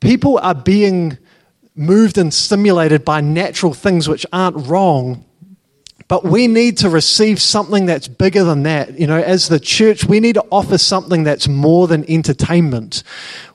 people 0.00 0.38
are 0.38 0.54
being 0.54 1.18
moved 1.74 2.18
and 2.18 2.32
stimulated 2.32 3.04
by 3.04 3.20
natural 3.20 3.74
things 3.74 4.08
which 4.08 4.26
aren't 4.32 4.66
wrong. 4.66 5.24
But 6.06 6.24
we 6.24 6.48
need 6.48 6.78
to 6.78 6.90
receive 6.90 7.40
something 7.40 7.86
that's 7.86 8.08
bigger 8.08 8.44
than 8.44 8.64
that. 8.64 8.98
You 8.98 9.06
know, 9.06 9.20
as 9.20 9.48
the 9.48 9.58
church, 9.58 10.04
we 10.04 10.20
need 10.20 10.34
to 10.34 10.44
offer 10.50 10.76
something 10.76 11.24
that's 11.24 11.48
more 11.48 11.86
than 11.88 12.08
entertainment. 12.10 13.02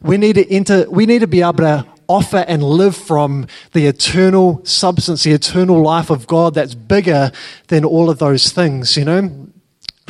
We 0.02 0.18
need 0.18 0.34
to 0.34 0.52
enter, 0.52 0.90
we 0.90 1.06
need 1.06 1.20
to 1.20 1.28
be 1.28 1.42
able 1.42 1.54
to 1.54 1.86
offer 2.08 2.44
and 2.48 2.64
live 2.64 2.98
from 2.98 3.46
the 3.74 3.86
eternal 3.86 4.66
substance, 4.66 5.24
the 5.24 5.32
eternal 5.32 5.80
life 5.82 6.10
of 6.10 6.26
God 6.26 6.56
that's 6.56 6.74
bigger 6.74 7.32
than 7.68 7.86
all 7.86 8.10
of 8.10 8.18
those 8.18 8.52
things, 8.52 8.98
you 8.98 9.06
know? 9.06 9.49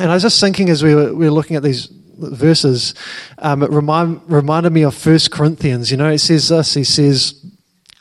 And 0.00 0.10
I 0.10 0.14
was 0.14 0.22
just 0.22 0.40
thinking 0.40 0.70
as 0.70 0.82
we 0.82 0.94
were, 0.94 1.14
we 1.14 1.26
were 1.26 1.30
looking 1.30 1.56
at 1.56 1.62
these 1.62 1.86
verses, 2.16 2.94
um, 3.36 3.62
it 3.62 3.70
remind, 3.70 4.22
reminded 4.30 4.72
me 4.72 4.82
of 4.82 4.94
First 4.94 5.30
Corinthians. 5.30 5.90
You 5.90 5.98
know, 5.98 6.08
it 6.08 6.20
says 6.20 6.48
this. 6.48 6.72
He 6.72 6.84
says, 6.84 7.44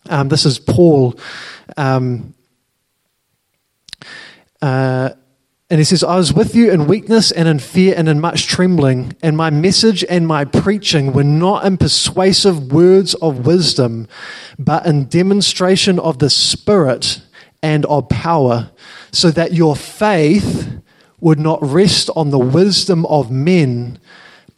um, 0.07 0.29
"This 0.29 0.45
is 0.45 0.59
Paul." 0.59 1.19
Um, 1.75 2.33
uh, 4.61 5.09
and 5.69 5.77
he 5.77 5.83
says, 5.83 6.03
I 6.03 6.15
was 6.15 6.33
with 6.33 6.55
you 6.55 6.71
in 6.71 6.87
weakness 6.87 7.31
and 7.31 7.47
in 7.49 7.59
fear 7.59 7.93
and 7.95 8.07
in 8.07 8.21
much 8.21 8.47
trembling, 8.47 9.13
and 9.21 9.35
my 9.35 9.49
message 9.49 10.05
and 10.09 10.25
my 10.25 10.45
preaching 10.45 11.11
were 11.11 11.23
not 11.23 11.65
in 11.65 11.77
persuasive 11.77 12.71
words 12.71 13.13
of 13.15 13.45
wisdom, 13.45 14.07
but 14.57 14.85
in 14.85 15.09
demonstration 15.09 15.99
of 15.99 16.19
the 16.19 16.29
Spirit 16.29 17.21
and 17.61 17.85
of 17.85 18.07
power, 18.07 18.71
so 19.11 19.31
that 19.31 19.53
your 19.53 19.75
faith 19.75 20.78
would 21.21 21.39
not 21.39 21.59
rest 21.61 22.09
on 22.15 22.31
the 22.31 22.39
wisdom 22.39 23.05
of 23.07 23.31
men, 23.31 23.99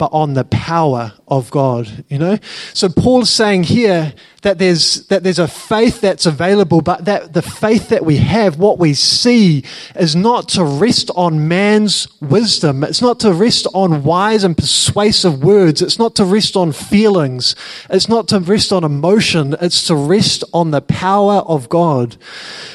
but 0.02 0.12
on 0.12 0.34
the 0.34 0.42
power 0.42 1.12
of 1.28 1.48
God, 1.52 2.04
you 2.08 2.18
know? 2.18 2.36
So 2.74 2.88
Paul's 2.88 3.30
saying 3.30 3.62
here 3.62 4.12
that 4.42 4.58
there's, 4.58 5.06
that 5.06 5.22
there's 5.22 5.38
a 5.38 5.46
faith 5.46 6.00
that's 6.00 6.26
available, 6.26 6.80
but 6.80 7.04
that 7.04 7.34
the 7.34 7.40
faith 7.40 7.90
that 7.90 8.04
we 8.04 8.16
have, 8.16 8.58
what 8.58 8.80
we 8.80 8.94
see, 8.94 9.62
is 9.94 10.16
not 10.16 10.48
to 10.48 10.64
rest 10.64 11.12
on 11.14 11.46
man's 11.46 12.08
wisdom. 12.20 12.82
It's 12.82 13.00
not 13.00 13.20
to 13.20 13.32
rest 13.32 13.68
on 13.74 14.02
wise 14.02 14.42
and 14.42 14.56
persuasive 14.56 15.44
words. 15.44 15.80
It's 15.80 16.00
not 16.00 16.16
to 16.16 16.24
rest 16.24 16.56
on 16.56 16.72
feelings. 16.72 17.54
It's 17.88 18.08
not 18.08 18.26
to 18.30 18.40
rest 18.40 18.72
on 18.72 18.82
emotion. 18.82 19.54
It's 19.60 19.86
to 19.86 19.94
rest 19.94 20.42
on 20.52 20.72
the 20.72 20.80
power 20.80 21.44
of 21.46 21.68
God. 21.68 22.16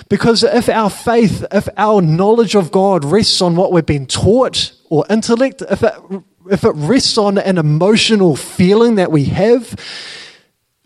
Because 0.08 0.46
if 0.46 0.70
our 0.70 0.90
faith, 0.90 1.44
if 1.52 1.68
our 1.76 2.02
knowledge 2.02 2.56
of 2.56 2.72
God 2.72 3.04
rests 3.04 3.42
on 3.42 3.58
what 3.58 3.74
we've 3.74 3.86
been 3.86 4.06
taught 4.06 4.72
or 4.90 5.04
intellect, 5.10 5.62
if 5.70 5.84
it 5.84 5.94
if 6.52 6.64
it 6.64 6.74
rests 6.76 7.18
on 7.18 7.38
an 7.38 7.58
emotional 7.58 8.36
feeling 8.36 8.96
that 8.96 9.12
we 9.12 9.26
have, 9.26 9.76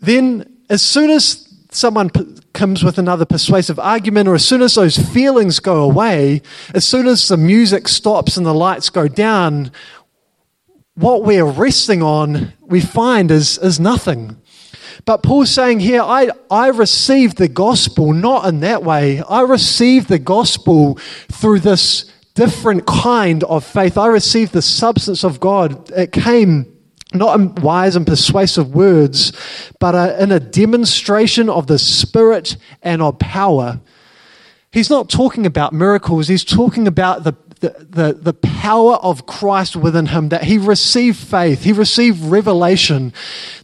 then 0.00 0.58
as 0.68 0.82
soon 0.82 1.10
as 1.10 1.48
someone 1.70 2.10
p- 2.10 2.36
comes 2.52 2.84
with 2.84 2.98
another 2.98 3.24
persuasive 3.24 3.78
argument, 3.78 4.28
or 4.28 4.34
as 4.34 4.44
soon 4.44 4.62
as 4.62 4.74
those 4.74 4.98
feelings 4.98 5.60
go 5.60 5.82
away, 5.82 6.42
as 6.74 6.86
soon 6.86 7.06
as 7.06 7.28
the 7.28 7.36
music 7.36 7.88
stops 7.88 8.36
and 8.36 8.44
the 8.44 8.54
lights 8.54 8.90
go 8.90 9.08
down, 9.08 9.70
what 10.94 11.24
we're 11.24 11.44
resting 11.44 12.02
on, 12.02 12.52
we 12.60 12.80
find 12.80 13.30
is, 13.30 13.58
is 13.58 13.80
nothing. 13.80 14.36
But 15.04 15.22
Paul's 15.22 15.50
saying 15.50 15.80
here, 15.80 16.02
I, 16.02 16.28
I 16.50 16.68
received 16.68 17.38
the 17.38 17.48
gospel 17.48 18.12
not 18.12 18.46
in 18.46 18.60
that 18.60 18.84
way. 18.84 19.22
I 19.22 19.40
received 19.40 20.08
the 20.08 20.18
gospel 20.18 20.96
through 21.30 21.60
this 21.60 22.04
different 22.34 22.86
kind 22.86 23.44
of 23.44 23.64
faith. 23.64 23.98
I 23.98 24.06
received 24.06 24.52
the 24.52 24.62
substance 24.62 25.24
of 25.24 25.40
God. 25.40 25.90
It 25.90 26.12
came 26.12 26.72
not 27.14 27.38
in 27.38 27.54
wise 27.56 27.96
and 27.96 28.06
persuasive 28.06 28.74
words, 28.74 29.32
but 29.78 29.94
uh, 29.94 30.16
in 30.18 30.32
a 30.32 30.40
demonstration 30.40 31.48
of 31.48 31.66
the 31.66 31.78
Spirit 31.78 32.56
and 32.82 33.02
of 33.02 33.18
power. 33.18 33.80
He's 34.70 34.88
not 34.88 35.10
talking 35.10 35.44
about 35.44 35.72
miracles, 35.72 36.28
he's 36.28 36.44
talking 36.44 36.86
about 36.86 37.24
the, 37.24 37.36
the, 37.60 37.86
the, 37.88 38.12
the, 38.14 38.32
power 38.32 38.94
of 38.94 39.26
Christ 39.26 39.76
within 39.76 40.06
him, 40.06 40.30
that 40.30 40.44
he 40.44 40.56
received 40.56 41.18
faith, 41.18 41.64
he 41.64 41.72
received 41.72 42.24
revelation 42.24 43.12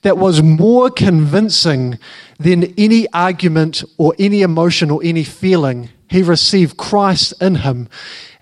that 0.03 0.19
was 0.19 0.43
more 0.43 0.91
convincing 0.91 1.99
than 2.39 2.75
any 2.77 3.09
argument 3.13 3.83
or 3.97 4.15
any 4.19 4.43
emotion 4.43 4.91
or 4.91 5.01
any 5.03 5.25
feeling. 5.25 5.89
He 6.11 6.23
received 6.23 6.77
Christ 6.77 7.33
in 7.41 7.57
him. 7.57 7.89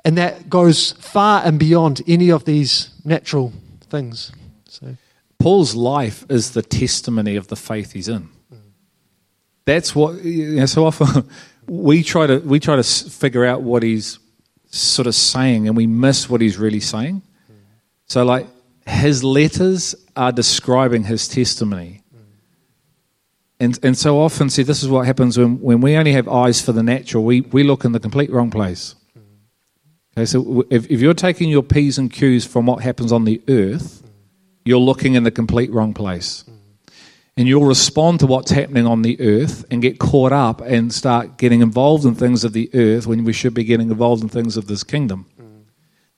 And 0.07 0.17
that 0.19 0.49
goes 0.49 0.93
far 0.93 1.43
and 1.45 1.59
beyond 1.59 2.01
any 2.07 2.31
of 2.31 2.45
these 2.45 2.91
natural 3.05 3.53
things. 3.91 4.31
So. 4.67 4.97
Paul's 5.41 5.75
life 5.75 6.25
is 6.29 6.53
the 6.53 6.63
testimony 6.63 7.35
of 7.35 7.49
the 7.49 7.57
faith 7.57 7.91
he's 7.91 8.09
in. 8.09 8.29
That's 9.65 9.97
what. 9.97 10.23
You 10.23 10.61
know, 10.61 10.67
so 10.67 10.87
often 10.87 11.29
we 11.67 12.05
try 12.05 12.29
to 12.29 12.39
we 12.39 12.61
try 12.61 12.77
to 12.77 12.85
figure 12.85 13.45
out 13.45 13.63
what 13.63 13.83
he's 13.83 14.21
sort 14.67 15.09
of 15.09 15.15
saying, 15.17 15.67
and 15.67 15.77
we 15.77 15.89
miss 15.89 16.31
what 16.31 16.41
he's 16.41 16.57
really 16.57 16.79
saying. 16.79 17.23
So, 18.07 18.25
like 18.25 18.47
his 18.87 19.25
letters 19.25 19.97
are 20.15 20.31
describing 20.31 21.03
his 21.03 21.27
testimony. 21.27 22.03
And, 23.59 23.79
and 23.83 23.97
so 23.97 24.21
often, 24.21 24.51
see, 24.51 24.63
this 24.63 24.83
is 24.83 24.89
what 24.91 25.07
happens 25.07 25.39
when, 25.39 25.61
when 25.63 25.81
we 25.81 25.97
only 25.97 26.13
have 26.13 26.29
eyes 26.29 26.61
for 26.61 26.73
the 26.73 26.83
natural, 26.83 27.25
we, 27.25 27.41
we 27.41 27.63
look 27.63 27.87
in 27.87 27.93
the 27.93 27.99
complete 27.99 28.31
wrong 28.31 28.51
place. 28.51 28.96
Okay, 30.17 30.25
so 30.25 30.65
if, 30.71 30.91
if 30.91 31.01
you're 31.01 31.13
taking 31.13 31.51
your 31.51 31.63
P's 31.63 31.99
and 31.99 32.11
Q's 32.11 32.47
from 32.47 32.65
what 32.65 32.83
happens 32.83 33.13
on 33.13 33.25
the 33.25 33.43
earth, 33.49 34.03
you're 34.65 34.79
looking 34.79 35.15
in 35.15 35.25
the 35.25 35.31
complete 35.31 35.71
wrong 35.71 35.93
place. 35.93 36.45
And 37.37 37.47
you'll 37.47 37.67
respond 37.67 38.21
to 38.21 38.27
what's 38.27 38.51
happening 38.51 38.87
on 38.87 39.03
the 39.03 39.21
earth 39.21 39.67
and 39.71 39.83
get 39.83 39.99
caught 39.99 40.33
up 40.33 40.63
and 40.63 40.91
start 40.91 41.37
getting 41.37 41.61
involved 41.61 42.07
in 42.07 42.15
things 42.15 42.45
of 42.45 42.55
the 42.55 42.71
earth 42.73 43.07
when 43.07 43.25
we 43.25 43.35
should 43.35 43.53
be 43.53 43.63
getting 43.63 43.91
involved 43.91 44.23
in 44.23 44.31
things 44.31 44.57
of 44.57 44.69
this 44.69 44.83
kingdom. 44.83 45.27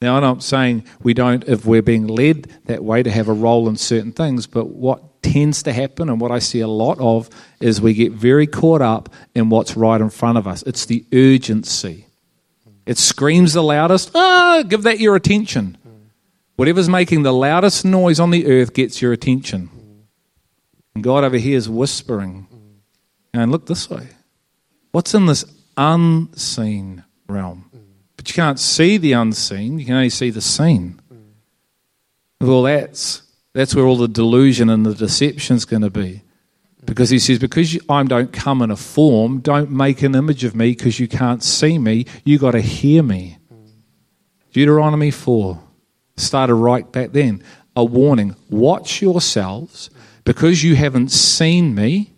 Now, 0.00 0.14
I'm 0.14 0.22
not 0.22 0.44
saying 0.44 0.84
we 1.02 1.12
don't, 1.12 1.42
if 1.48 1.66
we're 1.66 1.82
being 1.82 2.06
led 2.06 2.44
that 2.66 2.84
way, 2.84 3.02
to 3.02 3.10
have 3.10 3.26
a 3.26 3.32
role 3.32 3.68
in 3.68 3.76
certain 3.76 4.12
things, 4.12 4.46
but 4.46 4.68
what 4.68 5.24
tends 5.24 5.64
to 5.64 5.72
happen 5.72 6.08
and 6.08 6.20
what 6.20 6.30
I 6.30 6.38
see 6.38 6.60
a 6.60 6.68
lot 6.68 7.00
of 7.00 7.28
is 7.58 7.80
we 7.80 7.94
get 7.94 8.12
very 8.12 8.46
caught 8.46 8.80
up 8.80 9.12
in 9.34 9.50
what's 9.50 9.76
right 9.76 10.00
in 10.00 10.10
front 10.10 10.38
of 10.38 10.46
us. 10.46 10.62
It's 10.62 10.86
the 10.86 11.04
urgency. 11.12 12.07
It 12.88 12.96
screams 12.96 13.52
the 13.52 13.62
loudest, 13.62 14.12
ah, 14.14 14.64
give 14.66 14.84
that 14.84 14.98
your 14.98 15.14
attention. 15.14 15.76
Whatever's 16.56 16.88
making 16.88 17.22
the 17.22 17.34
loudest 17.34 17.84
noise 17.84 18.18
on 18.18 18.30
the 18.30 18.46
earth 18.46 18.72
gets 18.72 19.02
your 19.02 19.12
attention. 19.12 19.68
And 20.94 21.04
God 21.04 21.22
over 21.22 21.36
here 21.36 21.58
is 21.58 21.68
whispering. 21.68 22.46
And 23.34 23.52
look 23.52 23.66
this 23.66 23.90
way. 23.90 24.08
What's 24.90 25.12
in 25.12 25.26
this 25.26 25.44
unseen 25.76 27.04
realm? 27.28 27.70
But 28.16 28.26
you 28.30 28.34
can't 28.34 28.58
see 28.58 28.96
the 28.96 29.12
unseen, 29.12 29.78
you 29.78 29.84
can 29.84 29.96
only 29.96 30.08
see 30.08 30.30
the 30.30 30.40
seen. 30.40 30.98
Well, 32.40 32.62
that's, 32.62 33.20
that's 33.52 33.74
where 33.74 33.84
all 33.84 33.98
the 33.98 34.08
delusion 34.08 34.70
and 34.70 34.86
the 34.86 34.94
deception 34.94 35.56
is 35.56 35.66
going 35.66 35.82
to 35.82 35.90
be. 35.90 36.22
Because 36.88 37.10
he 37.10 37.18
says, 37.18 37.38
because 37.38 37.78
I 37.90 38.02
don't 38.04 38.32
come 38.32 38.62
in 38.62 38.70
a 38.70 38.76
form, 38.76 39.40
don't 39.40 39.70
make 39.70 40.00
an 40.00 40.14
image 40.14 40.42
of 40.42 40.56
me 40.56 40.70
because 40.70 40.98
you 40.98 41.06
can't 41.06 41.42
see 41.44 41.76
me. 41.76 42.06
you 42.24 42.38
got 42.38 42.52
to 42.52 42.62
hear 42.62 43.02
me. 43.02 43.36
Deuteronomy 44.54 45.10
4 45.10 45.62
started 46.16 46.54
right 46.54 46.90
back 46.90 47.12
then. 47.12 47.44
A 47.76 47.84
warning 47.84 48.34
watch 48.48 49.02
yourselves 49.02 49.90
because 50.24 50.64
you 50.64 50.76
haven't 50.76 51.10
seen 51.10 51.74
me, 51.74 52.14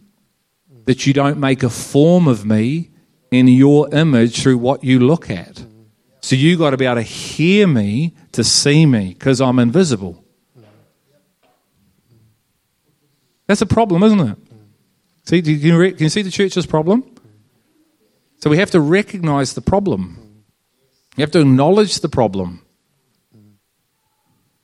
that 0.84 1.04
you 1.04 1.12
don't 1.12 1.38
make 1.38 1.64
a 1.64 1.68
form 1.68 2.28
of 2.28 2.44
me 2.46 2.90
in 3.32 3.48
your 3.48 3.92
image 3.92 4.40
through 4.40 4.58
what 4.58 4.84
you 4.84 5.00
look 5.00 5.28
at. 5.28 5.64
So 6.20 6.36
you 6.36 6.56
got 6.56 6.70
to 6.70 6.76
be 6.76 6.86
able 6.86 6.94
to 6.94 7.02
hear 7.02 7.66
me 7.66 8.14
to 8.32 8.44
see 8.44 8.86
me 8.86 9.14
because 9.14 9.40
I'm 9.40 9.58
invisible. 9.58 10.24
That's 13.48 13.62
a 13.62 13.66
problem, 13.66 14.04
isn't 14.04 14.20
it? 14.20 14.38
See, 15.30 15.42
can 15.42 15.96
you, 15.96 16.08
see 16.08 16.22
the 16.22 16.30
church's 16.32 16.66
problem? 16.66 17.04
So 18.38 18.50
we 18.50 18.56
have 18.56 18.72
to 18.72 18.80
recognize 18.80 19.54
the 19.54 19.60
problem. 19.60 20.44
You 21.16 21.22
have 21.22 21.30
to 21.30 21.40
acknowledge 21.42 22.00
the 22.00 22.08
problem. 22.08 22.62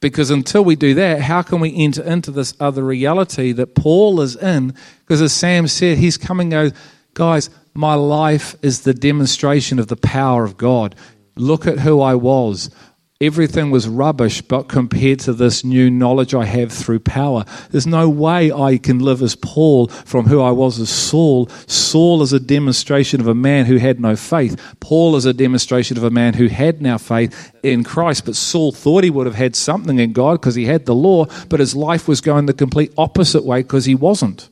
Because 0.01 0.29
until 0.33 0.65
we 0.65 0.75
do 0.75 0.95
that, 0.95 1.21
how 1.21 1.43
can 1.43 1.61
we 1.61 1.73
enter 1.77 2.03
into 2.03 2.33
this 2.33 2.53
other 2.59 2.83
reality 2.83 3.53
that 3.53 3.77
Paul 3.77 4.21
is 4.21 4.35
in? 4.35 4.75
Because 5.03 5.23
as 5.23 5.33
Sam 5.33 5.69
said, 5.69 5.99
he's 5.99 6.17
coming 6.17 6.53
and 6.53 6.73
goes, 6.73 6.81
guys, 7.15 7.49
my 7.73 7.95
life 7.95 8.57
is 8.61 8.81
the 8.81 8.93
demonstration 8.93 9.79
of 9.79 9.87
the 9.87 9.97
power 9.97 10.43
of 10.43 10.57
God. 10.57 10.97
Look 11.37 11.69
at 11.69 11.79
who 11.79 12.01
I 12.01 12.17
was. 12.17 12.71
Everything 13.19 13.71
was 13.71 13.89
rubbish, 13.89 14.43
but 14.43 14.69
compared 14.69 15.21
to 15.21 15.33
this 15.33 15.65
new 15.65 15.91
knowledge 15.91 16.35
I 16.35 16.45
have 16.45 16.71
through 16.71 16.99
power, 16.99 17.47
there's 17.71 17.87
no 17.87 18.11
way 18.11 18.53
I 18.53 18.77
can 18.77 18.99
live 18.99 19.23
as 19.23 19.35
Paul 19.35 19.87
from 19.87 20.27
who 20.27 20.43
I 20.43 20.51
was 20.51 20.79
as 20.79 20.91
Saul. 20.91 21.49
Saul 21.67 22.21
is 22.21 22.35
a 22.35 22.41
demonstration 22.41 23.23
of 23.23 23.27
a 23.27 23.35
man 23.35 23.65
who 23.65 23.79
had 23.79 24.01
no 24.01 24.17
faith. 24.17 24.61
Paul 24.81 25.17
is 25.17 25.25
a 25.25 25.33
demonstration 25.33 25.97
of 25.97 26.05
a 26.05 26.11
man 26.11 26.35
who 26.35 26.49
had 26.49 26.83
now 26.83 26.99
faith 26.99 27.55
in 27.63 27.85
Christ. 27.85 28.27
But 28.27 28.37
Saul 28.37 28.71
thought 28.71 29.03
he 29.03 29.09
would 29.09 29.25
have 29.25 29.35
had 29.35 29.57
something 29.57 29.99
in 29.99 30.13
God 30.13 30.33
because 30.33 30.55
he 30.55 30.67
had 30.67 30.85
the 30.85 30.95
law, 30.95 31.25
but 31.49 31.61
his 31.61 31.75
life 31.75 32.07
was 32.07 32.21
going 32.21 32.45
the 32.45 32.53
complete 32.53 32.93
opposite 32.99 33.47
way 33.47 33.63
because 33.63 33.87
he 33.87 33.95
wasn't. 33.95 34.51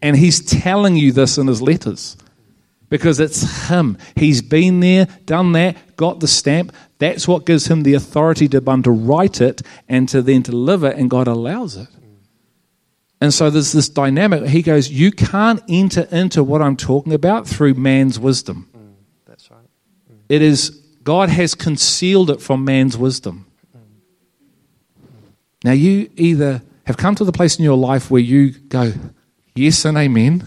And 0.00 0.16
he's 0.16 0.40
telling 0.40 0.94
you 0.94 1.10
this 1.10 1.38
in 1.38 1.48
his 1.48 1.60
letters 1.60 2.16
because 2.88 3.20
it's 3.20 3.68
him. 3.68 3.98
He's 4.14 4.42
been 4.42 4.80
there, 4.80 5.06
done 5.24 5.52
that, 5.52 5.96
got 5.96 6.20
the 6.20 6.28
stamp. 6.28 6.72
That's 6.98 7.26
what 7.26 7.46
gives 7.46 7.66
him 7.66 7.82
the 7.82 7.94
authority 7.94 8.48
to, 8.48 8.60
to 8.60 8.90
write 8.90 9.40
it 9.40 9.62
and 9.88 10.08
to 10.08 10.22
then 10.22 10.42
to 10.44 10.52
live 10.52 10.84
it, 10.84 10.96
and 10.96 11.10
God 11.10 11.28
allows 11.28 11.76
it. 11.76 11.88
And 13.20 13.32
so 13.32 13.48
there's 13.48 13.72
this 13.72 13.88
dynamic. 13.88 14.46
He 14.46 14.62
goes, 14.62 14.90
You 14.90 15.10
can't 15.10 15.62
enter 15.68 16.06
into 16.10 16.44
what 16.44 16.60
I'm 16.60 16.76
talking 16.76 17.14
about 17.14 17.46
through 17.46 17.74
man's 17.74 18.18
wisdom. 18.18 18.68
Mm, 18.76 18.92
that's 19.26 19.50
right. 19.50 19.60
Mm. 20.12 20.18
It 20.28 20.42
is, 20.42 20.70
God 21.02 21.30
has 21.30 21.54
concealed 21.54 22.30
it 22.30 22.42
from 22.42 22.64
man's 22.64 22.96
wisdom. 22.98 23.46
Mm. 23.74 23.80
Now, 25.64 25.72
you 25.72 26.10
either 26.16 26.62
have 26.84 26.98
come 26.98 27.14
to 27.14 27.24
the 27.24 27.32
place 27.32 27.58
in 27.58 27.64
your 27.64 27.78
life 27.78 28.10
where 28.10 28.20
you 28.20 28.50
go, 28.50 28.92
Yes 29.54 29.86
and 29.86 29.96
amen 29.96 30.46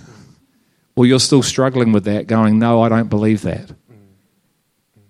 or 0.99 1.05
you're 1.05 1.17
still 1.17 1.41
struggling 1.41 1.93
with 1.93 2.03
that, 2.03 2.27
going, 2.27 2.59
No, 2.59 2.81
I 2.81 2.89
don't 2.89 3.09
believe 3.09 3.43
that 3.43 3.71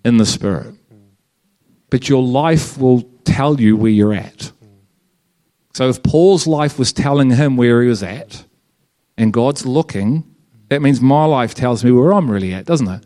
in 0.06 0.17
the 0.17 0.25
Spirit. 0.25 0.75
But 1.89 2.08
your 2.08 2.21
life 2.21 2.78
will 2.78 3.10
tell 3.23 3.60
you 3.60 3.75
where 3.75 3.89
you're 3.89 4.13
at. 4.13 4.52
So 5.73 5.89
if 5.89 6.04
Paul's 6.04 6.45
life 6.45 6.78
was 6.78 6.93
telling 6.93 7.32
him 7.32 7.58
where 7.58 7.82
he 7.82 7.89
was 7.89 8.04
at, 8.04 8.45
and 9.17 9.34
God's 9.34 9.65
looking, 9.65 10.36
that 10.67 10.84
means 10.84 11.02
my 11.02 11.25
life 11.25 11.56
tells 11.56 11.84
me 11.84 11.91
where 11.91 12.13
I'm 12.13 12.30
really 12.30 12.54
at, 12.54 12.65
doesn't 12.65 12.88
it? 12.88 13.04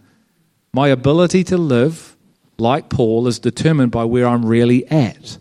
My 0.74 0.90
ability 0.90 1.46
to 1.46 1.58
live 1.58 2.18
like 2.58 2.90
Paul 2.90 3.28
is 3.28 3.40
determined 3.40 3.94
by 3.94 4.04
where 4.04 4.28
I'm 4.28 4.46
really 4.46 4.86
at. 4.88 5.38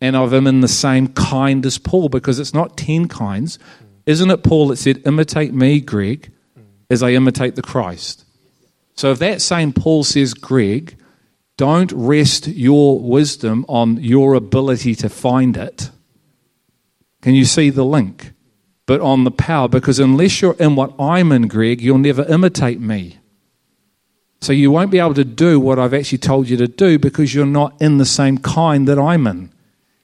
And 0.00 0.14
of 0.14 0.32
him 0.32 0.46
in 0.46 0.60
the 0.60 0.68
same 0.68 1.08
kind 1.08 1.66
as 1.66 1.76
Paul, 1.76 2.08
because 2.08 2.38
it's 2.38 2.54
not 2.54 2.76
10 2.76 3.08
kinds. 3.08 3.58
Isn't 4.06 4.30
it 4.30 4.44
Paul 4.44 4.68
that 4.68 4.76
said, 4.76 5.02
Imitate 5.04 5.52
me, 5.52 5.80
Greg, 5.80 6.30
as 6.90 7.02
I 7.02 7.10
imitate 7.10 7.54
the 7.54 7.62
Christ. 7.62 8.24
So 8.94 9.10
if 9.12 9.18
that 9.18 9.40
same 9.40 9.72
Paul 9.72 10.04
says, 10.04 10.34
Greg, 10.34 10.96
don't 11.56 11.92
rest 11.92 12.46
your 12.46 13.00
wisdom 13.00 13.64
on 13.68 14.02
your 14.02 14.34
ability 14.34 14.94
to 14.96 15.08
find 15.08 15.56
it. 15.56 15.90
Can 17.20 17.34
you 17.34 17.44
see 17.44 17.70
the 17.70 17.84
link? 17.84 18.32
But 18.86 19.00
on 19.00 19.24
the 19.24 19.30
power, 19.30 19.68
because 19.68 19.98
unless 19.98 20.40
you're 20.40 20.54
in 20.54 20.76
what 20.76 20.94
I'm 20.98 21.30
in, 21.32 21.46
Greg, 21.46 21.80
you'll 21.80 21.98
never 21.98 22.24
imitate 22.24 22.80
me. 22.80 23.18
So 24.40 24.52
you 24.52 24.70
won't 24.70 24.90
be 24.90 24.98
able 24.98 25.14
to 25.14 25.24
do 25.24 25.58
what 25.58 25.78
I've 25.78 25.94
actually 25.94 26.18
told 26.18 26.48
you 26.48 26.56
to 26.58 26.68
do 26.68 26.98
because 26.98 27.34
you're 27.34 27.44
not 27.44 27.80
in 27.82 27.98
the 27.98 28.06
same 28.06 28.38
kind 28.38 28.86
that 28.88 28.98
I'm 28.98 29.26
in. 29.26 29.52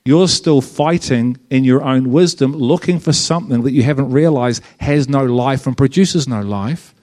You're 0.07 0.29
still 0.29 0.61
fighting 0.61 1.39
in 1.49 1.65
your 1.65 1.83
own 1.83 2.13
wisdom, 2.13 2.53
looking 2.53 2.99
for 2.99 3.15
something 3.15 3.63
that 3.63 3.73
you 3.73 3.83
haven't 3.85 4.11
realized 4.11 4.63
has 4.81 5.09
no 5.09 5.25
life 5.25 5.67
and 5.67 5.75
produces 5.75 6.29
no 6.29 6.43
life. 6.43 6.95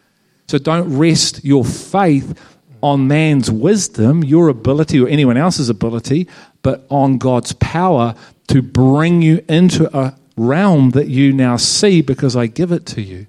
So 0.47 0.59
don't 0.59 0.97
rest 0.97 1.43
your 1.43 1.65
faith 1.65 2.39
on 2.83 3.07
man's 3.07 3.49
wisdom, 3.49 4.23
your 4.23 4.49
ability, 4.49 4.99
or 4.99 5.07
anyone 5.07 5.35
else's 5.35 5.67
ability, 5.67 6.27
but 6.61 6.85
on 6.89 7.17
God's 7.17 7.53
power 7.53 8.13
to 8.47 8.61
bring 8.61 9.23
you 9.23 9.43
into 9.49 9.89
a 9.97 10.15
realm 10.37 10.91
that 10.91 11.07
you 11.07 11.33
now 11.33 11.57
see 11.57 12.01
because 12.01 12.35
I 12.35 12.45
give 12.45 12.71
it 12.71 12.85
to 12.87 13.01
you. 13.01 13.25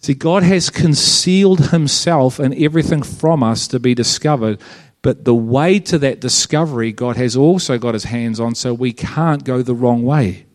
See, 0.00 0.14
God 0.14 0.42
has 0.42 0.68
concealed 0.68 1.70
himself 1.70 2.38
and 2.38 2.54
everything 2.54 3.02
from 3.02 3.42
us 3.42 3.68
to 3.68 3.78
be 3.78 3.94
discovered 3.94 4.58
but 5.02 5.24
the 5.24 5.34
way 5.34 5.78
to 5.80 5.98
that 5.98 6.20
discovery, 6.20 6.92
God 6.92 7.16
has 7.16 7.36
also 7.36 7.78
got 7.78 7.94
his 7.94 8.04
hands 8.04 8.38
on, 8.38 8.54
so 8.54 8.74
we 8.74 8.92
can't 8.92 9.44
go 9.44 9.62
the 9.62 9.74
wrong 9.74 10.02
way. 10.02 10.46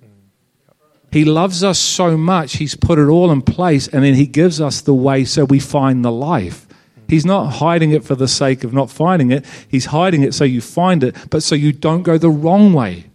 He 1.11 1.25
loves 1.25 1.63
us 1.63 1.79
so 1.79 2.17
much, 2.17 2.57
he's 2.57 2.75
put 2.75 2.99
it 2.99 3.07
all 3.07 3.31
in 3.31 3.41
place, 3.41 3.87
and 3.87 4.03
then 4.03 4.15
he 4.15 4.27
gives 4.27 4.59
us 4.59 4.81
the 4.81 4.93
way 4.93 5.25
so 5.25 5.45
we 5.45 5.59
find 5.59 6.03
the 6.03 6.11
life. 6.11 6.67
He's 7.07 7.25
not 7.25 7.53
hiding 7.53 7.91
it 7.91 8.03
for 8.03 8.15
the 8.15 8.27
sake 8.27 8.63
of 8.63 8.73
not 8.73 8.89
finding 8.89 9.31
it, 9.31 9.45
he's 9.67 9.85
hiding 9.85 10.23
it 10.23 10.33
so 10.33 10.43
you 10.43 10.61
find 10.61 11.03
it, 11.03 11.15
but 11.29 11.41
so 11.41 11.55
you 11.55 11.71
don't 11.71 12.03
go 12.03 12.17
the 12.17 12.29
wrong 12.29 12.73
way. 12.73 13.05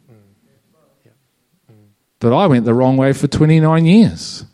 But 2.20 2.32
I 2.32 2.46
went 2.46 2.64
the 2.64 2.74
wrong 2.74 2.96
way 2.96 3.12
for 3.12 3.26
29 3.26 3.84
years. 3.84 4.44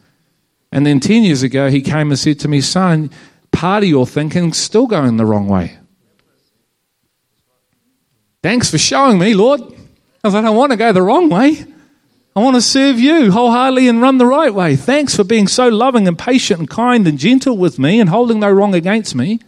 And 0.72 0.86
then 0.86 1.00
10 1.00 1.22
years 1.24 1.42
ago, 1.42 1.68
he 1.70 1.82
came 1.82 2.10
and 2.10 2.18
said 2.18 2.38
to 2.40 2.48
me, 2.48 2.60
Son, 2.60 3.10
part 3.50 3.82
of 3.82 3.88
your 3.88 4.06
thinking's 4.06 4.56
still 4.56 4.86
going 4.86 5.16
the 5.16 5.24
wrong 5.24 5.48
way. 5.48 5.78
Thanks 8.46 8.70
for 8.70 8.78
showing 8.78 9.18
me, 9.18 9.34
Lord. 9.34 9.60
I 10.22 10.30
don't 10.30 10.54
want 10.54 10.70
to 10.70 10.76
go 10.76 10.92
the 10.92 11.02
wrong 11.02 11.28
way. 11.28 11.64
I 12.36 12.40
want 12.40 12.54
to 12.54 12.60
serve 12.60 12.96
you 12.96 13.32
wholeheartedly 13.32 13.88
and 13.88 14.00
run 14.00 14.18
the 14.18 14.26
right 14.26 14.54
way. 14.54 14.76
Thanks 14.76 15.16
for 15.16 15.24
being 15.24 15.48
so 15.48 15.66
loving 15.66 16.06
and 16.06 16.16
patient 16.16 16.60
and 16.60 16.70
kind 16.70 17.08
and 17.08 17.18
gentle 17.18 17.58
with 17.58 17.80
me 17.80 17.98
and 17.98 18.08
holding 18.08 18.38
no 18.38 18.48
wrong 18.48 18.72
against 18.72 19.16
me. 19.16 19.40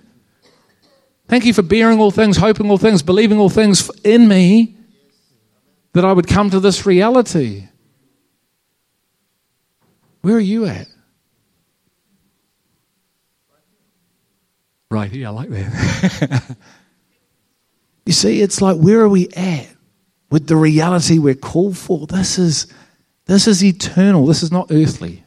Thank 1.28 1.44
you 1.44 1.54
for 1.54 1.62
bearing 1.62 2.00
all 2.00 2.10
things, 2.10 2.38
hoping 2.38 2.68
all 2.68 2.76
things, 2.76 3.04
believing 3.04 3.38
all 3.38 3.48
things 3.48 3.88
in 4.02 4.26
me 4.26 4.74
that 5.92 6.04
I 6.04 6.12
would 6.12 6.26
come 6.26 6.50
to 6.50 6.58
this 6.58 6.84
reality. 6.84 7.68
Where 10.22 10.34
are 10.34 10.40
you 10.40 10.66
at? 10.66 10.88
Right 14.90 15.08
here, 15.08 15.28
I 15.28 15.30
like 15.30 15.50
that. 15.50 16.56
you 18.08 18.14
see, 18.14 18.40
it's 18.40 18.62
like, 18.62 18.78
where 18.78 19.00
are 19.00 19.08
we 19.08 19.28
at 19.36 19.68
with 20.30 20.46
the 20.46 20.56
reality 20.56 21.18
we're 21.18 21.34
called 21.34 21.76
for? 21.76 22.06
This 22.06 22.38
is, 22.38 22.66
this 23.26 23.46
is 23.46 23.62
eternal, 23.62 24.24
this 24.24 24.42
is 24.42 24.50
not 24.50 24.68
earthly. 24.70 25.24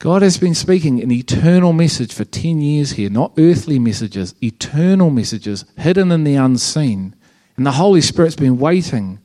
God 0.00 0.22
has 0.22 0.38
been 0.38 0.56
speaking 0.56 1.00
an 1.00 1.12
eternal 1.12 1.72
message 1.72 2.12
for 2.12 2.24
10 2.24 2.60
years 2.60 2.90
here, 2.90 3.08
not 3.10 3.32
earthly 3.38 3.78
messages, 3.78 4.34
eternal 4.42 5.08
messages 5.10 5.64
hidden 5.78 6.10
in 6.10 6.24
the 6.24 6.34
unseen. 6.34 7.14
And 7.56 7.64
the 7.64 7.70
Holy 7.70 8.00
Spirit's 8.00 8.34
been 8.34 8.58
waiting 8.58 9.20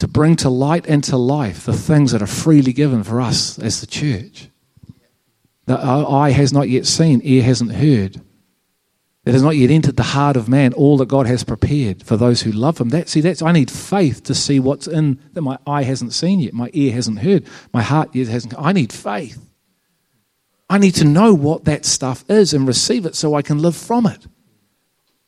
to 0.00 0.08
bring 0.08 0.34
to 0.34 0.50
light 0.50 0.88
and 0.88 1.04
to 1.04 1.16
life 1.16 1.66
the 1.66 1.72
things 1.72 2.10
that 2.10 2.20
are 2.20 2.26
freely 2.26 2.72
given 2.72 3.04
for 3.04 3.20
us 3.20 3.60
as 3.60 3.80
the 3.80 3.86
church. 3.86 4.48
The 5.66 5.78
eye 5.78 6.30
has 6.30 6.52
not 6.52 6.68
yet 6.68 6.84
seen, 6.84 7.20
ear 7.22 7.44
hasn't 7.44 7.74
heard. 7.74 8.20
It 9.24 9.32
has 9.32 9.42
not 9.42 9.56
yet 9.56 9.70
entered 9.70 9.96
the 9.96 10.02
heart 10.02 10.36
of 10.36 10.48
man 10.48 10.72
all 10.72 10.96
that 10.96 11.08
God 11.08 11.26
has 11.26 11.44
prepared 11.44 12.02
for 12.02 12.16
those 12.16 12.40
who 12.42 12.52
love 12.52 12.80
Him. 12.80 12.88
That 12.88 13.08
see, 13.08 13.20
that's 13.20 13.42
I 13.42 13.52
need 13.52 13.70
faith 13.70 14.22
to 14.24 14.34
see 14.34 14.58
what's 14.58 14.86
in 14.86 15.20
that 15.34 15.42
my 15.42 15.58
eye 15.66 15.82
hasn't 15.82 16.14
seen 16.14 16.40
yet, 16.40 16.54
my 16.54 16.70
ear 16.72 16.92
hasn't 16.92 17.18
heard, 17.18 17.46
my 17.72 17.82
heart 17.82 18.14
yet 18.14 18.28
hasn't. 18.28 18.54
I 18.58 18.72
need 18.72 18.92
faith. 18.92 19.38
I 20.70 20.78
need 20.78 20.94
to 20.96 21.04
know 21.04 21.34
what 21.34 21.64
that 21.64 21.84
stuff 21.84 22.24
is 22.30 22.54
and 22.54 22.66
receive 22.66 23.04
it 23.04 23.16
so 23.16 23.34
I 23.34 23.42
can 23.42 23.58
live 23.58 23.76
from 23.76 24.06
it. 24.06 24.26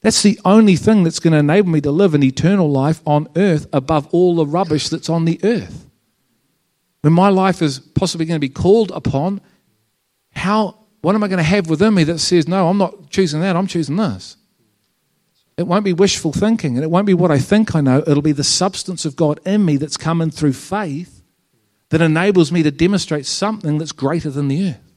That's 0.01 0.23
the 0.23 0.39
only 0.45 0.77
thing 0.77 1.05
that's 1.05 1.21
going 1.21 1.33
to 1.33 1.39
enable 1.39 1.71
me 1.71 1.81
to 1.83 1.91
live 1.91 2.15
an 2.15 2.23
eternal 2.23 2.71
life 2.71 3.03
on 3.07 3.29
earth 3.37 3.67
above 3.73 4.07
all 4.13 4.37
the 4.37 4.47
rubbish 4.47 4.89
that's 4.89 5.09
on 5.09 5.25
the 5.25 5.41
earth. 5.45 5.87
When 7.03 7.13
my 7.13 7.29
life 7.29 7.61
is 7.61 7.79
possibly 7.79 8.27
going 8.27 8.37
to 8.37 8.41
be 8.41 8.49
called 8.49 8.91
upon, 8.93 9.41
how 10.31 10.82
what 11.03 11.15
am 11.15 11.23
I 11.23 11.29
going 11.29 11.39
to 11.39 11.45
have 11.45 11.69
within 11.69 11.95
me 11.95 12.05
that 12.05 12.19
says, 12.19 12.49
no, 12.49 12.69
I'm 12.69 12.79
not 12.79 13.11
choosing 13.11 13.41
that, 13.41 13.57
I'm 13.57 13.67
choosing 13.67 13.97
this? 13.97 14.37
It 15.59 15.67
won't 15.67 15.85
be 15.85 15.93
wishful 15.93 16.33
thinking, 16.33 16.77
and 16.77 16.85
it 16.85 16.91
won't 16.91 17.07
be 17.07 17.15
what 17.15 17.31
I 17.31 17.39
think 17.39 17.75
I 17.75 17.81
know. 17.81 18.03
It'll 18.07 18.23
be 18.23 18.33
the 18.33 18.45
substance 18.45 19.05
of 19.05 19.17
God 19.17 19.39
in 19.45 19.65
me 19.65 19.77
that's 19.77 19.97
coming 19.97 20.31
through 20.31 20.55
faith 20.55 21.23
that 21.91 22.01
enables 22.01 22.51
me 22.51 22.63
to 22.63 22.71
demonstrate 22.71 23.27
something 23.27 23.77
that's 23.77 23.93
greater 23.93 24.31
than 24.31 24.49
the 24.49 24.71
earth. 24.71 24.93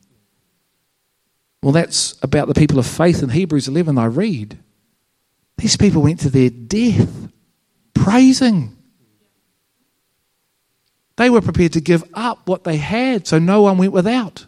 Well, 1.61 1.73
that's 1.73 2.15
about 2.21 2.47
the 2.47 2.53
people 2.53 2.79
of 2.79 2.85
faith 2.85 3.21
in 3.21 3.29
Hebrews 3.29 3.67
11 3.67 3.97
I 3.97 4.05
read. 4.05 4.57
These 5.57 5.75
people 5.75 6.03
went 6.03 6.19
to 6.21 6.29
their 6.29 6.51
death 6.51 7.29
praising. 7.93 8.77
They 11.17 11.29
were 11.29 11.41
prepared 11.41 11.73
to 11.73 11.81
give 11.81 12.03
up 12.13 12.47
what 12.47 12.63
they 12.63 12.77
had 12.77 13.25
so 13.25 13.39
no 13.39 13.63
one 13.63 13.77
went 13.77 13.91
without. 13.93 14.45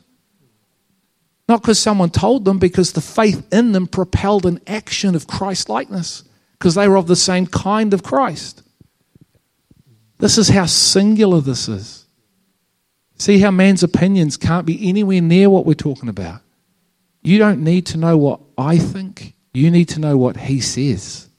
Not 1.48 1.62
because 1.62 1.80
someone 1.80 2.10
told 2.10 2.46
them, 2.46 2.60
because 2.60 2.92
the 2.92 3.02
faith 3.02 3.48
in 3.54 3.72
them 3.72 3.88
propelled 3.88 4.46
an 4.46 4.60
action 4.68 5.16
of 5.16 5.28
Christ 5.28 5.70
likeness, 5.70 6.24
because 6.54 6.76
they 6.76 6.88
were 6.88 6.98
of 6.98 7.08
the 7.08 7.16
same 7.16 7.48
kind 7.48 7.94
of 7.94 8.04
Christ. 8.04 8.64
This 10.18 10.38
is 10.38 10.50
how 10.50 10.66
singular 10.66 11.42
this 11.42 11.70
is. 11.70 12.06
See 13.18 13.40
how 13.40 13.52
man's 13.52 13.84
opinions 13.84 14.38
can't 14.38 14.66
be 14.66 14.90
anywhere 14.90 15.22
near 15.22 15.50
what 15.50 15.66
we're 15.66 15.74
talking 15.74 16.10
about. 16.10 16.42
You 17.22 17.40
don't 17.40 17.64
need 17.64 17.86
to 17.88 17.98
know 17.98 18.18
what 18.18 18.42
I 18.58 18.78
think, 18.78 19.34
you 19.54 19.72
need 19.72 19.90
to 19.90 20.00
know 20.00 20.18
what 20.18 20.38
He 20.38 20.60
says. 20.60 21.30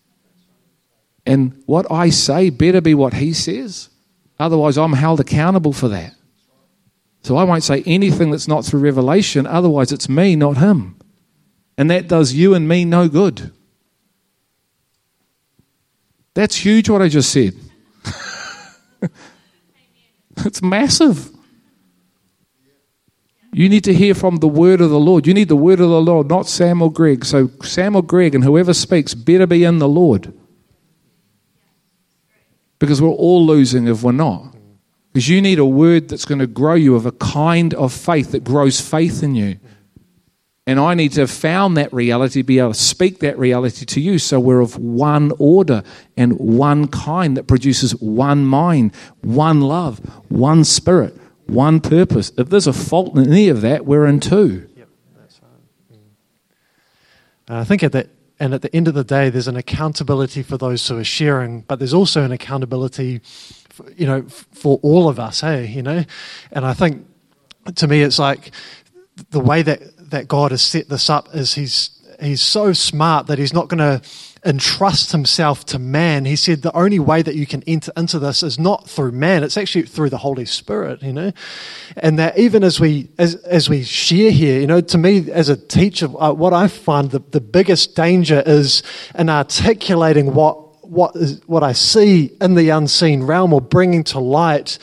And 1.27 1.63
what 1.67 1.91
I 1.91 2.09
say 2.11 2.51
better 2.51 2.81
be 2.81 2.95
what 2.95 3.15
He 3.15 3.33
says. 3.33 3.91
Otherwise, 4.41 4.79
I'm 4.79 4.93
held 4.95 5.21
accountable 5.21 5.73
for 5.73 5.89
that. 5.89 6.15
So 7.29 7.37
I 7.37 7.45
won't 7.45 7.63
say 7.63 7.83
anything 7.85 8.31
that's 8.31 8.49
not 8.49 8.65
through 8.65 8.81
revelation, 8.81 9.47
otherwise, 9.47 9.93
it's 9.93 10.09
me, 10.09 10.35
not 10.35 10.57
Him. 10.57 10.97
And 11.77 11.91
that 11.91 12.09
does 12.09 12.33
you 12.33 12.55
and 12.55 12.67
me 12.67 12.87
no 12.87 13.07
good. 13.07 13.53
That's 16.33 16.57
huge 16.57 16.89
what 16.89 17.03
I 17.03 17.09
just 17.09 17.31
said. 17.31 17.53
it's 20.39 20.63
massive. 20.63 21.29
You 23.53 23.69
need 23.69 23.85
to 23.85 23.93
hear 23.93 24.15
from 24.15 24.37
the 24.37 24.49
word 24.49 24.81
of 24.81 24.89
the 24.89 24.99
Lord. 24.99 25.27
You 25.27 25.35
need 25.35 25.49
the 25.49 25.55
word 25.55 25.81
of 25.81 25.91
the 25.91 26.01
Lord, 26.01 26.31
not 26.31 26.47
Sam 26.47 26.81
or 26.81 26.91
Greg. 26.91 27.27
So, 27.27 27.51
Sam 27.63 27.95
or 27.95 28.03
Greg 28.03 28.35
and 28.35 28.43
whoever 28.43 28.73
speaks 28.73 29.13
better 29.13 29.47
be 29.47 29.65
in 29.65 29.81
the 29.81 29.89
Lord. 29.89 30.33
Because 32.79 33.03
we're 33.03 33.11
all 33.11 33.45
losing 33.45 33.87
if 33.87 34.03
we're 34.03 34.13
not. 34.13 34.55
Because 35.19 35.29
you 35.29 35.43
need 35.43 35.59
a 35.59 35.67
word 35.67 36.09
that's 36.09 36.25
going 36.25 36.39
to 36.39 36.47
grow 36.47 36.75
you 36.75 36.95
of 36.95 37.05
a 37.05 37.11
kind 37.11 37.75
of 37.75 37.93
faith 37.93 38.31
that 38.31 38.45
grows 38.45 38.81
faith 38.81 39.25
in 39.25 39.35
you. 39.35 39.59
And 40.65 40.79
I 40.79 40.95
need 40.95 41.11
to 41.15 41.23
have 41.23 41.31
found 41.33 41.77
that 41.77 41.93
reality, 41.93 42.43
be 42.43 42.61
able 42.61 42.73
to 42.73 42.79
speak 42.79 43.19
that 43.19 43.37
reality 43.37 43.85
to 43.85 44.01
you 44.01 44.21
so 44.21 44.39
we're 44.39 44.61
of 44.61 44.77
one 44.77 45.33
order 45.41 45.83
and 46.17 46.39
one 46.39 46.87
kind 46.87 47.37
that 47.37 47.49
produces 47.49 47.97
one 47.97 48.47
mind, 48.47 48.95
one 49.23 49.61
love, 49.61 49.99
one 50.29 50.63
spirit 50.63 51.19
one 51.49 51.81
purpose. 51.81 52.31
If 52.37 52.51
there's 52.51 52.67
a 52.67 52.73
fault 52.73 53.17
in 53.17 53.27
any 53.27 53.49
of 53.49 53.63
that, 53.63 53.87
we're 53.87 54.07
in 54.07 54.21
two. 54.21 54.69
Yep, 54.77 54.89
that's 55.19 55.41
right. 57.49 57.61
I 57.61 57.65
think 57.65 57.83
at 57.83 57.93
the 57.93 58.09
and 58.41 58.55
at 58.55 58.63
the 58.63 58.75
end 58.75 58.87
of 58.87 58.95
the 58.95 59.05
day, 59.05 59.31
there's 59.31 59.49
an 59.49 59.57
accountability 59.57 60.43
for 60.43 60.57
those 60.57 60.87
who 60.87 60.97
are 60.99 61.05
sharing, 61.05 61.63
but 61.63 61.81
there's 61.81 61.95
also 61.95 62.23
an 62.23 62.31
accountability, 62.31 63.21
you 63.97 64.07
know, 64.07 64.23
for 64.23 64.79
all 64.83 65.09
of 65.09 65.19
us. 65.19 65.41
Hey, 65.41 65.67
you 65.67 65.83
know, 65.83 66.05
and 66.53 66.65
I 66.65 66.75
think 66.75 67.07
to 67.77 67.87
me, 67.87 68.03
it's 68.03 68.19
like 68.19 68.53
the 69.31 69.41
way 69.41 69.63
that 69.63 70.11
that 70.11 70.29
God 70.29 70.51
has 70.51 70.63
set 70.63 70.89
this 70.89 71.11
up 71.11 71.35
is 71.35 71.55
He's 71.55 71.91
He's 72.21 72.43
so 72.43 72.73
smart 72.73 73.27
that 73.29 73.39
He's 73.39 73.53
not 73.53 73.69
going 73.69 73.79
to 73.79 74.07
entrust 74.45 75.13
himself 75.13 75.65
to 75.67 75.79
man. 75.79 76.25
He 76.25 76.37
said 76.37 76.63
the 76.63 76.77
only 76.77 76.99
way 76.99 77.23
that 77.23 77.35
you 77.35 77.47
can 77.47 77.63
enter 77.67 77.93
into 77.97 78.19
this 78.19 78.43
is 78.43 78.59
not 78.59 78.89
through 78.89 79.13
man, 79.13 79.43
it's 79.43 79.57
actually 79.57 79.83
through 79.83 80.11
the 80.11 80.19
Holy 80.19 80.45
Spirit, 80.45 81.03
you 81.03 81.13
know. 81.13 81.33
And 81.97 82.19
that 82.19 82.39
even 82.39 82.63
as 82.65 82.81
we 82.81 83.09
as 83.19 83.35
as 83.37 83.69
we 83.69 83.83
share 83.83 84.31
here, 84.31 84.61
you 84.61 84.67
know, 84.67 84.81
to 84.81 84.99
me 84.99 85.31
as 85.31 85.49
a 85.49 85.57
teacher, 85.57 86.09
uh, 86.19 86.33
what 86.33 86.53
I 86.53 86.69
find 86.69 87.11
the, 87.11 87.19
the 87.19 87.41
biggest 87.41 87.97
danger 87.97 88.43
is 88.47 88.83
in 89.15 89.29
articulating 89.29 90.35
what 90.35 90.68
what 90.89 91.15
is 91.17 91.41
what 91.47 91.63
I 91.63 91.73
see 91.73 92.31
in 92.41 92.55
the 92.55 92.71
unseen 92.71 93.23
realm 93.23 93.53
or 93.53 93.61
bringing 93.61 94.05
to 94.05 94.19
light 94.19 94.79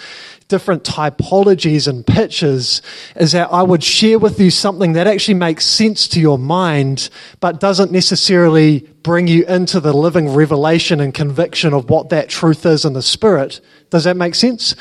different 0.47 0.83
typologies 0.83 1.87
and 1.87 2.05
pictures 2.05 2.81
is 3.15 3.31
that 3.31 3.51
I 3.51 3.63
would 3.63 3.83
share 3.83 4.19
with 4.19 4.39
you 4.39 4.51
something 4.51 4.93
that 4.93 5.07
actually 5.07 5.33
makes 5.33 5.65
sense 5.65 6.07
to 6.09 6.19
your 6.19 6.37
mind, 6.37 7.09
but 7.39 7.59
doesn't 7.59 7.91
necessarily 7.91 8.81
bring 9.01 9.27
you 9.27 9.43
into 9.45 9.79
the 9.79 9.93
living 9.93 10.29
revelation 10.29 10.99
and 10.99 11.13
conviction 11.13 11.73
of 11.73 11.89
what 11.89 12.09
that 12.09 12.29
truth 12.29 12.65
is 12.65 12.85
in 12.85 12.93
the 12.93 13.01
spirit. 13.01 13.59
Does 13.89 14.03
that 14.03 14.17
make 14.17 14.35
sense? 14.35 14.75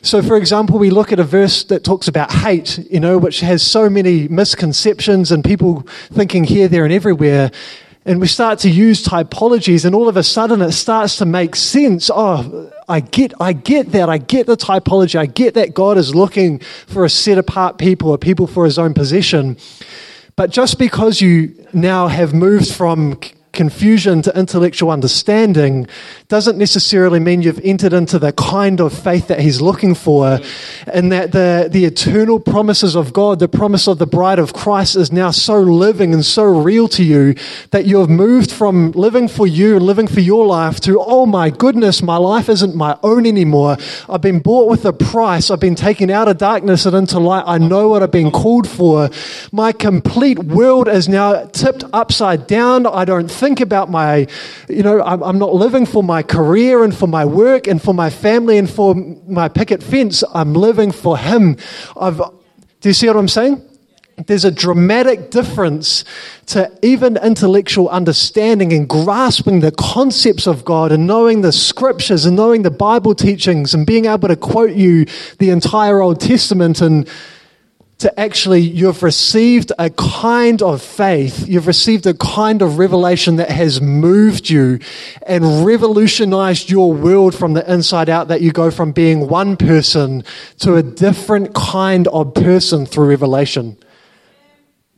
So, 0.00 0.22
for 0.22 0.36
example, 0.36 0.78
we 0.78 0.90
look 0.90 1.12
at 1.12 1.20
a 1.20 1.24
verse 1.24 1.64
that 1.64 1.84
talks 1.84 2.08
about 2.08 2.32
hate, 2.32 2.78
you 2.90 3.00
know, 3.00 3.18
which 3.18 3.40
has 3.40 3.62
so 3.62 3.90
many 3.90 4.26
misconceptions 4.28 5.32
and 5.32 5.44
people 5.44 5.86
thinking 6.12 6.44
here, 6.44 6.68
there, 6.68 6.84
and 6.84 6.94
everywhere 6.94 7.50
and 8.04 8.20
we 8.20 8.26
start 8.26 8.58
to 8.60 8.70
use 8.70 9.04
typologies 9.04 9.84
and 9.84 9.94
all 9.94 10.08
of 10.08 10.16
a 10.16 10.22
sudden 10.22 10.62
it 10.62 10.72
starts 10.72 11.16
to 11.16 11.26
make 11.26 11.54
sense. 11.54 12.10
Oh 12.12 12.72
i 12.88 13.00
get 13.00 13.32
i 13.40 13.52
get 13.52 13.92
that. 13.92 14.08
I 14.08 14.18
get 14.18 14.46
the 14.46 14.56
typology. 14.56 15.16
I 15.16 15.26
get 15.26 15.54
that 15.54 15.74
god 15.74 15.98
is 15.98 16.14
looking 16.14 16.60
for 16.86 17.04
a 17.04 17.10
set 17.10 17.38
apart 17.38 17.78
people 17.78 18.12
a 18.12 18.18
people 18.18 18.46
for 18.46 18.64
his 18.64 18.78
own 18.78 18.94
possession. 18.94 19.56
But 20.36 20.50
just 20.50 20.78
because 20.78 21.20
you 21.20 21.54
now 21.72 22.08
have 22.08 22.32
moved 22.32 22.72
from 22.72 23.20
confusion 23.52 24.22
to 24.22 24.38
intellectual 24.38 24.90
understanding 24.90 25.86
doesn't 26.28 26.56
necessarily 26.56 27.18
mean 27.18 27.42
you've 27.42 27.60
entered 27.60 27.92
into 27.92 28.18
the 28.18 28.32
kind 28.32 28.80
of 28.80 28.96
faith 28.96 29.28
that 29.28 29.40
he's 29.40 29.60
looking 29.60 29.94
for 29.94 30.38
and 30.86 31.10
that 31.10 31.32
the, 31.32 31.68
the 31.70 31.84
eternal 31.84 32.38
promises 32.38 32.94
of 32.94 33.12
God, 33.12 33.38
the 33.38 33.48
promise 33.48 33.88
of 33.88 33.98
the 33.98 34.06
bride 34.06 34.38
of 34.38 34.52
Christ 34.52 34.96
is 34.96 35.10
now 35.10 35.30
so 35.30 35.60
living 35.60 36.14
and 36.14 36.24
so 36.24 36.44
real 36.44 36.88
to 36.88 37.02
you 37.02 37.34
that 37.70 37.86
you've 37.86 38.10
moved 38.10 38.52
from 38.52 38.92
living 38.92 39.26
for 39.28 39.46
you 39.46 39.76
and 39.76 39.84
living 39.84 40.06
for 40.06 40.20
your 40.20 40.46
life 40.46 40.80
to, 40.80 41.00
oh 41.00 41.26
my 41.26 41.50
goodness, 41.50 42.02
my 42.02 42.16
life 42.16 42.48
isn't 42.48 42.74
my 42.74 42.96
own 43.02 43.26
anymore. 43.26 43.76
I've 44.08 44.20
been 44.20 44.40
bought 44.40 44.68
with 44.68 44.84
a 44.84 44.92
price. 44.92 45.50
I've 45.50 45.60
been 45.60 45.74
taken 45.74 46.10
out 46.10 46.28
of 46.28 46.38
darkness 46.38 46.86
and 46.86 46.94
into 46.94 47.18
light. 47.18 47.44
I 47.46 47.58
know 47.58 47.88
what 47.88 48.02
I've 48.02 48.10
been 48.10 48.30
called 48.30 48.68
for. 48.68 49.10
My 49.52 49.72
complete 49.72 50.38
world 50.38 50.88
is 50.88 51.08
now 51.08 51.44
tipped 51.46 51.84
upside 51.92 52.46
down. 52.46 52.86
I 52.86 53.04
don't 53.04 53.30
think 53.40 53.60
about 53.60 53.90
my, 53.90 54.26
you 54.68 54.82
know, 54.82 55.02
I'm, 55.02 55.22
I'm 55.22 55.38
not 55.38 55.54
living 55.54 55.86
for 55.86 56.02
my 56.02 56.22
career 56.22 56.84
and 56.84 56.94
for 56.94 57.08
my 57.08 57.24
work 57.24 57.66
and 57.66 57.80
for 57.82 57.94
my 57.94 58.10
family 58.10 58.58
and 58.58 58.68
for 58.68 58.94
my 58.94 59.48
picket 59.48 59.82
fence. 59.82 60.22
I'm 60.34 60.52
living 60.52 60.92
for 60.92 61.16
Him. 61.16 61.56
I've, 61.98 62.18
do 62.18 62.88
you 62.88 62.92
see 62.92 63.06
what 63.06 63.16
I'm 63.16 63.28
saying? 63.28 63.66
There's 64.26 64.44
a 64.44 64.50
dramatic 64.50 65.30
difference 65.30 66.04
to 66.46 66.70
even 66.82 67.16
intellectual 67.16 67.88
understanding 67.88 68.72
and 68.74 68.86
grasping 68.86 69.60
the 69.60 69.72
concepts 69.72 70.46
of 70.46 70.64
God 70.64 70.92
and 70.92 71.06
knowing 71.06 71.40
the 71.40 71.52
scriptures 71.52 72.26
and 72.26 72.36
knowing 72.36 72.60
the 72.60 72.70
Bible 72.70 73.14
teachings 73.14 73.72
and 73.72 73.86
being 73.86 74.04
able 74.04 74.28
to 74.28 74.36
quote 74.36 74.72
you 74.72 75.06
the 75.38 75.48
entire 75.48 76.00
Old 76.00 76.20
Testament 76.20 76.82
and 76.82 77.08
to 78.00 78.18
actually, 78.18 78.60
you've 78.60 79.02
received 79.02 79.72
a 79.78 79.90
kind 79.90 80.62
of 80.62 80.80
faith, 80.82 81.46
you've 81.46 81.66
received 81.66 82.06
a 82.06 82.14
kind 82.14 82.62
of 82.62 82.78
revelation 82.78 83.36
that 83.36 83.50
has 83.50 83.80
moved 83.82 84.48
you 84.48 84.78
and 85.26 85.66
revolutionized 85.66 86.70
your 86.70 86.94
world 86.94 87.34
from 87.34 87.52
the 87.52 87.72
inside 87.72 88.08
out, 88.08 88.28
that 88.28 88.40
you 88.40 88.52
go 88.52 88.70
from 88.70 88.92
being 88.92 89.28
one 89.28 89.54
person 89.54 90.24
to 90.58 90.76
a 90.76 90.82
different 90.82 91.54
kind 91.54 92.08
of 92.08 92.32
person 92.32 92.86
through 92.86 93.06
revelation. 93.06 93.76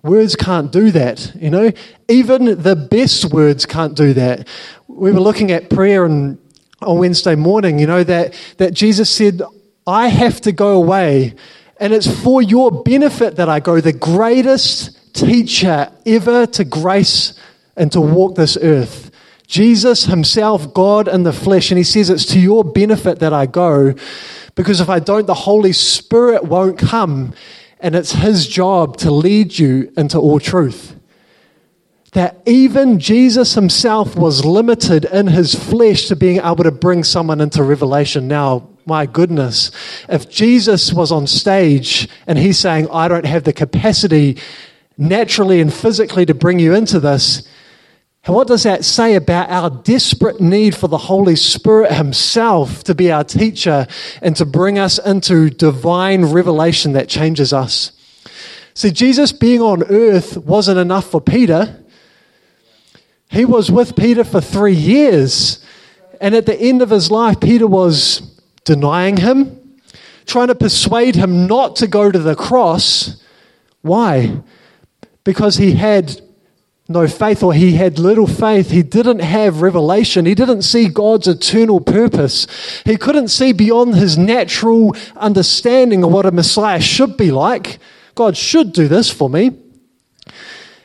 Words 0.04 0.36
can't 0.36 0.70
do 0.70 0.92
that, 0.92 1.32
you 1.34 1.50
know? 1.50 1.72
Even 2.08 2.62
the 2.62 2.76
best 2.76 3.32
words 3.32 3.66
can't 3.66 3.96
do 3.96 4.14
that. 4.14 4.46
We 4.86 5.10
were 5.10 5.20
looking 5.20 5.50
at 5.50 5.70
prayer 5.70 6.04
and 6.04 6.38
on 6.80 6.98
Wednesday 6.98 7.34
morning, 7.34 7.80
you 7.80 7.86
know, 7.86 8.04
that, 8.04 8.34
that 8.58 8.74
Jesus 8.74 9.10
said, 9.10 9.42
I 9.88 10.06
have 10.06 10.40
to 10.42 10.52
go 10.52 10.72
away 10.80 11.34
and 11.82 11.92
it's 11.92 12.22
for 12.22 12.40
your 12.40 12.70
benefit 12.70 13.34
that 13.36 13.48
I 13.48 13.58
go, 13.58 13.80
the 13.80 13.92
greatest 13.92 15.12
teacher 15.14 15.90
ever 16.06 16.46
to 16.46 16.64
grace 16.64 17.34
and 17.76 17.90
to 17.90 18.00
walk 18.00 18.36
this 18.36 18.56
earth. 18.56 19.10
Jesus 19.48 20.04
himself, 20.04 20.72
God 20.72 21.08
in 21.08 21.24
the 21.24 21.32
flesh, 21.32 21.72
and 21.72 21.78
he 21.78 21.82
says 21.82 22.08
it's 22.08 22.24
to 22.26 22.38
your 22.38 22.62
benefit 22.62 23.18
that 23.18 23.32
I 23.32 23.46
go, 23.46 23.94
because 24.54 24.80
if 24.80 24.88
I 24.88 25.00
don't, 25.00 25.26
the 25.26 25.34
Holy 25.34 25.72
Spirit 25.72 26.44
won't 26.44 26.78
come, 26.78 27.34
and 27.80 27.96
it's 27.96 28.12
his 28.12 28.46
job 28.46 28.96
to 28.98 29.10
lead 29.10 29.58
you 29.58 29.92
into 29.96 30.20
all 30.20 30.38
truth. 30.38 30.94
That 32.12 32.40
even 32.46 33.00
Jesus 33.00 33.54
himself 33.54 34.14
was 34.14 34.44
limited 34.44 35.04
in 35.06 35.26
his 35.26 35.56
flesh 35.56 36.06
to 36.06 36.14
being 36.14 36.36
able 36.36 36.62
to 36.62 36.70
bring 36.70 37.02
someone 37.02 37.40
into 37.40 37.64
revelation. 37.64 38.28
Now, 38.28 38.68
my 38.86 39.06
goodness, 39.06 39.70
if 40.08 40.28
Jesus 40.28 40.92
was 40.92 41.12
on 41.12 41.26
stage 41.26 42.08
and 42.26 42.38
he's 42.38 42.58
saying, 42.58 42.88
I 42.90 43.08
don't 43.08 43.26
have 43.26 43.44
the 43.44 43.52
capacity 43.52 44.38
naturally 44.98 45.60
and 45.60 45.72
physically 45.72 46.26
to 46.26 46.34
bring 46.34 46.58
you 46.58 46.74
into 46.74 47.00
this, 47.00 47.48
what 48.26 48.46
does 48.46 48.62
that 48.62 48.84
say 48.84 49.16
about 49.16 49.50
our 49.50 49.68
desperate 49.68 50.40
need 50.40 50.76
for 50.76 50.86
the 50.86 50.96
Holy 50.96 51.34
Spirit 51.34 51.92
Himself 51.92 52.84
to 52.84 52.94
be 52.94 53.10
our 53.10 53.24
teacher 53.24 53.88
and 54.20 54.36
to 54.36 54.44
bring 54.44 54.78
us 54.78 54.98
into 54.98 55.50
divine 55.50 56.26
revelation 56.26 56.92
that 56.92 57.08
changes 57.08 57.52
us? 57.52 57.90
See, 58.74 58.92
Jesus 58.92 59.32
being 59.32 59.60
on 59.60 59.82
earth 59.84 60.36
wasn't 60.36 60.78
enough 60.78 61.10
for 61.10 61.20
Peter. 61.20 61.84
He 63.28 63.44
was 63.44 63.72
with 63.72 63.96
Peter 63.96 64.22
for 64.22 64.40
three 64.40 64.74
years. 64.74 65.64
And 66.20 66.36
at 66.36 66.46
the 66.46 66.58
end 66.58 66.80
of 66.80 66.90
his 66.90 67.10
life, 67.10 67.40
Peter 67.40 67.66
was 67.66 68.31
denying 68.64 69.18
him, 69.18 69.78
trying 70.26 70.48
to 70.48 70.54
persuade 70.54 71.14
him 71.14 71.46
not 71.46 71.76
to 71.76 71.86
go 71.86 72.10
to 72.10 72.18
the 72.18 72.36
cross. 72.36 73.22
Why? 73.82 74.40
Because 75.24 75.56
he 75.56 75.72
had 75.72 76.20
no 76.88 77.06
faith 77.08 77.42
or 77.42 77.54
he 77.54 77.72
had 77.72 77.98
little 77.98 78.26
faith. 78.26 78.70
He 78.70 78.82
didn't 78.82 79.20
have 79.20 79.62
revelation. 79.62 80.26
He 80.26 80.34
didn't 80.34 80.62
see 80.62 80.88
God's 80.88 81.28
eternal 81.28 81.80
purpose. 81.80 82.46
He 82.84 82.96
couldn't 82.96 83.28
see 83.28 83.52
beyond 83.52 83.94
his 83.94 84.18
natural 84.18 84.94
understanding 85.16 86.04
of 86.04 86.12
what 86.12 86.26
a 86.26 86.30
Messiah 86.30 86.80
should 86.80 87.16
be 87.16 87.30
like. 87.30 87.78
God 88.14 88.36
should 88.36 88.72
do 88.72 88.88
this 88.88 89.10
for 89.10 89.30
me. 89.30 89.56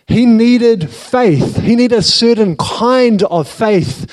He 0.08 0.26
needed 0.26 0.90
faith. 0.90 1.58
He 1.58 1.76
needed 1.76 2.00
a 2.00 2.04
certain 2.04 2.56
kind 2.56 3.24
of 3.24 3.48
faith 3.48 4.10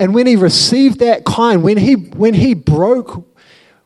and 0.00 0.14
when 0.14 0.26
he 0.26 0.36
received 0.36 1.00
that 1.00 1.24
kind, 1.24 1.62
when 1.62 1.76
he, 1.76 1.94
when 1.94 2.34
he 2.34 2.54
broke, 2.54 3.26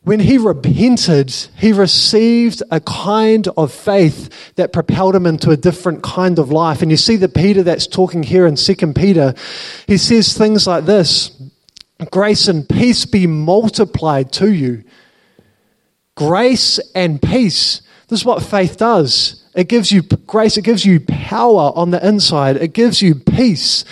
when 0.02 0.20
he 0.20 0.36
repented, 0.36 1.30
he 1.56 1.72
received 1.72 2.62
a 2.70 2.80
kind 2.80 3.48
of 3.56 3.72
faith 3.72 4.54
that 4.56 4.72
propelled 4.72 5.14
him 5.14 5.26
into 5.26 5.50
a 5.50 5.56
different 5.56 6.02
kind 6.02 6.38
of 6.38 6.50
life. 6.50 6.82
And 6.82 6.90
you 6.90 6.96
see 6.96 7.16
the 7.16 7.28
Peter 7.28 7.62
that's 7.62 7.86
talking 7.86 8.22
here 8.22 8.46
in 8.46 8.56
2 8.56 8.74
Peter, 8.94 9.34
he 9.86 9.96
says 9.96 10.36
things 10.36 10.66
like 10.66 10.84
this 10.84 11.30
Grace 12.10 12.48
and 12.48 12.68
peace 12.68 13.06
be 13.06 13.26
multiplied 13.26 14.32
to 14.32 14.52
you. 14.52 14.84
Grace 16.16 16.78
and 16.94 17.22
peace. 17.22 17.80
This 18.08 18.20
is 18.20 18.26
what 18.26 18.42
faith 18.42 18.76
does. 18.76 19.41
It 19.54 19.68
gives 19.68 19.92
you 19.92 20.02
grace. 20.02 20.56
It 20.56 20.62
gives 20.62 20.86
you 20.86 21.00
power 21.00 21.72
on 21.74 21.90
the 21.90 22.06
inside. 22.06 22.56
It 22.56 22.72
gives 22.72 23.02
you 23.02 23.14
peace. 23.14 23.84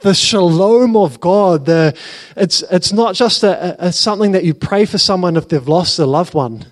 The 0.00 0.14
shalom 0.14 0.96
of 0.96 1.18
God. 1.18 1.66
The, 1.66 1.96
it's, 2.36 2.62
it's 2.70 2.92
not 2.92 3.16
just 3.16 3.42
a, 3.42 3.86
a, 3.86 3.92
something 3.92 4.32
that 4.32 4.44
you 4.44 4.54
pray 4.54 4.84
for 4.84 4.98
someone 4.98 5.36
if 5.36 5.48
they've 5.48 5.66
lost 5.66 5.98
a 5.98 6.06
loved 6.06 6.34
one. 6.34 6.66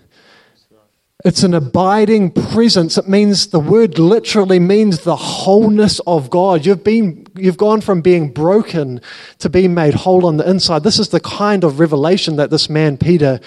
It's 1.24 1.42
an 1.42 1.55
abiding 1.55 2.30
presence. 2.30 2.97
It 2.97 3.09
means 3.09 3.49
the 3.49 3.59
word 3.59 3.99
literally 3.99 4.61
means 4.61 5.01
the 5.01 5.16
wholeness 5.16 5.99
of 6.07 6.30
God. 6.30 6.64
You've 6.64 6.84
been, 6.84 7.26
you've 7.34 7.57
gone 7.57 7.80
from 7.80 8.01
being 8.01 8.32
broken 8.32 9.01
to 9.40 9.49
being 9.49 9.74
made 9.74 9.94
whole 9.94 10.24
on 10.24 10.36
the 10.36 10.49
inside. 10.49 10.84
This 10.84 11.01
is 11.01 11.09
the 11.09 11.18
kind 11.18 11.64
of 11.64 11.80
revelation 11.80 12.36
that 12.36 12.51
this 12.51 12.70
man, 12.70 12.97
Peter, 12.97 13.40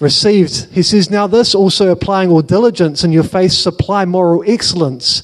received. 0.00 0.72
He 0.72 0.82
says, 0.82 1.10
Now 1.10 1.26
this 1.26 1.54
also 1.54 1.90
applying 1.90 2.30
all 2.30 2.42
diligence 2.42 3.04
in 3.04 3.12
your 3.12 3.22
faith, 3.22 3.52
supply 3.52 4.04
moral 4.04 4.42
excellence, 4.46 5.22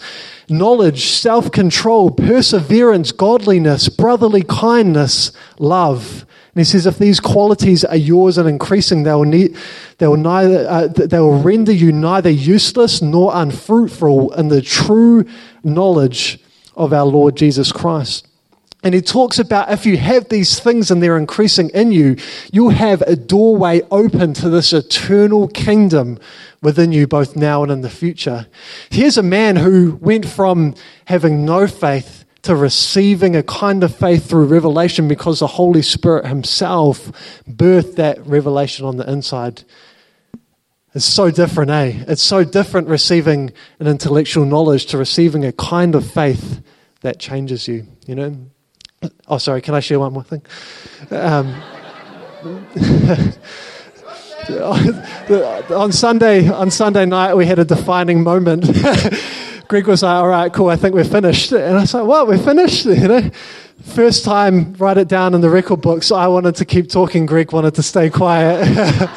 knowledge, 0.49 1.07
self 1.07 1.51
control, 1.51 2.11
perseverance, 2.11 3.13
godliness, 3.13 3.89
brotherly 3.89 4.43
kindness, 4.43 5.33
love. 5.59 6.27
And 6.55 6.61
he 6.61 6.65
says, 6.65 6.87
if 6.87 6.97
these 6.97 7.21
qualities 7.21 7.85
are 7.85 7.97
yours 7.97 8.39
and 8.39 8.49
increasing, 8.49 9.03
they 9.03 9.13
will, 9.13 9.27
need, 9.27 9.55
they 9.99 10.07
will, 10.07 10.17
neither, 10.17 10.67
uh, 10.67 10.87
they 10.87 11.21
will 11.21 11.43
render 11.43 11.71
you 11.71 11.93
neither 11.93 12.31
useless 12.31 13.03
nor 13.03 13.31
unfruitful 13.35 14.33
in 14.33 14.49
the 14.49 14.63
true 14.63 15.27
knowledge 15.63 16.39
of 16.75 16.95
our 16.95 17.05
Lord 17.05 17.37
Jesus 17.37 17.73
Christ. 17.73 18.27
And 18.83 18.95
he 18.95 19.01
talks 19.01 19.39
about 19.39 19.73
if 19.73 19.85
you 19.87 19.97
have 19.97 20.29
these 20.29 20.61
things 20.61 20.91
and 20.91 21.03
they're 21.03 21.17
increasing 21.17 21.71
in 21.71 21.93
you, 21.93 22.17
you'll 22.53 22.71
have 22.71 23.03
a 23.03 23.17
doorway 23.17 23.83
open 23.91 24.33
to 24.35 24.49
this 24.49 24.73
eternal 24.73 25.49
kingdom 25.49 26.19
within 26.63 26.93
you, 26.93 27.07
both 27.07 27.37
now 27.37 27.63
and 27.63 27.73
in 27.73 27.81
the 27.81 27.91
future. 27.91 28.47
Here's 28.91 29.17
a 29.17 29.23
man 29.23 29.57
who 29.57 29.99
went 30.01 30.27
from 30.27 30.75
having 31.07 31.45
no 31.45 31.67
faith 31.67 32.25
to 32.43 32.55
receiving 32.55 33.35
a 33.35 33.43
kind 33.43 33.83
of 33.83 33.95
faith 33.95 34.29
through 34.29 34.47
revelation 34.47 35.09
because 35.09 35.41
the 35.41 35.47
Holy 35.49 35.83
Spirit 35.83 36.27
Himself 36.27 37.11
birthed 37.49 37.97
that 37.97 38.25
revelation 38.25 38.87
on 38.87 38.99
the 38.99 39.11
inside. 39.11 39.65
It's 40.95 41.05
so 41.05 41.31
different, 41.31 41.71
eh? 41.71 42.05
It's 42.07 42.23
so 42.23 42.45
different 42.45 42.89
receiving 42.89 43.53
an 43.81 43.89
intellectual 43.89 44.45
knowledge 44.45 44.87
to 44.87 44.99
receiving 44.99 45.45
a 45.45 45.53
kind 45.53 45.95
of 45.95 46.09
faith 46.09 46.63
that 47.01 47.19
changes 47.19 47.67
you, 47.67 47.87
you 48.07 48.15
know? 48.15 48.37
Oh, 49.29 49.39
sorry, 49.39 49.61
can 49.61 49.75
I 49.75 49.81
share 49.81 49.99
one 49.99 50.13
more 50.13 50.23
thing? 50.23 50.43
Um, 51.11 51.55
on 55.73 55.91
Sunday, 55.93 56.49
on 56.49 56.71
Sunday 56.71 57.07
night, 57.07 57.35
we 57.35 57.47
had 57.47 57.59
a 57.59 57.65
defining 57.65 58.23
moment. 58.23 58.65
Greg 59.69 59.87
was 59.89 60.03
like, 60.03 60.15
"All 60.15 60.29
right, 60.29 60.53
cool. 60.53 60.69
I 60.69 60.77
think 60.77 60.95
we're 60.95 61.05
finished." 61.05 61.51
And 61.53 61.77
I 61.77 61.81
was 61.81 61.95
like, 61.95 62.05
"What? 62.05 62.29
We're 62.29 62.39
finished?" 62.39 62.87
You 62.87 63.09
know, 63.09 63.31
first 63.83 64.25
time, 64.25 64.75
write 64.75 64.99
it 64.99 65.09
down 65.09 65.35
in 65.35 65.41
the 65.41 65.51
record 65.51 65.81
books. 65.81 66.13
I 66.13 66.29
wanted 66.29 66.55
to 66.57 66.65
keep 66.65 66.89
talking. 66.89 67.27
Greg 67.27 67.53
wanted 67.53 67.75
to 67.75 67.83
stay 67.83 68.09
quiet. 68.11 69.11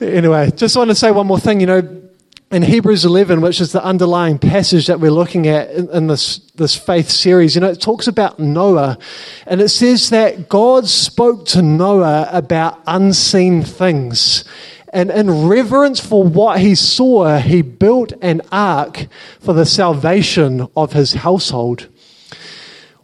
anyway, 0.00 0.50
just 0.52 0.76
want 0.76 0.88
to 0.90 0.94
say 0.94 1.10
one 1.10 1.26
more 1.26 1.38
thing. 1.38 1.60
You 1.60 1.66
know, 1.66 2.09
in 2.50 2.62
Hebrews 2.62 3.04
11, 3.04 3.40
which 3.42 3.60
is 3.60 3.70
the 3.70 3.84
underlying 3.84 4.36
passage 4.36 4.88
that 4.88 4.98
we're 4.98 5.12
looking 5.12 5.46
at 5.46 5.70
in, 5.70 5.88
in, 5.90 6.06
this, 6.08 6.38
this 6.56 6.74
faith 6.74 7.08
series, 7.08 7.54
you 7.54 7.60
know, 7.60 7.70
it 7.70 7.80
talks 7.80 8.08
about 8.08 8.40
Noah. 8.40 8.98
And 9.46 9.60
it 9.60 9.68
says 9.68 10.10
that 10.10 10.48
God 10.48 10.88
spoke 10.88 11.46
to 11.46 11.62
Noah 11.62 12.28
about 12.32 12.80
unseen 12.88 13.62
things. 13.62 14.44
And 14.92 15.12
in 15.12 15.46
reverence 15.46 16.00
for 16.00 16.24
what 16.24 16.58
he 16.58 16.74
saw, 16.74 17.38
he 17.38 17.62
built 17.62 18.12
an 18.20 18.42
ark 18.50 19.06
for 19.38 19.52
the 19.52 19.66
salvation 19.66 20.66
of 20.76 20.92
his 20.92 21.14
household. 21.14 21.86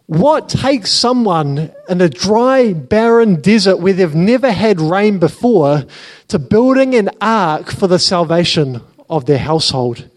What 0.06 0.48
takes 0.48 0.90
someone 0.90 1.72
in 1.88 2.00
a 2.00 2.08
dry, 2.08 2.72
barren 2.72 3.40
desert 3.40 3.76
where 3.76 3.92
they've 3.92 4.12
never 4.12 4.50
had 4.50 4.80
rain 4.80 5.18
before 5.18 5.84
to 6.28 6.38
building 6.40 6.96
an 6.96 7.10
ark 7.20 7.70
for 7.70 7.86
the 7.86 8.00
salvation 8.00 8.80
of 9.08 9.26
their 9.26 9.38
household. 9.38 10.08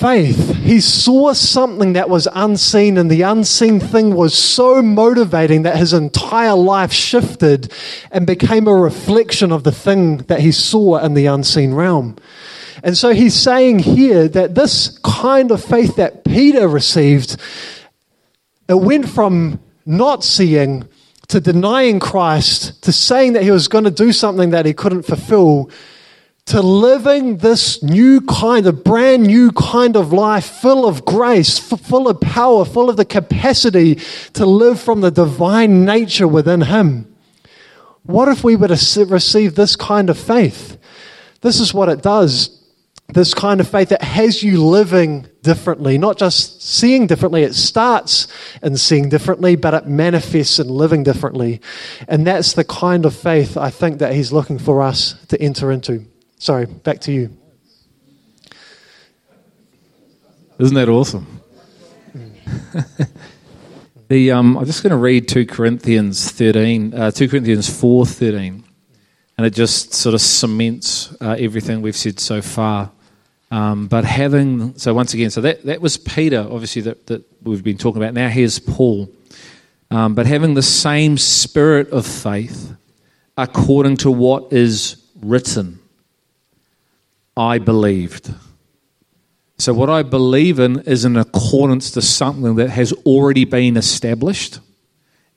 faith. 0.00 0.56
He 0.56 0.80
saw 0.80 1.34
something 1.34 1.92
that 1.92 2.08
was 2.08 2.26
unseen, 2.32 2.96
and 2.96 3.10
the 3.10 3.20
unseen 3.20 3.80
thing 3.80 4.14
was 4.14 4.36
so 4.36 4.80
motivating 4.80 5.62
that 5.62 5.76
his 5.76 5.92
entire 5.92 6.54
life 6.54 6.92
shifted 6.92 7.70
and 8.10 8.26
became 8.26 8.66
a 8.66 8.74
reflection 8.74 9.52
of 9.52 9.62
the 9.64 9.72
thing 9.72 10.18
that 10.28 10.40
he 10.40 10.52
saw 10.52 10.96
in 10.98 11.12
the 11.12 11.26
unseen 11.26 11.74
realm. 11.74 12.16
And 12.82 12.96
so 12.96 13.12
he's 13.12 13.34
saying 13.34 13.80
here 13.80 14.26
that 14.28 14.54
this 14.54 14.98
kind 15.00 15.50
of 15.50 15.62
faith 15.62 15.96
that 15.96 16.24
Peter 16.24 16.66
received, 16.66 17.36
it 18.68 18.80
went 18.80 19.06
from 19.06 19.60
not 19.84 20.24
seeing 20.24 20.88
to 21.30 21.40
denying 21.40 22.00
Christ 22.00 22.82
to 22.82 22.92
saying 22.92 23.34
that 23.34 23.42
he 23.42 23.50
was 23.50 23.68
going 23.68 23.84
to 23.84 23.90
do 23.90 24.12
something 24.12 24.50
that 24.50 24.66
he 24.66 24.74
couldn't 24.74 25.02
fulfill 25.02 25.70
to 26.46 26.60
living 26.60 27.36
this 27.36 27.82
new 27.82 28.20
kind 28.22 28.66
of 28.66 28.82
brand 28.82 29.24
new 29.24 29.52
kind 29.52 29.94
of 29.94 30.12
life 30.12 30.46
full 30.46 30.86
of 30.86 31.04
grace, 31.04 31.58
full 31.58 32.08
of 32.08 32.20
power, 32.20 32.64
full 32.64 32.90
of 32.90 32.96
the 32.96 33.04
capacity 33.04 33.96
to 34.32 34.44
live 34.44 34.80
from 34.80 35.00
the 35.00 35.10
divine 35.10 35.84
nature 35.84 36.26
within 36.26 36.62
him. 36.62 37.06
What 38.02 38.28
if 38.28 38.42
we 38.42 38.56
were 38.56 38.68
to 38.68 39.04
receive 39.04 39.54
this 39.54 39.76
kind 39.76 40.10
of 40.10 40.18
faith? 40.18 40.78
This 41.42 41.60
is 41.60 41.72
what 41.72 41.88
it 41.88 42.02
does 42.02 42.59
this 43.12 43.34
kind 43.34 43.60
of 43.60 43.68
faith 43.68 43.88
that 43.90 44.02
has 44.02 44.42
you 44.42 44.64
living 44.64 45.26
differently, 45.42 45.98
not 45.98 46.18
just 46.18 46.62
seeing 46.62 47.06
differently. 47.06 47.42
It 47.42 47.54
starts 47.54 48.28
in 48.62 48.76
seeing 48.76 49.08
differently, 49.08 49.56
but 49.56 49.74
it 49.74 49.86
manifests 49.86 50.58
in 50.58 50.68
living 50.68 51.02
differently. 51.02 51.60
And 52.08 52.26
that's 52.26 52.52
the 52.52 52.64
kind 52.64 53.04
of 53.04 53.14
faith 53.14 53.56
I 53.56 53.70
think 53.70 53.98
that 53.98 54.14
he's 54.14 54.32
looking 54.32 54.58
for 54.58 54.82
us 54.82 55.14
to 55.28 55.40
enter 55.40 55.70
into. 55.72 56.06
Sorry, 56.38 56.66
back 56.66 57.00
to 57.02 57.12
you. 57.12 57.36
Isn't 60.58 60.74
that 60.74 60.88
awesome? 60.88 61.40
the, 64.08 64.30
um, 64.30 64.58
I'm 64.58 64.66
just 64.66 64.82
going 64.82 64.90
to 64.90 64.96
read 64.96 65.26
2 65.26 65.46
Corinthians 65.46 66.30
13, 66.30 66.94
uh, 66.94 67.10
2 67.10 67.28
Corinthians 67.28 67.68
4.13, 67.68 68.62
and 69.38 69.46
it 69.46 69.54
just 69.54 69.94
sort 69.94 70.14
of 70.14 70.20
cements 70.20 71.16
uh, 71.20 71.36
everything 71.38 71.80
we've 71.80 71.96
said 71.96 72.20
so 72.20 72.42
far. 72.42 72.92
Um, 73.50 73.88
but 73.88 74.04
having, 74.04 74.78
so 74.78 74.94
once 74.94 75.12
again, 75.12 75.30
so 75.30 75.40
that, 75.40 75.64
that 75.64 75.80
was 75.80 75.96
Peter, 75.96 76.46
obviously, 76.48 76.82
that, 76.82 77.06
that 77.08 77.24
we've 77.42 77.64
been 77.64 77.78
talking 77.78 78.00
about. 78.00 78.14
Now 78.14 78.28
here's 78.28 78.58
Paul. 78.58 79.10
Um, 79.90 80.14
but 80.14 80.26
having 80.26 80.54
the 80.54 80.62
same 80.62 81.18
spirit 81.18 81.90
of 81.90 82.06
faith 82.06 82.72
according 83.36 83.96
to 83.98 84.10
what 84.10 84.52
is 84.52 85.02
written, 85.20 85.80
I 87.36 87.58
believed. 87.58 88.32
So, 89.58 89.74
what 89.74 89.90
I 89.90 90.02
believe 90.02 90.58
in 90.58 90.80
is 90.80 91.04
in 91.04 91.16
accordance 91.16 91.90
to 91.92 92.02
something 92.02 92.54
that 92.56 92.70
has 92.70 92.92
already 93.04 93.44
been 93.44 93.76
established. 93.76 94.60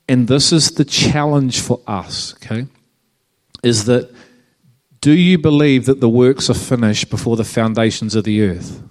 And 0.08 0.28
this 0.28 0.52
is 0.52 0.72
the 0.72 0.86
challenge 0.86 1.62
for 1.62 1.82
us, 1.88 2.36
okay? 2.36 2.68
Is 3.64 3.86
that 3.86 4.14
do 5.04 5.12
you 5.12 5.38
believe 5.38 5.86
that 5.88 6.00
the 6.00 6.08
works 6.08 6.50
are 6.50 6.54
finished 6.54 7.10
before 7.10 7.36
the 7.36 7.44
foundations 7.44 8.16
of 8.16 8.24
the 8.24 8.42
earth? 8.42 8.82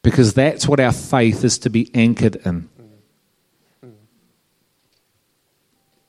Because 0.00 0.32
that's 0.32 0.66
what 0.66 0.80
our 0.80 0.90
faith 0.90 1.44
is 1.44 1.58
to 1.58 1.68
be 1.68 1.90
anchored 1.92 2.36
in. 2.46 2.70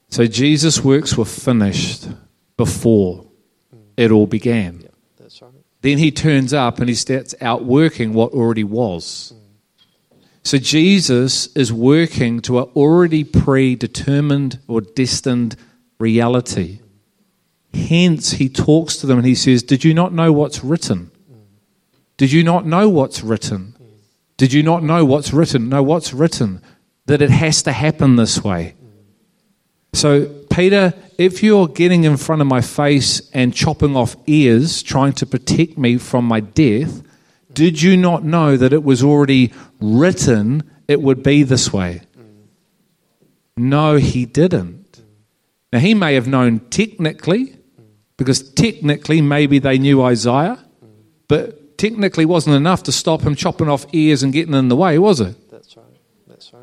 So 0.07 0.25
Jesus' 0.25 0.81
works 0.81 1.17
were 1.17 1.25
finished 1.25 2.07
before 2.55 3.27
it 3.97 4.09
all 4.09 4.25
began. 4.25 4.87
right. 5.19 5.51
Then 5.81 5.97
he 5.97 6.09
turns 6.09 6.53
up 6.53 6.79
and 6.79 6.87
he 6.87 6.95
starts 6.95 7.35
outworking 7.41 8.13
what 8.13 8.31
already 8.31 8.63
was. 8.63 9.33
So 10.43 10.57
Jesus 10.57 11.47
is 11.57 11.73
working 11.73 12.39
to 12.43 12.59
an 12.59 12.69
already 12.73 13.25
predetermined 13.25 14.59
or 14.65 14.79
destined 14.79 15.57
reality. 15.99 16.79
Hence, 17.73 18.31
he 18.31 18.49
talks 18.49 18.97
to 18.97 19.07
them 19.07 19.19
and 19.19 19.27
he 19.27 19.35
says, 19.35 19.63
Did 19.63 19.83
you 19.83 19.93
not 19.93 20.13
know 20.13 20.31
what's 20.33 20.63
written? 20.63 21.11
Did 22.17 22.31
you 22.31 22.43
not 22.43 22.65
know 22.65 22.89
what's 22.89 23.21
written? 23.21 23.75
Did 24.37 24.53
you 24.53 24.63
not 24.63 24.83
know 24.83 25.05
what's 25.05 25.33
written? 25.33 25.69
No, 25.69 25.83
what's 25.83 26.13
written? 26.13 26.61
That 27.05 27.21
it 27.21 27.29
has 27.29 27.61
to 27.63 27.71
happen 27.71 28.15
this 28.15 28.43
way. 28.43 28.75
So, 29.93 30.27
Peter, 30.51 30.93
if 31.17 31.41
you're 31.41 31.67
getting 31.67 32.03
in 32.03 32.17
front 32.17 32.41
of 32.41 32.47
my 32.47 32.61
face 32.61 33.29
and 33.31 33.53
chopping 33.53 33.95
off 33.95 34.15
ears, 34.27 34.83
trying 34.83 35.13
to 35.13 35.25
protect 35.25 35.77
me 35.77 35.97
from 35.97 36.25
my 36.25 36.39
death, 36.39 37.01
did 37.53 37.81
you 37.81 37.97
not 37.97 38.23
know 38.23 38.55
that 38.55 38.73
it 38.73 38.83
was 38.83 39.03
already 39.03 39.51
written 39.79 40.69
it 40.87 41.01
would 41.01 41.23
be 41.23 41.43
this 41.43 41.71
way? 41.73 42.01
No, 43.57 43.97
he 43.97 44.25
didn't. 44.25 45.01
Now, 45.71 45.79
he 45.79 45.93
may 45.93 46.15
have 46.15 46.27
known 46.27 46.61
technically, 46.69 47.58
because 48.19 48.51
technically 48.51 49.21
maybe 49.21 49.57
they 49.57 49.79
knew 49.79 50.03
Isaiah, 50.03 50.59
but 51.29 51.77
technically 51.77 52.25
wasn't 52.25 52.55
enough 52.55 52.83
to 52.83 52.91
stop 52.91 53.21
him 53.21 53.33
chopping 53.33 53.69
off 53.69 53.85
ears 53.93 54.21
and 54.21 54.33
getting 54.33 54.53
in 54.53 54.67
the 54.67 54.75
way, 54.75 54.99
was 54.99 55.21
it? 55.21 55.35
That's 55.49 55.75
right. 55.77 55.85
That's 56.27 56.53
right. 56.53 56.61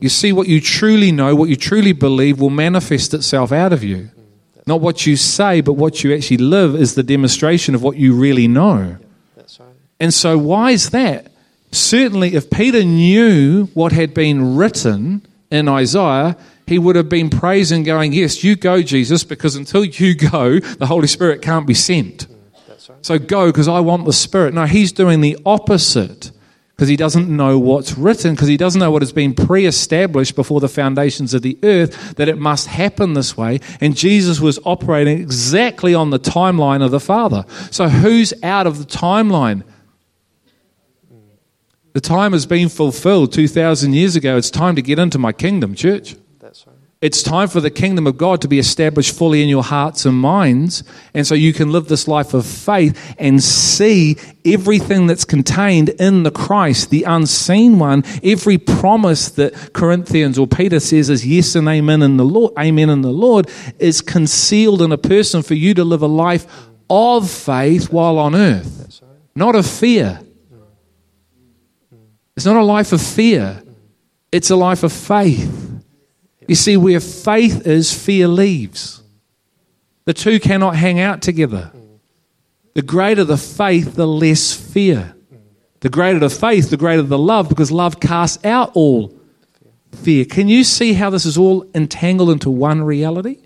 You 0.00 0.08
see, 0.08 0.32
what 0.32 0.48
you 0.48 0.60
truly 0.60 1.12
know, 1.12 1.36
what 1.36 1.50
you 1.50 1.56
truly 1.56 1.92
believe, 1.92 2.40
will 2.40 2.50
manifest 2.50 3.12
itself 3.12 3.52
out 3.52 3.72
of 3.74 3.84
you. 3.84 3.96
Mm, 3.98 4.66
Not 4.66 4.80
what 4.80 5.06
you 5.06 5.16
say, 5.16 5.60
but 5.60 5.74
what 5.74 6.02
you 6.02 6.14
actually 6.14 6.38
live 6.38 6.74
is 6.74 6.94
the 6.94 7.02
demonstration 7.02 7.74
of 7.74 7.82
what 7.82 7.96
you 7.96 8.14
really 8.14 8.48
know. 8.48 8.96
That's 9.36 9.60
right. 9.60 9.68
And 10.00 10.12
so, 10.12 10.38
why 10.38 10.70
is 10.70 10.90
that? 10.90 11.30
Certainly, 11.70 12.34
if 12.34 12.50
Peter 12.50 12.82
knew 12.82 13.66
what 13.74 13.92
had 13.92 14.14
been 14.14 14.56
written 14.56 15.26
in 15.50 15.68
Isaiah, 15.68 16.36
he 16.66 16.78
would 16.78 16.96
have 16.96 17.08
been 17.08 17.30
praising, 17.30 17.82
going, 17.82 18.12
Yes, 18.12 18.42
you 18.42 18.56
go, 18.56 18.82
Jesus, 18.82 19.24
because 19.24 19.56
until 19.56 19.84
you 19.84 20.14
go, 20.14 20.58
the 20.60 20.86
Holy 20.86 21.06
Spirit 21.06 21.42
can't 21.42 21.66
be 21.66 21.74
sent. 21.74 22.26
Right. 22.28 23.04
So 23.04 23.18
go, 23.18 23.46
because 23.46 23.68
I 23.68 23.80
want 23.80 24.04
the 24.04 24.12
Spirit. 24.12 24.54
No, 24.54 24.64
he's 24.66 24.92
doing 24.92 25.20
the 25.20 25.36
opposite 25.44 26.30
because 26.74 26.88
he 26.88 26.96
doesn't 26.96 27.28
know 27.28 27.56
what's 27.56 27.96
written, 27.96 28.34
because 28.34 28.48
he 28.48 28.56
doesn't 28.56 28.80
know 28.80 28.90
what 28.90 29.00
has 29.00 29.12
been 29.12 29.32
pre 29.32 29.64
established 29.64 30.34
before 30.34 30.58
the 30.58 30.68
foundations 30.68 31.32
of 31.32 31.42
the 31.42 31.56
earth, 31.62 32.16
that 32.16 32.28
it 32.28 32.36
must 32.36 32.66
happen 32.66 33.12
this 33.12 33.36
way. 33.36 33.60
And 33.80 33.96
Jesus 33.96 34.40
was 34.40 34.58
operating 34.64 35.20
exactly 35.20 35.94
on 35.94 36.10
the 36.10 36.18
timeline 36.18 36.84
of 36.84 36.90
the 36.90 36.98
Father. 36.98 37.44
So 37.70 37.88
who's 37.88 38.34
out 38.42 38.66
of 38.66 38.78
the 38.78 38.84
timeline? 38.84 39.62
The 41.92 42.00
time 42.00 42.32
has 42.32 42.44
been 42.44 42.68
fulfilled 42.68 43.32
2,000 43.32 43.92
years 43.92 44.16
ago. 44.16 44.36
It's 44.36 44.50
time 44.50 44.74
to 44.74 44.82
get 44.82 44.98
into 44.98 45.16
my 45.16 45.30
kingdom, 45.30 45.76
church. 45.76 46.16
It's 47.04 47.22
time 47.22 47.48
for 47.48 47.60
the 47.60 47.70
kingdom 47.70 48.06
of 48.06 48.16
God 48.16 48.40
to 48.40 48.48
be 48.48 48.58
established 48.58 49.14
fully 49.14 49.42
in 49.42 49.48
your 49.50 49.62
hearts 49.62 50.06
and 50.06 50.16
minds. 50.16 50.82
And 51.12 51.26
so 51.26 51.34
you 51.34 51.52
can 51.52 51.70
live 51.70 51.86
this 51.86 52.08
life 52.08 52.32
of 52.32 52.46
faith 52.46 53.14
and 53.18 53.42
see 53.42 54.16
everything 54.42 55.06
that's 55.06 55.26
contained 55.26 55.90
in 55.90 56.22
the 56.22 56.30
Christ, 56.30 56.88
the 56.88 57.02
unseen 57.02 57.78
one, 57.78 58.04
every 58.22 58.56
promise 58.56 59.28
that 59.32 59.74
Corinthians 59.74 60.38
or 60.38 60.46
Peter 60.46 60.80
says 60.80 61.10
is 61.10 61.26
yes 61.26 61.54
and 61.54 61.68
amen 61.68 62.00
in 62.00 62.16
the 62.16 62.24
Lord, 62.24 62.54
amen 62.58 62.88
in 62.88 63.02
the 63.02 63.12
Lord, 63.12 63.50
is 63.78 64.00
concealed 64.00 64.80
in 64.80 64.90
a 64.90 64.96
person 64.96 65.42
for 65.42 65.52
you 65.52 65.74
to 65.74 65.84
live 65.84 66.00
a 66.00 66.06
life 66.06 66.46
of 66.88 67.30
faith 67.30 67.92
while 67.92 68.18
on 68.18 68.34
earth, 68.34 69.02
not 69.36 69.54
of 69.54 69.66
fear. 69.66 70.20
It's 72.34 72.46
not 72.46 72.56
a 72.56 72.64
life 72.64 72.94
of 72.94 73.02
fear, 73.02 73.62
it's 74.32 74.48
a 74.48 74.56
life 74.56 74.82
of 74.82 74.90
faith. 74.90 75.63
You 76.46 76.54
see, 76.54 76.76
where 76.76 77.00
faith 77.00 77.66
is, 77.66 77.92
fear 77.92 78.28
leaves. 78.28 79.02
The 80.04 80.12
two 80.12 80.38
cannot 80.38 80.76
hang 80.76 81.00
out 81.00 81.22
together. 81.22 81.72
The 82.74 82.82
greater 82.82 83.24
the 83.24 83.38
faith, 83.38 83.94
the 83.94 84.06
less 84.06 84.52
fear. 84.52 85.14
The 85.80 85.88
greater 85.88 86.18
the 86.18 86.30
faith, 86.30 86.70
the 86.70 86.76
greater 86.76 87.02
the 87.02 87.18
love, 87.18 87.48
because 87.48 87.70
love 87.70 88.00
casts 88.00 88.44
out 88.44 88.72
all 88.74 89.14
fear. 89.92 90.24
Can 90.24 90.48
you 90.48 90.64
see 90.64 90.92
how 90.92 91.10
this 91.10 91.24
is 91.24 91.38
all 91.38 91.66
entangled 91.74 92.30
into 92.30 92.50
one 92.50 92.82
reality? 92.82 93.38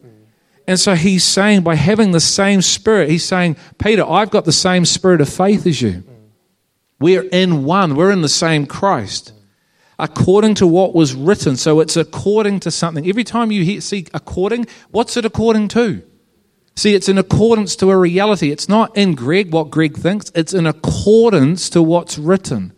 And 0.67 0.79
so 0.79 0.95
he's 0.95 1.25
saying, 1.25 1.63
by 1.63 1.77
having 1.77 2.13
the 2.13 2.21
same 2.21 2.61
spirit, 2.63 3.11
he's 3.11 3.25
saying, 3.25 3.57
Peter, 3.79 4.05
I've 4.05 4.31
got 4.31 4.45
the 4.45 4.53
same 4.53 4.85
spirit 4.85 5.21
of 5.21 5.29
faith 5.29 5.67
as 5.67 5.81
you. 5.81 6.05
We're 7.01 7.23
in 7.23 7.65
one, 7.65 7.95
we're 7.95 8.11
in 8.11 8.23
the 8.23 8.29
same 8.29 8.67
Christ. 8.67 9.33
According 9.99 10.55
to 10.57 10.67
what 10.67 10.95
was 10.95 11.15
written. 11.15 11.57
So 11.57 11.81
it's 11.81 11.97
according 11.97 12.61
to 12.61 12.71
something. 12.71 13.09
Every 13.09 13.25
time 13.25 13.51
you 13.51 13.65
hear, 13.65 13.81
see 13.81 14.07
according, 14.15 14.67
what's 14.91 15.17
it 15.17 15.25
according 15.25 15.69
to? 15.69 16.03
See, 16.77 16.95
it's 16.95 17.09
in 17.09 17.19
accordance 17.19 17.75
to 17.77 17.91
a 17.91 17.97
reality. 17.97 18.53
It's 18.53 18.69
not 18.69 18.97
in 18.97 19.17
Greg 19.17 19.53
what 19.53 19.71
Greg 19.71 19.97
thinks, 19.97 20.31
it's 20.37 20.55
in 20.55 20.65
accordance 20.65 21.69
to 21.71 21.83
what's 21.83 22.19
written. 22.19 22.73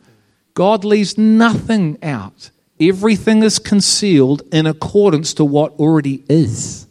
God 0.55 0.85
leaves 0.85 1.19
nothing 1.19 1.99
out. 2.03 2.51
Everything 2.81 3.43
is 3.43 3.59
concealed 3.59 4.41
in 4.51 4.67
accordance 4.67 5.35
to 5.35 5.45
what 5.45 5.73
already 5.75 6.25
is. 6.31 6.87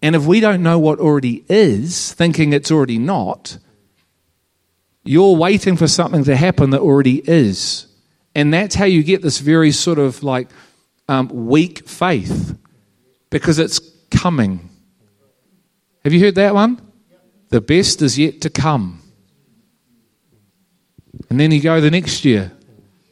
And 0.00 0.14
if 0.14 0.24
we 0.24 0.38
don't 0.38 0.62
know 0.62 0.78
what 0.78 1.00
already 1.00 1.44
is, 1.48 2.12
thinking 2.12 2.52
it's 2.52 2.70
already 2.70 2.98
not, 2.98 3.58
You're 5.08 5.36
waiting 5.36 5.76
for 5.76 5.88
something 5.88 6.24
to 6.24 6.36
happen 6.36 6.70
that 6.70 6.82
already 6.82 7.22
is. 7.26 7.87
And 8.34 8.52
that's 8.52 8.74
how 8.74 8.84
you 8.84 9.02
get 9.02 9.22
this 9.22 9.38
very 9.38 9.72
sort 9.72 9.98
of 9.98 10.22
like 10.22 10.48
um, 11.08 11.28
weak 11.28 11.88
faith 11.88 12.56
because 13.30 13.58
it's 13.58 13.80
coming. 14.10 14.68
Have 16.04 16.12
you 16.12 16.20
heard 16.20 16.36
that 16.36 16.54
one? 16.54 16.80
The 17.48 17.60
best 17.60 18.02
is 18.02 18.18
yet 18.18 18.40
to 18.42 18.50
come. 18.50 19.02
And 21.30 21.40
then 21.40 21.50
you 21.50 21.60
go 21.60 21.80
the 21.80 21.90
next 21.90 22.24
year. 22.24 22.52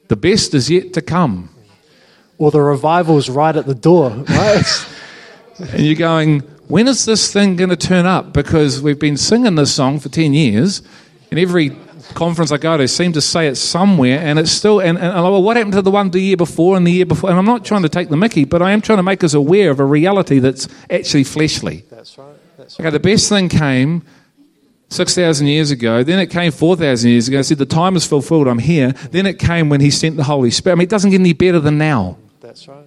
The 0.09 0.17
best 0.17 0.55
is 0.55 0.71
yet 0.71 0.93
to 0.95 1.03
come. 1.03 1.51
Or 2.39 2.51
the 2.51 2.61
revival's 2.61 3.29
right 3.29 3.57
at 3.57 3.67
the 3.67 3.75
door, 3.75 4.11
right? 4.11 4.87
and 5.59 5.81
you're 5.81 5.95
going, 5.95 6.41
when 6.69 6.87
is 6.87 7.05
this 7.05 7.33
thing 7.33 7.57
going 7.57 7.71
to 7.71 7.77
turn 7.77 8.07
up? 8.07 8.33
Because 8.33 8.83
we've 8.83 8.99
been 8.99 9.17
singing 9.17 9.55
this 9.55 9.75
song 9.75 9.99
for 9.99 10.09
10 10.09 10.35
years, 10.35 10.83
and 11.31 11.41
every 11.41 11.77
conference 12.15 12.53
I 12.53 12.59
go 12.59 12.77
to 12.77 12.89
seem 12.89 13.13
to 13.13 13.21
say 13.21 13.49
it 13.49 13.57
somewhere, 13.57 14.19
and 14.19 14.39
it's 14.39 14.51
still, 14.51 14.81
and, 14.81 14.99
and 14.99 15.15
well, 15.15 15.43
what 15.43 15.57
happened 15.57 15.75
to 15.75 15.83
the 15.83 15.91
one 15.91 16.11
the 16.11 16.21
year 16.21 16.37
before 16.37 16.77
and 16.77 16.87
the 16.87 16.93
year 16.93 17.07
before? 17.07 17.31
And 17.31 17.39
I'm 17.39 17.45
not 17.45 17.65
trying 17.65 17.83
to 17.83 17.89
take 17.89 18.09
the 18.09 18.17
mickey, 18.17 18.45
but 18.45 18.63
I 18.63 18.73
am 18.73 18.81
trying 18.81 18.99
to 18.99 19.03
make 19.03 19.23
us 19.25 19.35
aware 19.35 19.71
of 19.71 19.81
a 19.81 19.85
reality 19.85 20.39
that's 20.39 20.69
actually 20.91 21.25
fleshly. 21.25 21.85
That's 21.91 22.17
right. 22.19 22.37
That's 22.57 22.79
right. 22.79 22.87
Okay, 22.87 22.91
the 22.91 23.01
best 23.01 23.29
thing 23.29 23.49
came 23.49 24.03
6,000 24.89 25.47
years 25.47 25.71
ago. 25.71 26.03
Then 26.03 26.19
it 26.19 26.29
came 26.29 26.53
4,000 26.53 27.11
years 27.11 27.29
ago. 27.29 27.39
I 27.39 27.43
said, 27.43 27.59
The 27.59 27.67
time 27.67 27.97
is 27.97 28.07
fulfilled. 28.07 28.49
I'm 28.49 28.59
here. 28.59 28.93
Then 29.11 29.27
it 29.27 29.39
came 29.39 29.69
when 29.69 29.81
he 29.81 29.91
sent 29.91 30.17
the 30.17 30.25
Holy 30.25 30.51
Spirit. 30.51 30.75
I 30.75 30.77
mean, 30.77 30.85
it 30.85 30.91
doesn't 30.91 31.11
get 31.11 31.21
any 31.21 31.33
better 31.33 31.61
than 31.61 31.79
now. 31.79 32.19
That's 32.41 32.69
right. 32.69 32.87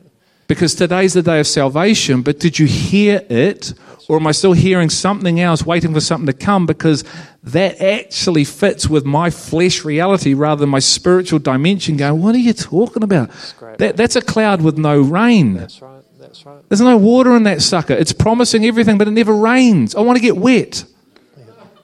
Because 0.49 0.73
today's 0.73 1.13
the 1.13 1.21
day 1.21 1.39
of 1.39 1.45
salvation, 1.45 2.23
but 2.23 2.39
did 2.39 2.57
you 2.57 2.65
hear 2.65 3.23
it? 3.29 3.71
Or 4.07 4.17
am 4.17 4.25
I 4.25 4.31
still 4.31 4.53
hearing 4.53 4.89
something 4.89 5.39
else, 5.39 5.63
waiting 5.63 5.93
for 5.93 5.99
something 5.99 6.25
to 6.25 6.33
come? 6.33 6.65
Because 6.65 7.03
that 7.43 7.79
actually 7.79 8.45
fits 8.45 8.89
with 8.89 9.05
my 9.05 9.29
flesh 9.29 9.85
reality 9.85 10.33
rather 10.33 10.61
than 10.61 10.69
my 10.69 10.79
spiritual 10.79 11.37
dimension 11.37 11.97
going, 11.97 12.19
What 12.19 12.33
are 12.33 12.39
you 12.39 12.53
talking 12.53 13.03
about? 13.03 13.29
great. 13.59 13.77
That, 13.77 13.95
that's 13.95 14.15
a 14.15 14.23
cloud 14.23 14.63
with 14.63 14.79
no 14.79 14.99
rain. 14.99 15.53
That's 15.53 15.83
right. 15.83 16.01
That's 16.19 16.43
right. 16.43 16.67
There's 16.67 16.81
no 16.81 16.97
water 16.97 17.35
in 17.35 17.43
that 17.43 17.61
sucker. 17.61 17.93
It's 17.93 18.11
promising 18.11 18.65
everything, 18.65 18.97
but 18.97 19.07
it 19.07 19.11
never 19.11 19.35
rains. 19.35 19.93
I 19.93 19.99
want 19.99 20.17
to 20.17 20.21
get 20.21 20.35
wet. 20.35 20.83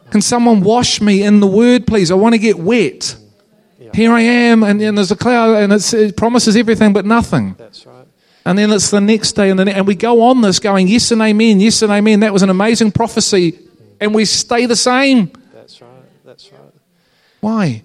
Can 0.09 0.21
someone 0.21 0.61
wash 0.61 0.99
me 1.01 1.21
in 1.21 1.39
the 1.39 1.47
word, 1.47 1.85
please? 1.85 2.09
I 2.09 2.15
want 2.15 2.33
to 2.33 2.39
get 2.39 2.57
wet. 2.57 3.15
Here 3.93 4.11
I 4.11 4.21
am, 4.21 4.63
and, 4.63 4.81
and 4.81 4.97
there's 4.97 5.11
a 5.11 5.15
cloud, 5.15 5.55
and 5.55 5.71
it's, 5.71 5.93
it 5.93 6.17
promises 6.17 6.55
everything 6.55 6.91
but 6.91 7.05
nothing. 7.05 7.55
That's 7.57 7.85
right. 7.85 7.94
And 8.45 8.57
then 8.59 8.71
it's 8.71 8.91
the 8.91 9.01
next 9.01 9.31
day, 9.31 9.49
and, 9.49 9.57
the 9.57 9.65
ne- 9.65 9.73
and 9.73 9.87
we 9.87 9.95
go 9.95 10.21
on 10.21 10.41
this 10.41 10.59
going, 10.59 10.87
yes 10.87 11.09
and 11.11 11.21
amen, 11.21 11.59
yes 11.59 11.81
and 11.81 11.91
amen. 11.91 12.19
That 12.19 12.31
was 12.31 12.43
an 12.43 12.51
amazing 12.51 12.91
prophecy, 12.91 13.57
and 13.99 14.13
we 14.13 14.25
stay 14.25 14.67
the 14.67 14.75
same. 14.75 15.31
That's 15.51 15.81
right. 15.81 15.89
That's 16.23 16.51
right. 16.51 16.61
Why? 17.41 17.83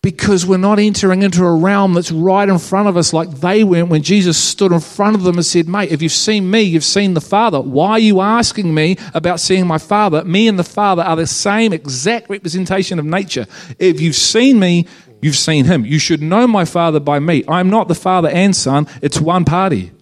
Because 0.00 0.46
we're 0.46 0.56
not 0.58 0.78
entering 0.78 1.22
into 1.22 1.44
a 1.44 1.52
realm 1.52 1.94
that's 1.94 2.12
right 2.12 2.48
in 2.48 2.60
front 2.60 2.88
of 2.88 2.96
us 2.96 3.12
like 3.12 3.28
they 3.28 3.64
went 3.64 3.88
when 3.88 4.02
Jesus 4.02 4.38
stood 4.38 4.70
in 4.70 4.78
front 4.78 5.16
of 5.16 5.24
them 5.24 5.34
and 5.34 5.44
said, 5.44 5.66
Mate, 5.66 5.90
if 5.90 6.00
you've 6.00 6.12
seen 6.12 6.48
me, 6.48 6.60
you've 6.62 6.84
seen 6.84 7.14
the 7.14 7.20
Father. 7.20 7.60
Why 7.60 7.90
are 7.90 7.98
you 7.98 8.20
asking 8.20 8.72
me 8.72 8.96
about 9.14 9.40
seeing 9.40 9.66
my 9.66 9.78
Father? 9.78 10.22
Me 10.22 10.46
and 10.46 10.56
the 10.56 10.62
Father 10.64 11.02
are 11.02 11.16
the 11.16 11.26
same 11.26 11.72
exact 11.72 12.30
representation 12.30 13.00
of 13.00 13.04
nature. 13.04 13.46
If 13.80 14.00
you've 14.00 14.14
seen 14.14 14.60
me, 14.60 14.86
you've 15.22 15.36
seen 15.36 15.64
him. 15.64 15.84
You 15.84 15.98
should 15.98 16.22
know 16.22 16.46
my 16.46 16.64
Father 16.64 17.00
by 17.00 17.18
me. 17.18 17.44
I'm 17.48 17.70
not 17.70 17.88
the 17.88 17.94
Father 17.94 18.28
and 18.28 18.54
Son, 18.54 18.86
it's 19.02 19.20
one 19.20 19.44
party. 19.44 19.92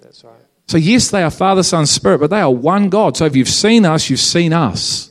That's 0.00 0.24
right. 0.24 0.34
So, 0.68 0.78
yes, 0.78 1.10
they 1.10 1.22
are 1.22 1.30
Father, 1.30 1.62
Son, 1.62 1.86
Spirit, 1.86 2.18
but 2.18 2.30
they 2.30 2.40
are 2.40 2.50
one 2.50 2.88
God. 2.88 3.16
So, 3.16 3.24
if 3.24 3.36
you've 3.36 3.48
seen 3.48 3.84
us, 3.84 4.10
you've 4.10 4.20
seen 4.20 4.52
us. 4.52 5.10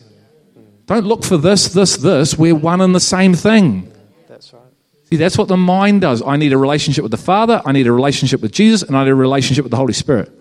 Don't 0.86 1.06
look 1.06 1.24
for 1.24 1.38
this, 1.38 1.70
this, 1.70 1.98
this. 1.98 2.38
We're 2.38 2.56
one 2.56 2.82
and 2.82 2.94
the 2.94 3.00
same 3.00 3.34
thing. 3.34 3.92
That's 4.28 4.54
right. 4.54 4.62
See, 5.10 5.16
that's 5.16 5.38
what 5.38 5.48
the 5.48 5.58
mind 5.58 6.02
does. 6.02 6.22
I 6.22 6.38
need 6.38 6.54
a 6.54 6.58
relationship 6.58 7.04
with 7.04 7.12
the 7.12 7.18
Father, 7.18 7.62
I 7.66 7.72
need 7.72 7.88
a 7.88 7.92
relationship 7.92 8.42
with 8.42 8.52
Jesus, 8.52 8.84
and 8.84 8.98
I 8.98 9.04
need 9.04 9.12
a 9.12 9.16
relationship 9.16 9.64
with 9.64 9.72
the 9.72 9.78
Holy 9.78 9.94
Spirit. 9.94 10.32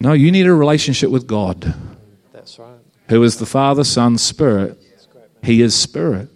No, 0.00 0.12
you 0.12 0.30
need 0.30 0.46
a 0.46 0.54
relationship 0.54 1.10
with 1.10 1.26
God, 1.26 1.74
That's 2.32 2.58
right. 2.58 2.78
who 3.08 3.22
is 3.24 3.38
the 3.38 3.46
Father, 3.46 3.82
Son, 3.82 4.16
Spirit. 4.16 4.78
He 5.42 5.60
is 5.62 5.74
Spirit. 5.74 6.28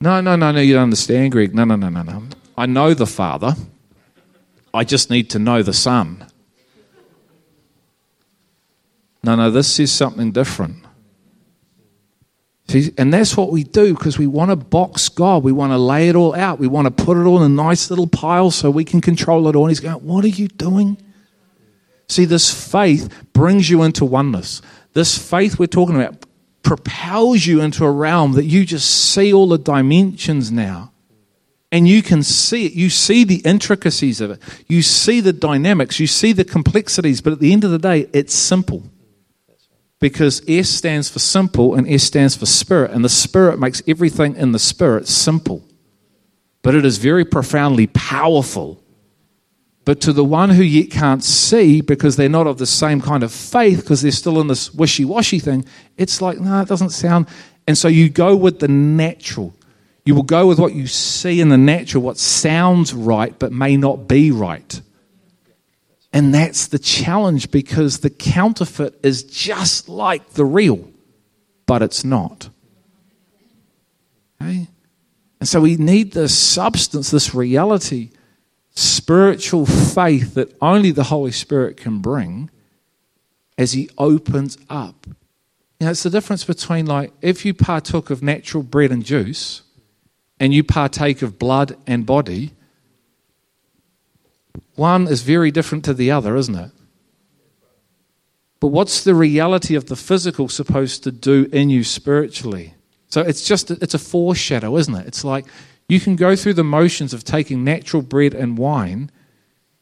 No, 0.00 0.20
no, 0.20 0.36
no, 0.36 0.52
no, 0.52 0.60
you 0.60 0.74
don't 0.74 0.84
understand, 0.84 1.32
Greg. 1.32 1.54
No, 1.54 1.64
no, 1.64 1.76
no, 1.76 1.88
no, 1.88 2.02
no. 2.02 2.22
I 2.56 2.66
know 2.66 2.94
the 2.94 3.06
Father. 3.06 3.54
I 4.72 4.84
just 4.84 5.10
need 5.10 5.30
to 5.30 5.38
know 5.38 5.62
the 5.62 5.72
Son. 5.72 6.26
No, 9.24 9.34
no, 9.34 9.50
this 9.50 9.80
is 9.80 9.90
something 9.90 10.32
different. 10.32 10.84
See, 12.68 12.92
and 12.98 13.12
that's 13.12 13.36
what 13.36 13.52
we 13.52 13.62
do 13.62 13.94
because 13.94 14.18
we 14.18 14.26
want 14.26 14.50
to 14.50 14.56
box 14.56 15.08
God. 15.08 15.44
We 15.44 15.52
want 15.52 15.72
to 15.72 15.78
lay 15.78 16.08
it 16.08 16.16
all 16.16 16.34
out. 16.34 16.58
We 16.58 16.66
want 16.66 16.86
to 16.86 17.04
put 17.04 17.16
it 17.16 17.24
all 17.24 17.42
in 17.42 17.50
a 17.50 17.54
nice 17.54 17.90
little 17.90 18.08
pile 18.08 18.50
so 18.50 18.70
we 18.70 18.84
can 18.84 19.00
control 19.00 19.48
it 19.48 19.54
all. 19.54 19.64
And 19.64 19.70
He's 19.70 19.80
going, 19.80 20.04
What 20.04 20.24
are 20.24 20.28
you 20.28 20.48
doing? 20.48 20.98
See, 22.08 22.24
this 22.24 22.52
faith 22.72 23.12
brings 23.32 23.70
you 23.70 23.82
into 23.82 24.04
oneness. 24.04 24.62
This 24.94 25.16
faith 25.16 25.58
we're 25.58 25.66
talking 25.66 26.00
about 26.00 26.25
propels 26.66 27.46
you 27.46 27.60
into 27.60 27.84
a 27.84 27.90
realm 27.90 28.32
that 28.32 28.44
you 28.44 28.66
just 28.66 28.90
see 28.90 29.32
all 29.32 29.46
the 29.46 29.56
dimensions 29.56 30.50
now. 30.50 30.90
And 31.70 31.86
you 31.86 32.02
can 32.02 32.24
see 32.24 32.66
it. 32.66 32.72
You 32.72 32.90
see 32.90 33.22
the 33.22 33.36
intricacies 33.44 34.20
of 34.20 34.32
it. 34.32 34.42
You 34.66 34.82
see 34.82 35.20
the 35.20 35.32
dynamics. 35.32 36.00
You 36.00 36.08
see 36.08 36.32
the 36.32 36.44
complexities. 36.44 37.20
But 37.20 37.34
at 37.34 37.38
the 37.38 37.52
end 37.52 37.62
of 37.62 37.70
the 37.70 37.78
day, 37.78 38.08
it's 38.12 38.34
simple. 38.34 38.82
Because 40.00 40.42
S 40.48 40.68
stands 40.68 41.08
for 41.08 41.20
simple 41.20 41.76
and 41.76 41.88
S 41.88 42.02
stands 42.02 42.36
for 42.36 42.46
spirit. 42.46 42.90
And 42.90 43.04
the 43.04 43.08
spirit 43.08 43.60
makes 43.60 43.80
everything 43.86 44.34
in 44.34 44.50
the 44.50 44.58
spirit 44.58 45.06
simple. 45.06 45.62
But 46.62 46.74
it 46.74 46.84
is 46.84 46.98
very 46.98 47.24
profoundly 47.24 47.86
powerful. 47.86 48.82
But 49.86 50.00
to 50.00 50.12
the 50.12 50.24
one 50.24 50.50
who 50.50 50.64
yet 50.64 50.90
can't 50.90 51.22
see 51.22 51.80
because 51.80 52.16
they're 52.16 52.28
not 52.28 52.48
of 52.48 52.58
the 52.58 52.66
same 52.66 53.00
kind 53.00 53.22
of 53.22 53.32
faith, 53.32 53.80
because 53.80 54.02
they're 54.02 54.10
still 54.10 54.40
in 54.40 54.48
this 54.48 54.74
wishy 54.74 55.04
washy 55.04 55.38
thing, 55.38 55.64
it's 55.96 56.20
like, 56.20 56.40
no, 56.40 56.60
it 56.60 56.68
doesn't 56.68 56.90
sound. 56.90 57.28
And 57.68 57.78
so 57.78 57.86
you 57.86 58.10
go 58.10 58.34
with 58.34 58.58
the 58.58 58.66
natural. 58.66 59.54
You 60.04 60.16
will 60.16 60.24
go 60.24 60.48
with 60.48 60.58
what 60.58 60.74
you 60.74 60.88
see 60.88 61.40
in 61.40 61.50
the 61.50 61.56
natural, 61.56 62.02
what 62.02 62.18
sounds 62.18 62.92
right 62.92 63.38
but 63.38 63.52
may 63.52 63.76
not 63.76 64.08
be 64.08 64.32
right. 64.32 64.80
And 66.12 66.34
that's 66.34 66.66
the 66.66 66.80
challenge 66.80 67.52
because 67.52 68.00
the 68.00 68.10
counterfeit 68.10 68.98
is 69.04 69.22
just 69.22 69.88
like 69.88 70.30
the 70.30 70.44
real, 70.44 70.90
but 71.64 71.82
it's 71.82 72.04
not. 72.04 72.48
Okay? 74.42 74.66
And 75.38 75.48
so 75.48 75.60
we 75.60 75.76
need 75.76 76.10
this 76.10 76.36
substance, 76.36 77.12
this 77.12 77.36
reality, 77.36 78.10
spiritual 78.76 79.66
faith 79.66 80.34
that 80.34 80.54
only 80.60 80.90
the 80.90 81.04
Holy 81.04 81.32
Spirit 81.32 81.76
can 81.76 81.98
bring 81.98 82.50
as 83.58 83.72
He 83.72 83.88
opens 83.98 84.58
up. 84.68 85.06
You 85.80 85.86
know, 85.86 85.90
it's 85.90 86.02
the 86.02 86.10
difference 86.10 86.44
between 86.44 86.86
like 86.86 87.12
if 87.22 87.44
you 87.44 87.54
partook 87.54 88.10
of 88.10 88.22
natural 88.22 88.62
bread 88.62 88.92
and 88.92 89.04
juice 89.04 89.62
and 90.38 90.54
you 90.54 90.62
partake 90.62 91.22
of 91.22 91.38
blood 91.38 91.76
and 91.86 92.04
body, 92.06 92.52
one 94.74 95.08
is 95.08 95.22
very 95.22 95.50
different 95.50 95.84
to 95.86 95.94
the 95.94 96.10
other, 96.10 96.36
isn't 96.36 96.54
it? 96.54 96.70
But 98.60 98.68
what's 98.68 99.04
the 99.04 99.14
reality 99.14 99.74
of 99.74 99.86
the 99.86 99.96
physical 99.96 100.48
supposed 100.48 101.02
to 101.04 101.12
do 101.12 101.48
in 101.52 101.70
you 101.70 101.82
spiritually? 101.82 102.74
So 103.08 103.22
it's 103.22 103.46
just 103.46 103.70
it's 103.70 103.94
a 103.94 103.98
foreshadow, 103.98 104.76
isn't 104.76 104.94
it? 104.94 105.06
It's 105.06 105.24
like 105.24 105.46
you 105.88 106.00
can 106.00 106.16
go 106.16 106.34
through 106.34 106.54
the 106.54 106.64
motions 106.64 107.14
of 107.14 107.24
taking 107.24 107.64
natural 107.64 108.02
bread 108.02 108.34
and 108.34 108.58
wine 108.58 109.10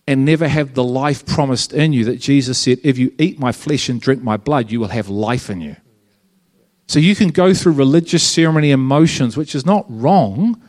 and 0.07 0.25
never 0.25 0.49
have 0.49 0.75
the 0.75 0.85
life 0.85 1.25
promised 1.25 1.73
in 1.73 1.93
you 1.93 2.05
that 2.05 2.21
Jesus 2.21 2.59
said, 2.59 2.79
if 2.85 2.99
you 2.99 3.15
eat 3.19 3.39
my 3.39 3.53
flesh 3.53 3.89
and 3.89 4.01
drink 4.01 4.23
my 4.23 4.37
blood, 4.37 4.71
you 4.71 4.81
will 4.81 4.89
have 4.89 5.09
life 5.09 5.49
in 5.49 5.61
you. 5.61 5.77
So 6.87 6.99
you 6.99 7.15
can 7.15 7.29
go 7.29 7.55
through 7.55 7.73
religious 7.73 8.23
ceremony 8.23 8.71
and 8.71 8.83
motions, 8.83 9.37
which 9.37 9.55
is 9.55 9.65
not 9.65 9.87
wrong. 9.89 10.61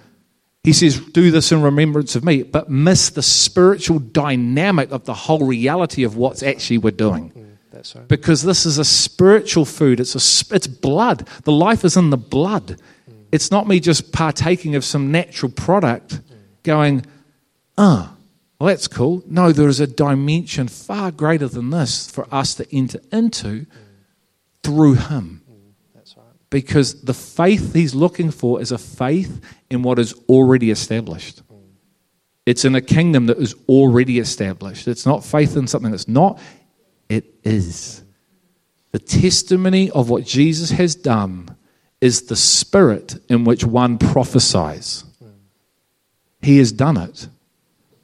He 0.63 0.71
says, 0.71 0.99
do 0.99 1.31
this 1.31 1.51
in 1.51 1.61
remembrance 1.61 2.15
of 2.15 2.23
me, 2.23 2.43
but 2.43 2.69
miss 2.69 3.09
the 3.09 3.21
spiritual 3.21 3.99
dynamic 3.99 4.91
of 4.91 5.03
the 5.03 5.13
whole 5.13 5.45
reality 5.45 6.03
of 6.03 6.15
what's 6.15 6.41
actually 6.41 6.77
we're 6.77 6.91
doing. 6.91 7.31
Mm, 7.31 7.95
right. 7.95 8.07
Because 8.07 8.43
this 8.43 8.65
is 8.65 8.77
a 8.77 8.85
spiritual 8.85 9.65
food. 9.65 9.99
It's, 9.99 10.15
a, 10.15 10.55
it's 10.55 10.67
blood. 10.67 11.27
The 11.43 11.51
life 11.51 11.83
is 11.83 11.97
in 11.97 12.09
the 12.09 12.17
blood. 12.17 12.79
It's 13.35 13.51
not 13.51 13.67
me 13.67 13.81
just 13.81 14.13
partaking 14.13 14.75
of 14.75 14.85
some 14.85 15.11
natural 15.11 15.51
product 15.51 16.21
going, 16.63 17.05
ah, 17.77 18.15
well, 18.57 18.67
that's 18.67 18.87
cool. 18.87 19.23
No, 19.27 19.51
there 19.51 19.67
is 19.67 19.81
a 19.81 19.87
dimension 19.87 20.69
far 20.69 21.11
greater 21.11 21.49
than 21.49 21.69
this 21.69 22.09
for 22.09 22.33
us 22.33 22.55
to 22.55 22.73
enter 22.73 23.01
into 23.11 23.65
through 24.63 24.93
Him. 24.93 25.41
Because 26.49 27.01
the 27.01 27.13
faith 27.13 27.73
He's 27.73 27.93
looking 27.93 28.31
for 28.31 28.61
is 28.61 28.71
a 28.71 28.77
faith 28.77 29.41
in 29.69 29.83
what 29.83 29.99
is 29.99 30.13
already 30.29 30.71
established. 30.71 31.41
It's 32.45 32.63
in 32.63 32.73
a 32.73 32.79
kingdom 32.79 33.25
that 33.25 33.37
is 33.37 33.53
already 33.67 34.19
established. 34.19 34.87
It's 34.87 35.05
not 35.05 35.25
faith 35.25 35.57
in 35.57 35.67
something 35.67 35.91
that's 35.91 36.07
not, 36.07 36.39
it 37.09 37.25
is. 37.43 38.01
The 38.93 38.99
testimony 38.99 39.91
of 39.91 40.09
what 40.09 40.23
Jesus 40.23 40.71
has 40.71 40.95
done 40.95 41.57
is 42.05 42.27
the 42.27 42.35
spirit 42.35 43.15
in 43.29 43.43
which 43.45 43.65
one 43.65 43.97
prophesies. 43.97 45.03
He 46.39 46.59
has 46.59 46.71
done 46.71 46.97
it. 46.97 47.27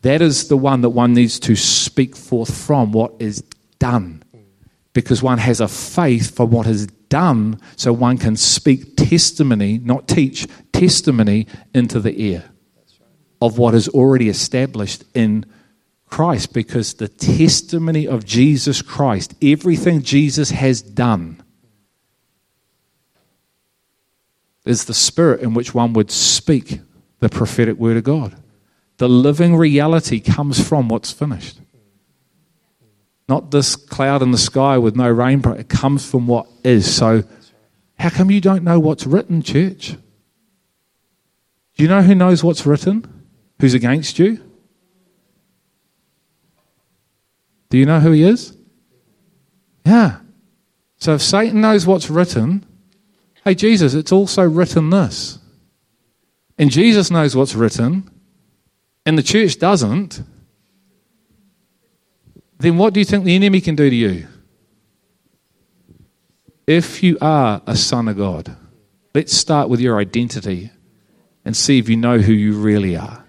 That 0.01 0.23
is 0.23 0.47
the 0.47 0.57
one 0.57 0.81
that 0.81 0.89
one 0.89 1.13
needs 1.13 1.39
to 1.41 1.55
speak 1.55 2.15
forth 2.15 2.51
from 2.51 2.91
what 2.91 3.13
is 3.19 3.43
done. 3.77 4.23
Because 4.93 5.21
one 5.21 5.37
has 5.37 5.61
a 5.61 5.67
faith 5.67 6.35
for 6.35 6.47
what 6.47 6.65
is 6.65 6.87
done, 6.87 7.61
so 7.75 7.93
one 7.93 8.17
can 8.17 8.35
speak 8.35 8.97
testimony, 8.97 9.77
not 9.77 10.07
teach, 10.07 10.47
testimony 10.73 11.45
into 11.75 11.99
the 11.99 12.19
ear 12.19 12.45
of 13.39 13.59
what 13.59 13.75
is 13.75 13.87
already 13.89 14.29
established 14.29 15.03
in 15.13 15.45
Christ. 16.07 16.53
Because 16.53 16.95
the 16.95 17.07
testimony 17.07 18.07
of 18.07 18.25
Jesus 18.25 18.81
Christ, 18.81 19.35
everything 19.43 20.01
Jesus 20.01 20.49
has 20.49 20.81
done, 20.81 21.40
is 24.71 24.85
the 24.85 24.93
spirit 24.93 25.41
in 25.41 25.53
which 25.53 25.75
one 25.75 25.93
would 25.93 26.09
speak 26.09 26.79
the 27.19 27.29
prophetic 27.29 27.77
word 27.77 27.97
of 27.97 28.03
God. 28.03 28.35
The 28.97 29.09
living 29.09 29.55
reality 29.55 30.19
comes 30.19 30.65
from 30.65 30.87
what's 30.87 31.11
finished. 31.11 31.59
Not 33.27 33.51
this 33.51 33.75
cloud 33.75 34.21
in 34.21 34.31
the 34.31 34.37
sky 34.37 34.77
with 34.77 34.95
no 34.95 35.09
rain, 35.09 35.41
it 35.45 35.69
comes 35.69 36.09
from 36.09 36.25
what 36.25 36.47
is. 36.63 36.91
So, 36.91 37.23
how 37.99 38.09
come 38.09 38.31
you 38.31 38.41
don't 38.41 38.63
know 38.63 38.79
what's 38.79 39.05
written, 39.05 39.41
church? 39.41 39.95
Do 41.75 41.83
you 41.83 41.87
know 41.87 42.01
who 42.01 42.15
knows 42.15 42.43
what's 42.43 42.65
written? 42.65 43.25
Who's 43.59 43.73
against 43.73 44.19
you? 44.19 44.43
Do 47.69 47.77
you 47.77 47.85
know 47.85 47.99
who 47.99 48.11
he 48.11 48.23
is? 48.23 48.57
Yeah. 49.85 50.19
So 50.97 51.15
if 51.15 51.21
Satan 51.21 51.61
knows 51.61 51.87
what's 51.87 52.09
written, 52.09 52.65
hey, 53.43 53.55
Jesus, 53.55 53.93
it's 53.93 54.11
also 54.11 54.43
written 54.43 54.89
this. 54.89 55.39
And 56.57 56.69
Jesus 56.69 57.09
knows 57.09 57.35
what's 57.35 57.55
written, 57.55 58.09
and 59.05 59.17
the 59.17 59.23
church 59.23 59.57
doesn't, 59.57 60.21
then 62.59 62.77
what 62.77 62.93
do 62.93 62.99
you 62.99 63.05
think 63.05 63.25
the 63.25 63.35
enemy 63.35 63.61
can 63.61 63.75
do 63.75 63.89
to 63.89 63.95
you? 63.95 64.27
If 66.67 67.01
you 67.01 67.17
are 67.19 67.61
a 67.65 67.75
son 67.75 68.07
of 68.07 68.17
God, 68.17 68.55
let's 69.15 69.33
start 69.33 69.69
with 69.69 69.79
your 69.79 69.99
identity 69.99 70.69
and 71.43 71.57
see 71.57 71.79
if 71.79 71.89
you 71.89 71.97
know 71.97 72.19
who 72.19 72.33
you 72.33 72.53
really 72.53 72.95
are. 72.95 73.25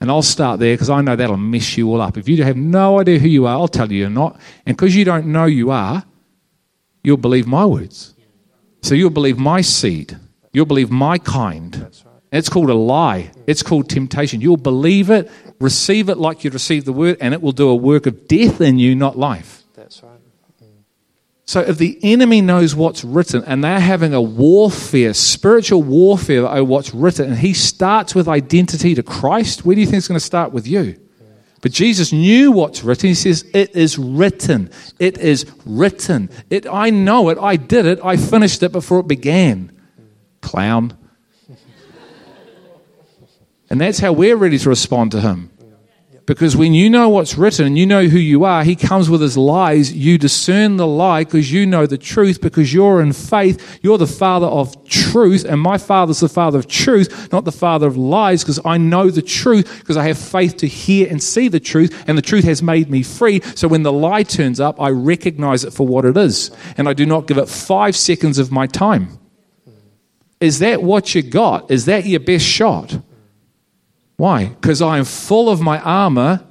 And 0.00 0.10
I'll 0.10 0.22
start 0.22 0.60
there 0.60 0.74
because 0.74 0.90
I 0.90 1.02
know 1.02 1.16
that'll 1.16 1.36
mess 1.36 1.76
you 1.76 1.88
all 1.88 2.00
up. 2.00 2.16
If 2.16 2.28
you 2.28 2.42
have 2.42 2.56
no 2.56 3.00
idea 3.00 3.18
who 3.18 3.28
you 3.28 3.46
are, 3.46 3.56
I'll 3.56 3.68
tell 3.68 3.92
you 3.92 3.98
you're 4.00 4.10
not. 4.10 4.40
And 4.66 4.76
because 4.76 4.96
you 4.96 5.04
don't 5.04 5.26
know 5.26 5.44
you 5.44 5.70
are, 5.70 6.04
you'll 7.02 7.18
believe 7.18 7.46
my 7.46 7.64
words. 7.64 8.13
So 8.84 8.94
you'll 8.94 9.08
believe 9.08 9.38
my 9.38 9.62
seed. 9.62 10.18
You'll 10.52 10.66
believe 10.66 10.90
my 10.90 11.16
kind. 11.16 11.88
It's 12.30 12.50
called 12.50 12.68
a 12.68 12.74
lie. 12.74 13.30
It's 13.46 13.62
called 13.62 13.88
temptation. 13.88 14.42
You'll 14.42 14.58
believe 14.58 15.08
it, 15.08 15.30
receive 15.58 16.10
it 16.10 16.18
like 16.18 16.44
you'd 16.44 16.52
receive 16.52 16.84
the 16.84 16.92
word, 16.92 17.16
and 17.18 17.32
it 17.32 17.40
will 17.40 17.52
do 17.52 17.70
a 17.70 17.74
work 17.74 18.04
of 18.04 18.28
death 18.28 18.60
in 18.60 18.78
you, 18.78 18.94
not 18.94 19.16
life. 19.16 19.62
That's 19.72 20.02
right. 20.02 20.10
So 21.46 21.60
if 21.60 21.78
the 21.78 21.98
enemy 22.02 22.42
knows 22.42 22.74
what's 22.74 23.04
written 23.04 23.42
and 23.44 23.64
they're 23.64 23.80
having 23.80 24.12
a 24.12 24.20
warfare, 24.20 25.14
spiritual 25.14 25.82
warfare 25.82 26.46
over 26.46 26.64
what's 26.64 26.92
written, 26.92 27.30
and 27.30 27.38
he 27.38 27.54
starts 27.54 28.14
with 28.14 28.28
identity 28.28 28.94
to 28.96 29.02
Christ, 29.02 29.64
where 29.64 29.74
do 29.74 29.80
you 29.80 29.86
think 29.86 29.98
it's 29.98 30.08
going 30.08 30.20
to 30.20 30.24
start 30.24 30.52
with 30.52 30.66
you? 30.66 31.00
But 31.64 31.72
Jesus 31.72 32.12
knew 32.12 32.52
what's 32.52 32.84
written. 32.84 33.08
He 33.08 33.14
says, 33.14 33.42
It 33.54 33.74
is 33.74 33.96
written. 33.96 34.68
It 34.98 35.16
is 35.16 35.46
written. 35.64 36.28
It, 36.50 36.66
I 36.66 36.90
know 36.90 37.30
it. 37.30 37.38
I 37.38 37.56
did 37.56 37.86
it. 37.86 38.00
I 38.04 38.18
finished 38.18 38.62
it 38.62 38.70
before 38.70 39.00
it 39.00 39.08
began. 39.08 39.72
Clown. 40.42 40.94
And 43.70 43.80
that's 43.80 43.98
how 43.98 44.12
we're 44.12 44.36
ready 44.36 44.58
to 44.58 44.68
respond 44.68 45.12
to 45.12 45.22
him. 45.22 45.50
Because 46.26 46.56
when 46.56 46.72
you 46.72 46.88
know 46.88 47.10
what's 47.10 47.36
written 47.36 47.76
you 47.76 47.84
know 47.84 48.06
who 48.06 48.18
you 48.18 48.44
are, 48.44 48.64
he 48.64 48.76
comes 48.76 49.10
with 49.10 49.20
his 49.20 49.36
lies. 49.36 49.92
You 49.92 50.16
discern 50.16 50.78
the 50.78 50.86
lie 50.86 51.24
because 51.24 51.52
you 51.52 51.66
know 51.66 51.86
the 51.86 51.98
truth, 51.98 52.40
because 52.40 52.72
you're 52.72 53.02
in 53.02 53.12
faith. 53.12 53.78
You're 53.82 53.98
the 53.98 54.06
father 54.06 54.46
of 54.46 54.88
truth, 54.88 55.44
and 55.44 55.60
my 55.60 55.76
father's 55.76 56.20
the 56.20 56.28
father 56.30 56.58
of 56.58 56.66
truth, 56.66 57.30
not 57.30 57.44
the 57.44 57.52
father 57.52 57.86
of 57.86 57.98
lies, 57.98 58.42
because 58.42 58.58
I 58.64 58.78
know 58.78 59.10
the 59.10 59.20
truth, 59.20 59.80
because 59.80 59.98
I 59.98 60.06
have 60.08 60.18
faith 60.18 60.56
to 60.58 60.66
hear 60.66 61.08
and 61.10 61.22
see 61.22 61.48
the 61.48 61.60
truth, 61.60 62.04
and 62.08 62.16
the 62.16 62.22
truth 62.22 62.44
has 62.44 62.62
made 62.62 62.88
me 62.88 63.02
free. 63.02 63.42
So 63.54 63.68
when 63.68 63.82
the 63.82 63.92
lie 63.92 64.22
turns 64.22 64.60
up, 64.60 64.80
I 64.80 64.88
recognize 64.90 65.64
it 65.64 65.74
for 65.74 65.86
what 65.86 66.06
it 66.06 66.16
is, 66.16 66.50
and 66.78 66.88
I 66.88 66.94
do 66.94 67.04
not 67.04 67.26
give 67.26 67.36
it 67.36 67.50
five 67.50 67.94
seconds 67.96 68.38
of 68.38 68.50
my 68.50 68.66
time. 68.66 69.18
Is 70.40 70.60
that 70.60 70.82
what 70.82 71.14
you 71.14 71.22
got? 71.22 71.70
Is 71.70 71.84
that 71.84 72.06
your 72.06 72.20
best 72.20 72.46
shot? 72.46 72.98
Why? 74.16 74.46
Because 74.46 74.80
I 74.80 74.98
am 74.98 75.04
full 75.04 75.48
of 75.48 75.60
my 75.60 75.78
armor. 75.80 76.44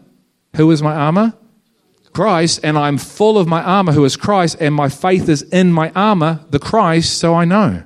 Who 0.55 0.69
is 0.71 0.81
my 0.81 0.93
armor? 0.93 1.33
Christ, 2.13 2.59
and 2.63 2.77
I'm 2.77 2.97
full 2.97 3.37
of 3.37 3.47
my 3.47 3.63
armor, 3.63 3.91
who 3.91 4.05
is 4.05 4.15
Christ, 4.15 4.57
and 4.59 4.73
my 4.73 4.87
faith 4.87 5.27
is 5.27 5.41
in 5.41 5.73
my 5.73 5.91
armor, 5.95 6.45
the 6.51 6.59
Christ, 6.59 7.17
so 7.17 7.33
I 7.33 7.45
know. 7.45 7.83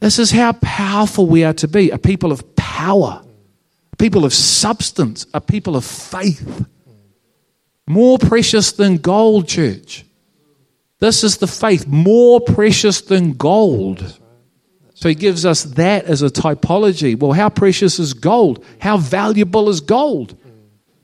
This 0.00 0.18
is 0.18 0.32
how 0.32 0.52
powerful 0.52 1.26
we 1.26 1.44
are 1.44 1.52
to 1.54 1.68
be 1.68 1.90
a 1.90 1.98
people 1.98 2.32
of 2.32 2.56
power, 2.56 3.22
a 3.92 3.96
people 3.96 4.24
of 4.24 4.34
substance, 4.34 5.26
a 5.32 5.40
people 5.40 5.76
of 5.76 5.84
faith. 5.84 6.66
More 7.86 8.18
precious 8.18 8.72
than 8.72 8.98
gold, 8.98 9.48
church. 9.48 10.04
This 10.98 11.22
is 11.22 11.38
the 11.38 11.46
faith, 11.46 11.86
more 11.86 12.40
precious 12.40 13.00
than 13.00 13.34
gold. 13.34 14.18
So 14.98 15.08
he 15.08 15.14
gives 15.14 15.46
us 15.46 15.62
that 15.62 16.06
as 16.06 16.22
a 16.22 16.28
typology. 16.28 17.16
Well, 17.16 17.30
how 17.30 17.50
precious 17.50 18.00
is 18.00 18.14
gold? 18.14 18.64
How 18.80 18.96
valuable 18.96 19.68
is 19.68 19.80
gold? 19.80 20.36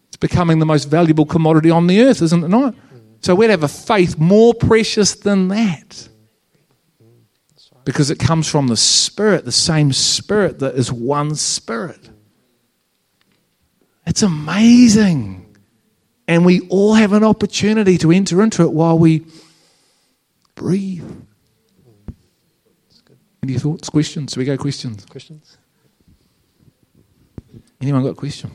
It's 0.09 0.17
becoming 0.17 0.59
the 0.59 0.67
most 0.67 0.87
valuable 0.87 1.25
commodity 1.25 1.71
on 1.71 1.87
the 1.87 2.03
earth, 2.03 2.21
isn't 2.21 2.43
it 2.43 2.49
not? 2.49 2.75
So 3.21 3.37
we'd 3.37 3.51
have 3.51 3.63
a 3.63 3.69
faith 3.69 4.19
more 4.19 4.53
precious 4.53 5.15
than 5.15 5.47
that. 5.47 6.09
Because 7.85 8.11
it 8.11 8.19
comes 8.19 8.49
from 8.49 8.67
the 8.67 8.77
Spirit, 8.77 9.45
the 9.45 9.53
same 9.53 9.93
Spirit 9.93 10.59
that 10.59 10.75
is 10.75 10.91
one 10.91 11.37
Spirit. 11.37 12.11
It's 14.09 14.23
amazing. 14.23 15.55
And 16.27 16.45
we 16.45 16.63
all 16.63 16.95
have 16.95 17.13
an 17.13 17.23
opportunity 17.23 17.97
to 17.99 18.11
enter 18.11 18.43
into 18.43 18.65
it 18.65 18.73
while 18.73 18.99
we 18.99 19.25
breathe. 20.57 21.09
Any 23.45 23.59
thoughts, 23.59 23.91
questions? 23.91 24.33
Should 24.33 24.39
we 24.39 24.47
go 24.47 24.57
questions? 24.57 25.05
Questions? 25.05 25.59
Anyone 27.79 28.03
got 28.03 28.13
a 28.13 28.15
question? 28.15 28.51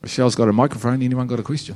Michelle's 0.00 0.36
got 0.36 0.48
a 0.48 0.52
microphone. 0.52 1.02
Anyone 1.02 1.26
got 1.26 1.40
a 1.40 1.42
question? 1.42 1.74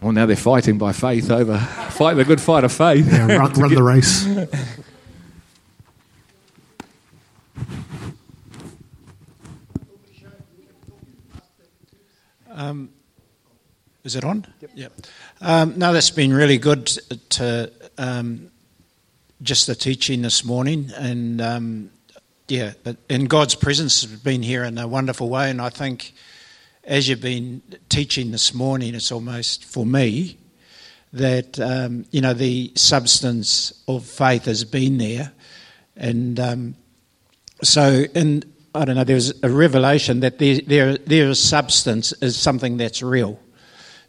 Well, 0.00 0.10
now 0.10 0.26
they're 0.26 0.34
fighting 0.34 0.78
by 0.78 0.90
faith 0.90 1.30
over 1.30 1.58
fighting 1.90 2.18
the 2.18 2.24
good 2.24 2.40
fight 2.40 2.64
of 2.64 2.72
faith. 2.72 3.06
Yeah, 3.06 3.36
run, 3.36 3.52
run 3.60 3.72
the 3.72 3.82
race. 3.84 4.26
Um, 12.50 12.90
is 14.04 14.16
it 14.16 14.24
on? 14.24 14.46
Yep. 14.60 14.70
yep. 14.74 14.92
Um, 15.40 15.78
no, 15.78 15.92
that's 15.92 16.10
been 16.10 16.32
really 16.32 16.58
good 16.58 16.86
to 17.30 17.70
um, 17.98 18.50
just 19.42 19.66
the 19.66 19.74
teaching 19.74 20.22
this 20.22 20.44
morning, 20.44 20.90
and 20.96 21.40
um, 21.40 21.90
yeah, 22.48 22.72
in 23.08 23.26
God's 23.26 23.54
presence 23.54 24.02
has 24.02 24.20
been 24.20 24.42
here 24.42 24.64
in 24.64 24.78
a 24.78 24.88
wonderful 24.88 25.28
way. 25.28 25.50
And 25.50 25.60
I 25.60 25.68
think 25.68 26.12
as 26.84 27.08
you've 27.08 27.20
been 27.20 27.62
teaching 27.88 28.30
this 28.30 28.54
morning, 28.54 28.94
it's 28.94 29.12
almost 29.12 29.64
for 29.64 29.84
me 29.84 30.38
that 31.12 31.58
um, 31.60 32.06
you 32.10 32.20
know 32.20 32.34
the 32.34 32.72
substance 32.76 33.82
of 33.86 34.04
faith 34.06 34.46
has 34.46 34.64
been 34.64 34.98
there, 34.98 35.32
and 35.96 36.40
um, 36.40 36.74
so 37.62 38.04
in 38.14 38.44
I 38.74 38.84
don't 38.84 38.96
know. 38.96 39.04
There's 39.04 39.42
a 39.42 39.50
revelation 39.50 40.20
that 40.20 40.38
there, 40.38 40.60
there, 40.60 40.96
there 40.96 41.28
is 41.28 41.42
substance 41.42 42.12
is 42.22 42.36
something 42.36 42.76
that's 42.76 43.02
real 43.02 43.38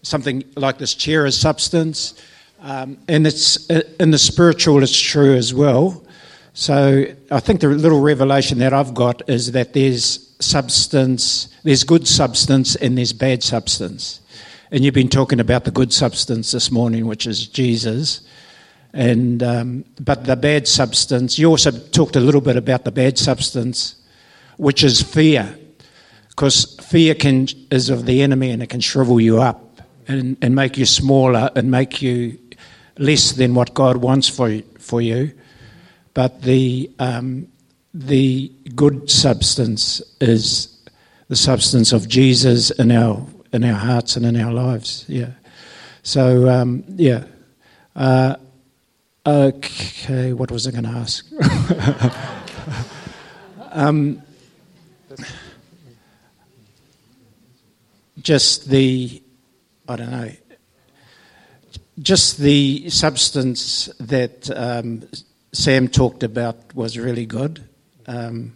something 0.04 0.44
like 0.56 0.78
this 0.78 0.94
chair 0.94 1.26
is 1.26 1.40
substance, 1.40 2.14
um, 2.62 2.98
and 3.08 3.26
it's 3.26 3.68
in 3.68 4.12
the 4.12 4.18
spiritual 4.18 4.84
it's 4.84 5.00
true 5.00 5.36
as 5.36 5.54
well. 5.54 6.06
So 6.54 7.06
I 7.32 7.40
think 7.40 7.62
the 7.62 7.68
little 7.70 8.02
revelation 8.02 8.60
that 8.60 8.74
I've 8.74 8.94
got 8.94 9.28
is 9.30 9.54
that 9.54 9.74
there's 9.74 10.36
substance, 10.40 11.48
there's 11.64 11.84
good 11.84 12.08
substance, 12.08 12.76
and 12.76 12.98
there's 12.98 13.14
bad 13.14 13.42
substance. 13.42 14.20
And 14.70 14.84
you've 14.84 14.94
been 14.94 15.10
talking 15.10 15.40
about 15.40 15.64
the 15.64 15.72
good 15.72 15.94
substance 15.94 16.52
this 16.52 16.72
morning, 16.72 17.08
which 17.08 17.26
is 17.26 17.48
Jesus. 17.48 18.22
And 18.94 19.42
um, 19.42 19.86
but 20.00 20.26
the 20.26 20.36
bad 20.36 20.68
substance, 20.68 21.40
you 21.40 21.48
also 21.48 21.72
talked 21.72 22.16
a 22.16 22.20
little 22.20 22.42
bit 22.42 22.58
about 22.58 22.84
the 22.84 22.92
bad 22.92 23.18
substance, 23.18 23.96
which 24.58 24.84
is 24.84 25.02
fear, 25.02 25.58
because 26.30 26.76
fear 26.82 27.16
can 27.16 27.48
is 27.72 27.90
of 27.90 28.06
the 28.06 28.22
enemy 28.22 28.52
and 28.52 28.62
it 28.62 28.70
can 28.70 28.82
shrivel 28.82 29.20
you 29.22 29.42
up 29.42 29.71
and, 30.08 30.38
and 30.42 30.56
make 30.56 30.78
you 30.78 30.86
smaller 30.86 31.50
and 31.56 31.70
make 31.70 32.02
you 32.02 32.38
less 32.98 33.32
than 33.34 33.54
what 33.56 33.74
God 33.74 33.98
wants 33.98 34.28
for 34.28 34.62
for 34.80 35.02
you, 35.02 35.32
but 36.14 36.42
the 36.42 36.90
um, 37.00 37.48
the 37.94 38.52
good 38.76 39.10
substance 39.10 40.02
is 40.20 40.78
the 41.28 41.36
substance 41.36 41.94
of 41.94 42.08
Jesus 42.08 42.72
in 42.72 42.92
our 42.92 43.26
in 43.54 43.64
our 43.64 43.78
hearts 43.78 44.16
and 44.16 44.26
in 44.26 44.40
our 44.40 44.54
lives. 44.54 45.06
Yeah. 45.08 45.32
So 46.04 46.50
um, 46.50 46.84
yeah. 46.88 47.26
Uh, 47.96 48.36
okay, 49.26 50.34
what 50.34 50.50
was 50.50 50.66
I 50.66 50.72
going 50.72 50.86
to 50.86 50.90
ask? 50.90 51.26
um, 53.72 54.22
just 58.22 58.70
the 58.70 59.22
I 59.92 59.96
don't 59.98 60.12
know. 60.12 60.32
Just 62.00 62.38
the 62.38 62.90
substance 62.90 63.90
that 64.00 64.50
um, 64.56 65.04
Sam 65.52 65.90
talked 65.90 66.24
about 66.24 66.74
was 66.74 66.98
really 66.98 67.26
good. 67.26 67.68
Um, 68.08 68.54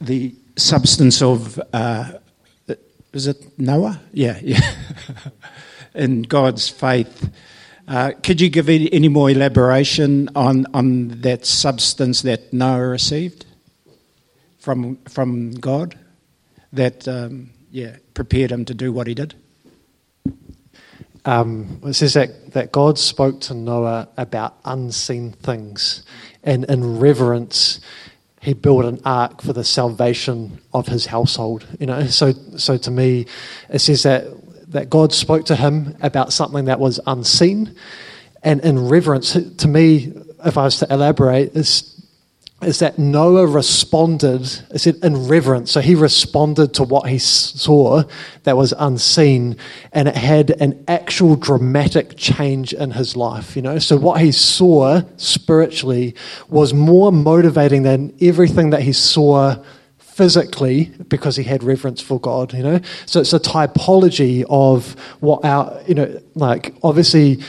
the 0.00 0.34
substance 0.56 1.22
of 1.22 1.60
uh, 1.72 2.14
is 3.12 3.28
it 3.28 3.58
Noah? 3.58 4.00
Yeah, 4.12 4.40
yeah. 4.42 4.60
In 5.94 6.22
God's 6.22 6.68
faith. 6.68 7.30
Uh, 7.86 8.10
could 8.24 8.40
you 8.40 8.48
give 8.48 8.68
any 8.68 9.08
more 9.08 9.30
elaboration 9.30 10.28
on, 10.34 10.66
on 10.74 11.08
that 11.20 11.46
substance 11.46 12.22
that 12.22 12.52
Noah 12.52 12.88
received 12.88 13.46
from 14.58 14.96
from 15.04 15.52
God 15.52 15.96
that 16.72 17.06
um, 17.06 17.50
yeah 17.70 17.96
prepared 18.14 18.50
him 18.50 18.64
to 18.64 18.74
do 18.74 18.92
what 18.92 19.06
he 19.06 19.14
did? 19.14 19.34
Um, 21.24 21.80
it 21.84 21.94
says 21.94 22.14
that, 22.14 22.52
that 22.52 22.72
God 22.72 22.98
spoke 22.98 23.40
to 23.42 23.54
Noah 23.54 24.08
about 24.16 24.56
unseen 24.64 25.32
things, 25.32 26.04
and 26.42 26.64
in 26.64 26.98
reverence, 26.98 27.80
he 28.40 28.52
built 28.52 28.84
an 28.84 29.00
ark 29.06 29.40
for 29.40 29.54
the 29.54 29.64
salvation 29.64 30.60
of 30.74 30.86
his 30.86 31.06
household. 31.06 31.66
You 31.80 31.86
know, 31.86 32.06
so 32.06 32.32
so 32.56 32.76
to 32.76 32.90
me, 32.90 33.26
it 33.70 33.78
says 33.78 34.02
that 34.02 34.24
that 34.70 34.90
God 34.90 35.12
spoke 35.12 35.46
to 35.46 35.56
him 35.56 35.96
about 36.02 36.32
something 36.32 36.66
that 36.66 36.78
was 36.78 37.00
unseen, 37.06 37.74
and 38.42 38.60
in 38.60 38.88
reverence, 38.88 39.32
to 39.32 39.68
me, 39.68 40.12
if 40.44 40.58
I 40.58 40.64
was 40.64 40.78
to 40.80 40.92
elaborate, 40.92 41.56
is 41.56 41.93
is 42.66 42.78
that 42.80 42.98
Noah 42.98 43.46
responded, 43.46 44.42
I 44.72 44.76
said 44.76 44.96
in 45.02 45.28
reverence. 45.28 45.70
So 45.70 45.80
he 45.80 45.94
responded 45.94 46.74
to 46.74 46.82
what 46.82 47.08
he 47.08 47.18
saw 47.18 48.04
that 48.44 48.56
was 48.56 48.72
unseen, 48.78 49.56
and 49.92 50.08
it 50.08 50.16
had 50.16 50.50
an 50.50 50.84
actual 50.88 51.36
dramatic 51.36 52.16
change 52.16 52.72
in 52.72 52.92
his 52.92 53.16
life, 53.16 53.56
you 53.56 53.62
know. 53.62 53.78
So 53.78 53.96
what 53.96 54.20
he 54.20 54.32
saw 54.32 55.02
spiritually 55.16 56.14
was 56.48 56.74
more 56.74 57.12
motivating 57.12 57.82
than 57.82 58.14
everything 58.20 58.70
that 58.70 58.82
he 58.82 58.92
saw 58.92 59.56
physically 59.98 60.92
because 61.08 61.34
he 61.34 61.42
had 61.42 61.64
reverence 61.64 62.00
for 62.00 62.20
God, 62.20 62.54
you 62.54 62.62
know. 62.62 62.80
So 63.04 63.20
it's 63.20 63.32
a 63.32 63.40
typology 63.40 64.44
of 64.48 64.92
what 65.20 65.44
our, 65.44 65.80
you 65.88 65.94
know, 65.94 66.20
like 66.34 66.74
obviously 66.84 67.42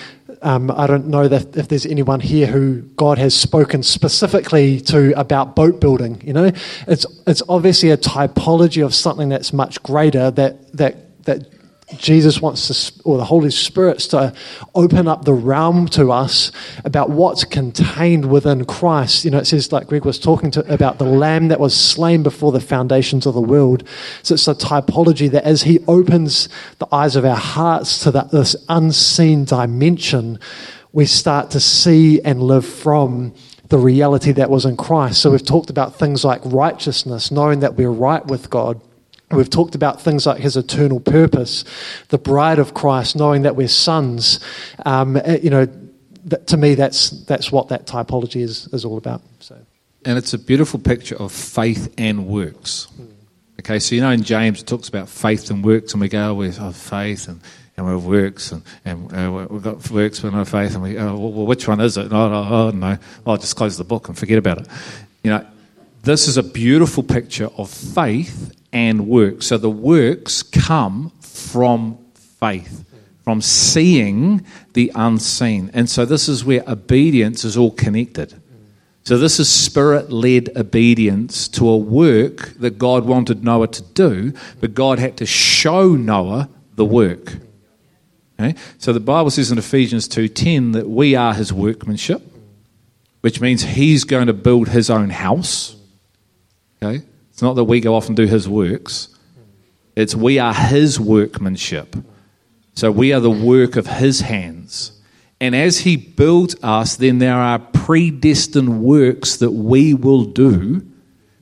um, 0.45 0.69
I 0.69 0.85
don't 0.85 1.07
know 1.07 1.27
that 1.27 1.57
if 1.57 1.69
there's 1.69 1.87
anyone 1.87 2.19
here 2.19 2.45
who 2.45 2.83
God 2.97 3.17
has 3.17 3.33
spoken 3.33 3.81
specifically 3.81 4.79
to 4.81 5.19
about 5.19 5.55
boat 5.55 5.81
building. 5.81 6.21
You 6.23 6.33
know, 6.33 6.51
it's 6.87 7.05
it's 7.25 7.41
obviously 7.49 7.89
a 7.89 7.97
typology 7.97 8.85
of 8.85 8.93
something 8.93 9.27
that's 9.27 9.51
much 9.51 9.81
greater 9.81 10.29
that 10.29 10.71
that 10.73 11.23
that 11.25 11.54
Jesus 11.97 12.41
wants 12.41 12.67
to, 12.67 13.03
or 13.03 13.17
the 13.17 13.25
Holy 13.25 13.51
Spirit 13.51 13.99
to 13.99 14.33
open 14.73 15.07
up 15.07 15.23
the 15.23 15.33
realm 15.33 15.87
to 15.89 16.11
us 16.11 16.51
about 16.83 17.11
what's 17.11 17.43
contained 17.43 18.25
within 18.25 18.65
Christ. 18.65 19.23
You 19.23 19.31
know, 19.31 19.37
it 19.37 19.45
says, 19.45 19.71
like 19.71 19.87
Greg 19.87 20.03
was 20.03 20.17
talking 20.17 20.49
to, 20.51 20.73
about 20.73 20.97
the 20.97 21.05
lamb 21.05 21.49
that 21.49 21.59
was 21.59 21.75
slain 21.79 22.23
before 22.23 22.51
the 22.51 22.59
foundations 22.59 23.27
of 23.27 23.35
the 23.35 23.41
world. 23.41 23.87
So 24.23 24.33
it's 24.33 24.47
a 24.47 24.55
typology 24.55 25.29
that 25.29 25.43
as 25.43 25.61
He 25.61 25.79
opens 25.87 26.49
the 26.79 26.87
eyes 26.91 27.15
of 27.15 27.23
our 27.23 27.35
hearts 27.35 27.99
to 28.03 28.11
that, 28.11 28.31
this 28.31 28.55
unseen 28.67 29.45
dimension, 29.45 30.39
we 30.91 31.05
start 31.05 31.51
to 31.51 31.59
see 31.59 32.19
and 32.21 32.41
live 32.41 32.65
from 32.65 33.35
the 33.69 33.77
reality 33.77 34.31
that 34.31 34.49
was 34.49 34.65
in 34.65 34.75
Christ. 34.75 35.21
So 35.21 35.31
we've 35.31 35.45
talked 35.45 35.69
about 35.69 35.99
things 35.99 36.25
like 36.25 36.41
righteousness, 36.45 37.29
knowing 37.29 37.59
that 37.59 37.75
we're 37.75 37.91
right 37.91 38.25
with 38.25 38.49
God 38.49 38.81
We've 39.31 39.49
talked 39.49 39.75
about 39.75 40.01
things 40.01 40.25
like 40.25 40.39
his 40.39 40.55
eternal 40.55 40.99
purpose, 40.99 41.63
the 42.09 42.17
bride 42.17 42.59
of 42.59 42.73
Christ, 42.73 43.15
knowing 43.15 43.41
that 43.41 43.55
we're 43.55 43.67
sons. 43.67 44.39
Um, 44.85 45.17
eh, 45.17 45.39
you 45.41 45.49
know, 45.49 45.67
that, 46.25 46.47
to 46.47 46.57
me, 46.57 46.75
that's, 46.75 47.09
that's 47.09 47.51
what 47.51 47.69
that 47.69 47.87
typology 47.87 48.41
is, 48.41 48.67
is 48.67 48.85
all 48.85 48.97
about. 48.97 49.21
So. 49.39 49.57
And 50.05 50.17
it's 50.17 50.33
a 50.33 50.37
beautiful 50.37 50.79
picture 50.79 51.15
of 51.15 51.31
faith 51.31 51.93
and 51.97 52.27
works. 52.27 52.87
Mm. 52.99 53.11
Okay, 53.61 53.79
so 53.79 53.95
you 53.95 54.01
know 54.01 54.11
in 54.11 54.21
James 54.21 54.61
it 54.61 54.67
talks 54.67 54.89
about 54.89 55.09
faith 55.09 55.49
and 55.49 55.65
works, 55.65 55.93
and 55.93 56.01
we 56.01 56.07
go, 56.07 56.29
oh, 56.29 56.33
we 56.35 56.51
have 56.51 56.75
faith 56.75 57.27
and, 57.27 57.41
and 57.75 57.87
we 57.87 57.93
have 57.93 58.05
works, 58.05 58.51
and, 58.51 58.61
and 58.85 59.11
uh, 59.11 59.47
we've 59.49 59.63
got 59.63 59.89
works 59.89 60.19
but 60.19 60.33
no 60.33 60.45
faith, 60.45 60.75
and 60.75 60.83
we, 60.83 60.99
oh, 60.99 61.17
well, 61.17 61.47
which 61.47 61.67
one 61.67 61.79
is 61.79 61.97
it? 61.97 62.13
Oh, 62.13 62.31
oh, 62.31 62.47
oh 62.51 62.69
no, 62.69 62.97
I'll 63.25 63.37
just 63.37 63.55
close 63.55 63.77
the 63.77 63.83
book 63.83 64.07
and 64.07 64.15
forget 64.15 64.37
about 64.37 64.61
it. 64.61 64.67
You 65.23 65.31
know, 65.31 65.47
this 66.05 66.27
is 66.27 66.37
a 66.37 66.43
beautiful 66.43 67.03
picture 67.03 67.49
of 67.57 67.69
faith 67.69 68.55
and 68.71 69.07
works. 69.07 69.47
So 69.47 69.57
the 69.57 69.69
works 69.69 70.43
come 70.43 71.11
from 71.21 71.97
faith, 72.13 72.85
from 73.23 73.41
seeing 73.41 74.45
the 74.73 74.91
unseen. 74.93 75.71
And 75.73 75.89
so 75.89 76.05
this 76.05 76.29
is 76.29 76.45
where 76.45 76.63
obedience 76.67 77.43
is 77.43 77.57
all 77.57 77.71
connected. 77.71 78.39
So 79.03 79.17
this 79.17 79.39
is 79.39 79.49
spirit 79.49 80.11
led 80.11 80.55
obedience 80.55 81.47
to 81.49 81.67
a 81.69 81.77
work 81.77 82.53
that 82.59 82.77
God 82.77 83.05
wanted 83.05 83.43
Noah 83.43 83.67
to 83.67 83.81
do, 83.81 84.33
but 84.59 84.73
God 84.73 84.99
had 84.99 85.17
to 85.17 85.25
show 85.25 85.95
Noah 85.95 86.49
the 86.75 86.85
work. 86.85 87.37
Okay? 88.39 88.55
So 88.77 88.93
the 88.93 88.99
Bible 88.99 89.29
says 89.31 89.51
in 89.51 89.57
Ephesians 89.57 90.07
2:10 90.07 90.73
that 90.73 90.89
we 90.89 91.15
are 91.15 91.33
his 91.33 91.53
workmanship, 91.53 92.21
which 93.21 93.41
means 93.41 93.63
he's 93.63 94.03
going 94.03 94.27
to 94.27 94.33
build 94.33 94.69
his 94.69 94.89
own 94.89 95.09
house. 95.09 95.75
Okay? 96.81 97.05
It's 97.31 97.41
not 97.41 97.55
that 97.55 97.65
we 97.65 97.81
go 97.81 97.95
off 97.95 98.07
and 98.07 98.15
do 98.15 98.25
his 98.25 98.47
works, 98.47 99.09
it's 99.95 100.15
we 100.15 100.39
are 100.39 100.53
his 100.53 100.99
workmanship. 100.99 101.95
So 102.73 102.91
we 102.91 103.13
are 103.13 103.21
the 103.21 103.31
work 103.31 103.77
of 103.77 103.87
his 103.87 104.19
hands. 104.19 104.91
And 105.39 105.55
as 105.55 105.79
he 105.79 105.95
builds 105.95 106.55
us, 106.61 106.97
then 106.97 107.19
there 107.19 107.37
are 107.37 107.59
predestined 107.59 108.81
works 108.81 109.37
that 109.37 109.51
we 109.51 109.93
will 109.93 110.25
do 110.25 110.85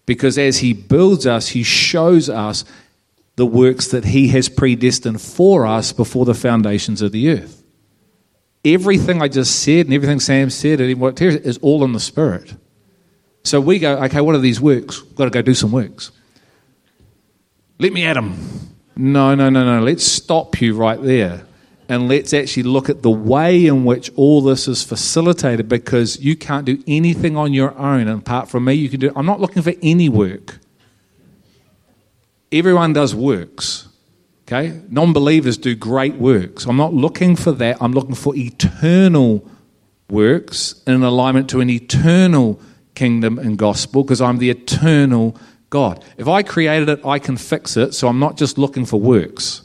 because 0.06 0.38
as 0.38 0.58
he 0.60 0.74
builds 0.74 1.26
us, 1.26 1.48
he 1.48 1.64
shows 1.64 2.30
us 2.30 2.66
the 3.36 3.46
works 3.46 3.88
that 3.88 4.06
he 4.06 4.28
has 4.30 4.50
predestined 4.50 5.22
for 5.22 5.66
us 5.66 5.92
before 5.92 6.26
the 6.26 6.34
foundations 6.34 7.02
of 7.02 7.12
the 7.12 7.30
earth. 7.30 7.64
Everything 8.66 9.22
I 9.22 9.28
just 9.28 9.62
said 9.62 9.88
and 9.88 9.94
everything 9.94 10.20
Sam 10.20 10.50
said 10.50 10.80
and 10.80 11.00
what 11.00 11.20
is 11.22 11.58
all 11.60 11.84
in 11.84 11.94
the 11.94 12.00
Spirit. 12.00 12.56
So 13.44 13.60
we 13.60 13.80
go, 13.80 13.98
okay, 14.04 14.22
what 14.22 14.36
are 14.36 14.40
these 14.40 14.62
works? 14.62 15.04
We've 15.04 15.16
got 15.16 15.26
to 15.26 15.30
go 15.30 15.42
do 15.42 15.54
some 15.54 15.72
works. 15.72 16.12
Let 17.80 17.92
me 17.92 18.06
at 18.06 18.14
them. 18.14 18.38
No, 18.96 19.36
no, 19.36 19.50
no, 19.50 19.66
no. 19.66 19.84
Let's 19.84 20.06
stop 20.06 20.62
you 20.62 20.76
right 20.76 21.02
there. 21.02 21.46
And 21.90 22.08
let's 22.08 22.34
actually 22.34 22.64
look 22.64 22.90
at 22.90 23.02
the 23.02 23.12
way 23.12 23.66
in 23.66 23.84
which 23.84 24.10
all 24.16 24.42
this 24.42 24.68
is 24.68 24.84
facilitated 24.84 25.68
because 25.68 26.20
you 26.20 26.36
can't 26.38 26.66
do 26.66 26.82
anything 26.88 27.36
on 27.36 27.54
your 27.54 27.78
own. 27.78 28.08
And 28.08 28.22
apart 28.22 28.50
from 28.50 28.66
me, 28.66 28.74
you 28.74 28.88
can 28.88 29.02
do. 29.02 29.12
I'm 29.16 29.26
not 29.26 29.42
looking 29.42 29.62
for 29.62 29.74
any 29.82 30.08
work. 30.08 30.60
Everyone 32.52 32.94
does 32.94 33.14
works. 33.14 33.90
Okay? 34.48 34.82
Non 34.90 35.12
believers 35.12 35.58
do 35.58 35.76
great 35.76 36.16
works. 36.16 36.66
I'm 36.66 36.78
not 36.78 36.94
looking 36.94 37.36
for 37.36 37.52
that. 37.54 37.78
I'm 37.82 37.92
looking 37.92 38.16
for 38.16 38.34
eternal 38.36 39.46
works 40.10 40.82
in 40.88 41.04
alignment 41.04 41.50
to 41.50 41.60
an 41.60 41.70
eternal 41.70 42.62
kingdom 42.96 43.40
and 43.40 43.58
gospel 43.58 44.04
because 44.04 44.22
I'm 44.22 44.38
the 44.38 44.50
eternal 44.50 45.38
God. 45.70 46.04
If 46.18 46.28
I 46.28 46.44
created 46.44 46.90
it, 46.90 47.06
I 47.06 47.20
can 47.20 47.38
fix 47.38 47.78
it, 47.78 47.94
so 47.94 48.08
I'm 48.08 48.20
not 48.20 48.38
just 48.38 48.58
looking 48.58 48.86
for 48.86 49.00
works. 49.00 49.64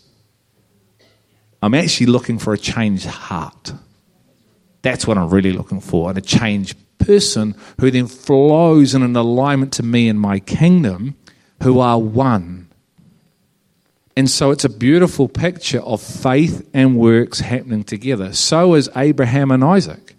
I'm 1.62 1.74
actually 1.74 2.06
looking 2.06 2.38
for 2.38 2.52
a 2.52 2.58
changed 2.58 3.06
heart. 3.06 3.72
That's 4.82 5.06
what 5.06 5.18
I'm 5.18 5.28
really 5.28 5.52
looking 5.52 5.80
for, 5.80 6.08
and 6.08 6.16
a 6.16 6.22
changed 6.22 6.76
person 6.98 7.54
who 7.80 7.90
then 7.90 8.06
flows 8.06 8.94
in 8.94 9.02
an 9.02 9.16
alignment 9.16 9.72
to 9.74 9.82
me 9.82 10.08
and 10.08 10.20
my 10.20 10.38
kingdom, 10.40 11.16
who 11.62 11.80
are 11.80 11.98
one. 11.98 12.68
And 14.16 14.28
so 14.28 14.50
it's 14.50 14.64
a 14.64 14.68
beautiful 14.68 15.28
picture 15.28 15.80
of 15.80 16.00
faith 16.00 16.68
and 16.74 16.96
works 16.96 17.40
happening 17.40 17.84
together. 17.84 18.32
So 18.32 18.74
is 18.74 18.90
Abraham 18.96 19.50
and 19.50 19.62
Isaac. 19.62 20.16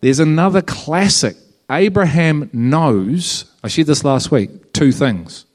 There's 0.00 0.20
another 0.20 0.62
classic 0.62 1.36
Abraham 1.72 2.50
knows, 2.52 3.46
I 3.64 3.68
shared 3.68 3.86
this 3.86 4.04
last 4.04 4.30
week, 4.30 4.72
two 4.72 4.92
things. 4.92 5.46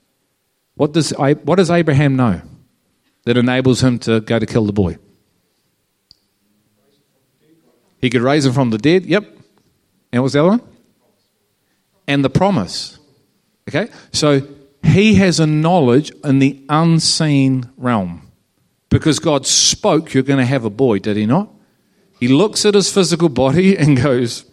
What 0.76 0.91
does, 0.91 1.11
what 1.11 1.55
does 1.55 1.70
Abraham 1.70 2.15
know 2.15 2.41
that 3.26 3.38
enables 3.38 3.84
him 3.84 3.99
to 3.99 4.22
go 4.22 4.39
to 4.39 4.45
kill 4.45 4.65
the 4.65 4.74
boy? 4.74 4.97
He 7.99 8.09
could 8.09 8.22
raise 8.22 8.45
him 8.45 8.53
from 8.53 8.70
the 8.72 8.78
dead. 8.78 9.05
Yep. 9.05 9.26
And 10.11 10.22
what's 10.22 10.34
the 10.34 10.39
other 10.39 10.49
one? 10.49 10.61
And 12.07 12.24
the 12.24 12.30
promise. 12.30 12.99
Okay? 13.68 13.89
So 14.11 14.47
he 14.84 15.15
has 15.15 15.39
a 15.39 15.47
knowledge 15.47 16.11
in 16.24 16.39
the 16.39 16.63
unseen 16.70 17.70
realm. 17.78 18.32
Because 18.89 19.20
God 19.20 19.45
spoke, 19.45 20.13
you're 20.13 20.24
going 20.24 20.39
to 20.39 20.45
have 20.45 20.63
a 20.63 20.70
boy, 20.70 20.99
did 20.99 21.18
he 21.18 21.26
not? 21.26 21.49
He 22.20 22.28
looks 22.28 22.65
at 22.65 22.74
his 22.74 22.91
physical 22.91 23.30
body 23.30 23.78
and 23.78 24.01
goes, 24.01 24.47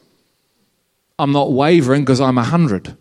I'm 1.18 1.32
not 1.32 1.52
wavering 1.52 2.02
because 2.02 2.20
I'm 2.20 2.38
a 2.38 2.44
hundred. 2.44 2.96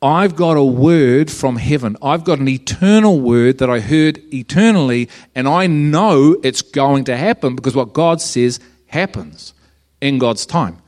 I've 0.00 0.36
got 0.36 0.56
a 0.56 0.64
word 0.64 1.30
from 1.30 1.56
heaven. 1.56 1.96
I've 2.00 2.24
got 2.24 2.38
an 2.38 2.48
eternal 2.48 3.20
word 3.20 3.58
that 3.58 3.68
I 3.68 3.80
heard 3.80 4.20
eternally, 4.32 5.08
and 5.34 5.48
I 5.48 5.66
know 5.66 6.36
it's 6.42 6.62
going 6.62 7.04
to 7.04 7.16
happen 7.16 7.56
because 7.56 7.74
what 7.74 7.92
God 7.92 8.20
says 8.20 8.60
happens 8.86 9.54
in 10.00 10.18
God's 10.18 10.46
time. 10.46 10.78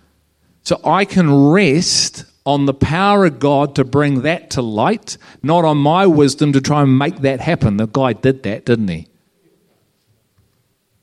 So 0.63 0.81
I 0.85 1.05
can 1.05 1.51
rest 1.51 2.25
on 2.47 2.67
the 2.67 2.75
power 2.75 3.27
of 3.27 3.39
God 3.39 3.75
to 3.75 3.85
bring 3.85 4.23
that 4.23 4.51
to 4.51 4.63
light, 4.63 5.19
not 5.43 5.65
on 5.65 5.77
my 5.77 6.07
wisdom 6.07 6.53
to 6.53 6.61
try 6.61 6.83
and 6.83 6.97
make 6.97 7.19
that 7.19 7.41
happen. 7.41 7.77
The 7.77 7.87
guy 7.87 8.13
did 8.15 8.43
that, 8.45 8.65
didn't 8.65 8.89
he? 8.89 9.10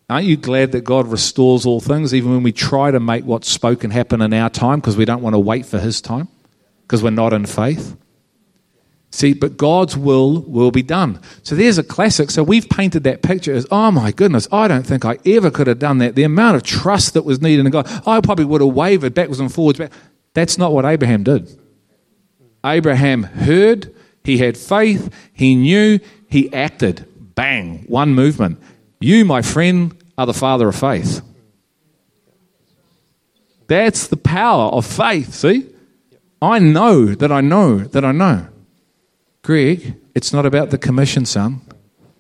Aren't 0.10 0.26
you 0.26 0.38
glad 0.38 0.72
that 0.72 0.86
God 0.86 1.08
restores 1.08 1.66
all 1.66 1.82
things, 1.82 2.14
even 2.14 2.32
when 2.32 2.44
we 2.44 2.54
try 2.54 2.92
to 2.92 3.00
make 3.00 3.26
what's 3.26 3.50
spoken 3.50 3.92
happen 3.92 4.22
in 4.22 4.34
our 4.34 4.50
time 4.50 4.80
because 4.80 4.96
we 4.96 5.04
don't 5.04 5.22
want 5.22 5.34
to 5.34 5.40
wait 5.40 5.66
for 5.66 5.80
His 5.80 6.00
time 6.00 6.30
because 6.84 7.04
we're 7.04 7.10
not 7.10 7.34
in 7.34 7.46
faith? 7.46 7.98
See, 9.12 9.34
but 9.34 9.58
God's 9.58 9.98
will 9.98 10.42
will 10.44 10.72
be 10.72 10.84
done. 10.84 11.20
So 11.44 11.56
there's 11.56 11.78
a 11.78 11.84
classic. 11.84 12.30
So 12.30 12.44
we've 12.44 12.70
painted 12.70 13.04
that 13.04 13.22
picture 13.22 13.54
as, 13.54 13.66
oh 13.72 13.92
my 13.92 14.12
goodness, 14.12 14.48
I 14.52 14.68
don't 14.68 14.86
think 14.86 15.04
I 15.06 15.18
ever 15.26 15.50
could 15.50 15.68
have 15.68 15.80
done 15.80 15.98
that. 16.00 16.16
The 16.16 16.24
amount 16.24 16.56
of 16.56 16.64
trust 16.64 17.14
that 17.14 17.24
was 17.24 17.42
needed 17.42 17.66
in 17.66 17.72
God, 17.72 17.88
I 18.06 18.22
probably 18.22 18.46
would 18.46 18.62
have 18.62 18.74
wavered 18.74 19.14
backwards 19.14 19.40
and 19.40 19.54
forwards. 19.54 19.80
Back. 19.80 19.92
That's 20.34 20.58
not 20.58 20.72
what 20.72 20.86
Abraham 20.86 21.24
did. 21.24 21.60
Abraham 22.66 23.24
heard, 23.24 23.94
he 24.24 24.38
had 24.38 24.58
faith, 24.58 25.14
he 25.34 25.56
knew, 25.56 26.00
he 26.30 26.54
acted. 26.54 27.08
Bang, 27.34 27.86
one 27.88 28.14
movement. 28.14 28.60
You, 29.00 29.26
my 29.26 29.42
friend, 29.42 29.97
are 30.18 30.26
the 30.26 30.34
father 30.34 30.68
of 30.68 30.76
faith. 30.76 31.22
That's 33.68 34.08
the 34.08 34.18
power 34.18 34.72
of 34.72 34.86
faith, 34.86 35.34
see? 35.34 35.70
I 36.42 36.60
know 36.60 37.16
that 37.16 37.32
I 37.32 37.42
know 37.42 37.80
that 37.80 38.06
I 38.06 38.12
know. 38.12 38.48
Greg, 39.42 39.96
it's 40.16 40.32
not 40.32 40.46
about 40.46 40.70
the 40.70 40.78
commission, 40.78 41.26
son. 41.26 41.62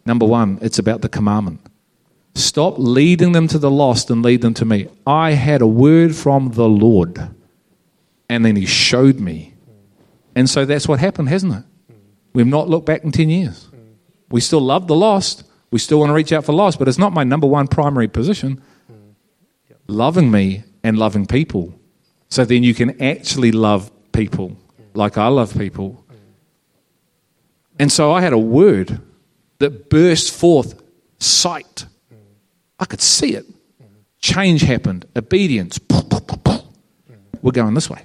Number 0.05 0.25
one, 0.25 0.59
it's 0.61 0.79
about 0.79 1.01
the 1.01 1.09
commandment. 1.09 1.61
Stop 2.35 2.75
leading 2.77 3.31
them 3.31 3.47
to 3.47 3.57
the 3.57 3.71
lost 3.71 4.11
and 4.11 4.23
lead 4.23 4.41
them 4.41 4.53
to 4.55 4.65
me. 4.65 4.87
I 5.05 5.31
had 5.31 5.61
a 5.61 5.67
word 5.67 6.15
from 6.15 6.51
the 6.51 6.69
Lord, 6.69 7.31
and 8.29 8.45
then 8.45 8.55
He 8.55 8.65
showed 8.65 9.19
me. 9.19 9.53
And 10.35 10.49
so 10.49 10.65
that's 10.65 10.87
what 10.87 10.99
happened, 10.99 11.29
hasn't 11.29 11.53
it? 11.55 11.63
We've 12.33 12.45
not 12.45 12.69
looked 12.69 12.85
back 12.85 13.03
in 13.03 13.11
10 13.11 13.29
years. 13.29 13.67
We 14.29 14.41
still 14.41 14.59
love 14.61 14.87
the 14.87 14.95
lost, 14.95 15.43
we 15.71 15.79
still 15.79 15.99
want 15.99 16.09
to 16.09 16.13
reach 16.13 16.31
out 16.31 16.45
for 16.45 16.53
lost, 16.53 16.79
but 16.79 16.87
it's 16.87 16.97
not 16.97 17.13
my 17.13 17.23
number 17.23 17.47
one 17.47 17.67
primary 17.67 18.07
position. 18.07 18.61
Loving 19.87 20.31
me 20.31 20.63
and 20.83 20.97
loving 20.97 21.25
people. 21.25 21.73
So 22.29 22.45
then 22.45 22.63
you 22.63 22.73
can 22.73 23.01
actually 23.01 23.51
love 23.51 23.91
people 24.11 24.57
like 24.93 25.17
I 25.17 25.27
love 25.27 25.57
people. 25.57 26.03
And 27.79 27.91
so 27.91 28.11
I 28.11 28.21
had 28.21 28.33
a 28.33 28.37
word 28.37 28.99
that 29.59 29.89
burst 29.89 30.33
forth 30.33 30.81
sight. 31.19 31.85
I 32.79 32.85
could 32.85 33.01
see 33.01 33.35
it. 33.35 33.45
Change 34.19 34.61
happened, 34.61 35.05
obedience. 35.15 35.79
We're 37.41 37.51
going 37.51 37.73
this 37.75 37.89
way. 37.89 38.03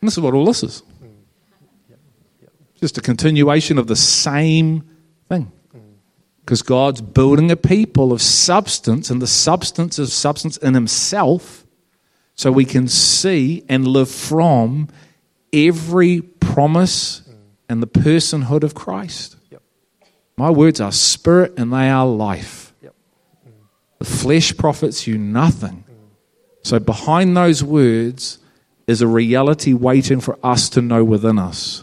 And 0.00 0.06
this 0.06 0.14
is 0.14 0.20
what 0.20 0.34
all 0.34 0.44
this 0.46 0.62
is. 0.62 0.82
Just 2.80 2.96
a 2.96 3.00
continuation 3.00 3.76
of 3.78 3.88
the 3.88 3.96
same 3.96 4.87
thing. 5.28 5.52
Because 6.40 6.62
God's 6.62 7.00
building 7.00 7.50
a 7.50 7.56
people 7.56 8.12
of 8.12 8.22
substance, 8.22 9.10
and 9.10 9.20
the 9.20 9.26
substance 9.26 9.98
of 9.98 10.08
substance 10.08 10.56
in 10.56 10.74
Himself, 10.74 11.66
so 12.34 12.50
we 12.50 12.64
can 12.64 12.88
see 12.88 13.64
and 13.68 13.86
live 13.86 14.10
from 14.10 14.88
every 15.52 16.22
promise 16.22 17.22
and 17.68 17.82
the 17.82 17.86
personhood 17.86 18.62
of 18.62 18.74
Christ. 18.74 19.36
My 20.36 20.50
words 20.50 20.80
are 20.80 20.92
spirit 20.92 21.58
and 21.58 21.72
they 21.72 21.90
are 21.90 22.06
life. 22.06 22.72
The 23.98 24.04
flesh 24.04 24.56
profits 24.56 25.06
you 25.06 25.18
nothing. 25.18 25.84
So, 26.62 26.78
behind 26.78 27.36
those 27.36 27.64
words 27.64 28.38
is 28.86 29.02
a 29.02 29.06
reality 29.08 29.72
waiting 29.72 30.20
for 30.20 30.38
us 30.42 30.68
to 30.70 30.80
know 30.80 31.02
within 31.02 31.38
us 31.38 31.82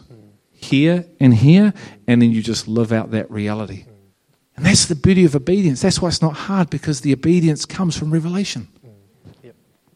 here 0.66 1.05
and 1.20 1.34
here, 1.34 1.74
and 2.07 2.22
then 2.22 2.32
you 2.32 2.41
just 2.41 2.68
live 2.68 2.91
out 2.91 3.11
that 3.11 3.30
reality. 3.32 3.86
And 4.55 4.66
that's 4.66 4.86
the 4.86 4.95
beauty 4.95 5.26
of 5.26 5.36
obedience. 5.36 5.82
That's 5.82 6.01
why 6.01 6.09
it's 6.09 6.22
not 6.22 6.34
hard 6.34 6.70
because 6.70 7.01
the 7.01 7.13
obedience 7.13 7.66
comes 7.66 7.97
from 7.97 8.11
revelation. 8.11 8.68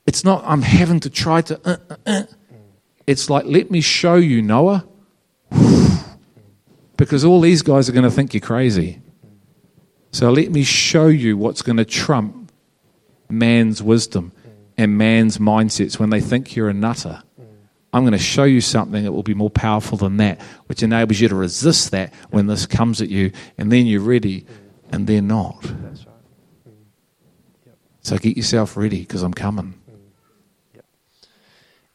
It's 0.05 0.23
not, 0.23 0.43
I'm 0.45 0.63
having 0.63 0.99
to 1.01 1.09
try 1.09 1.41
to. 1.43 1.59
Uh, 1.63 1.77
uh, 1.89 1.95
uh. 2.05 2.23
It's 3.05 3.29
like, 3.29 3.45
let 3.45 3.69
me 3.69 3.79
show 3.79 4.15
you, 4.15 4.41
Noah. 4.41 4.85
because 6.97 7.23
all 7.23 7.41
these 7.41 7.61
guys 7.61 7.87
are 7.89 7.91
going 7.91 8.03
to 8.03 8.11
think 8.11 8.33
you're 8.33 8.41
crazy. 8.41 9.01
So 10.11 10.31
let 10.31 10.51
me 10.51 10.63
show 10.63 11.07
you 11.07 11.37
what's 11.37 11.61
going 11.61 11.77
to 11.77 11.85
trump 11.85 12.51
man's 13.29 13.83
wisdom 13.83 14.31
and 14.77 14.97
man's 14.97 15.37
mindsets 15.37 15.99
when 15.99 16.09
they 16.09 16.21
think 16.21 16.55
you're 16.55 16.69
a 16.69 16.73
nutter. 16.73 17.21
I'm 17.91 18.03
going 18.03 18.13
to 18.13 18.19
show 18.19 18.43
you 18.43 18.61
something 18.61 19.03
that 19.03 19.11
will 19.11 19.23
be 19.23 19.33
more 19.33 19.49
powerful 19.49 19.97
than 19.97 20.17
that, 20.17 20.39
which 20.67 20.83
enables 20.83 21.19
you 21.19 21.27
to 21.27 21.35
resist 21.35 21.91
that 21.91 22.13
when 22.29 22.45
this 22.47 22.65
comes 22.65 23.01
at 23.01 23.09
you, 23.09 23.31
and 23.57 23.71
then 23.71 23.87
you're 23.87 24.01
ready, 24.01 24.45
and 24.91 25.07
they're 25.07 25.21
not. 25.21 25.61
Mm. 25.61 26.05
So 28.01 28.17
get 28.17 28.37
yourself 28.37 28.77
ready 28.77 28.99
because 28.99 29.23
I'm 29.23 29.33
coming. 29.33 29.73
Mm. 29.89 30.81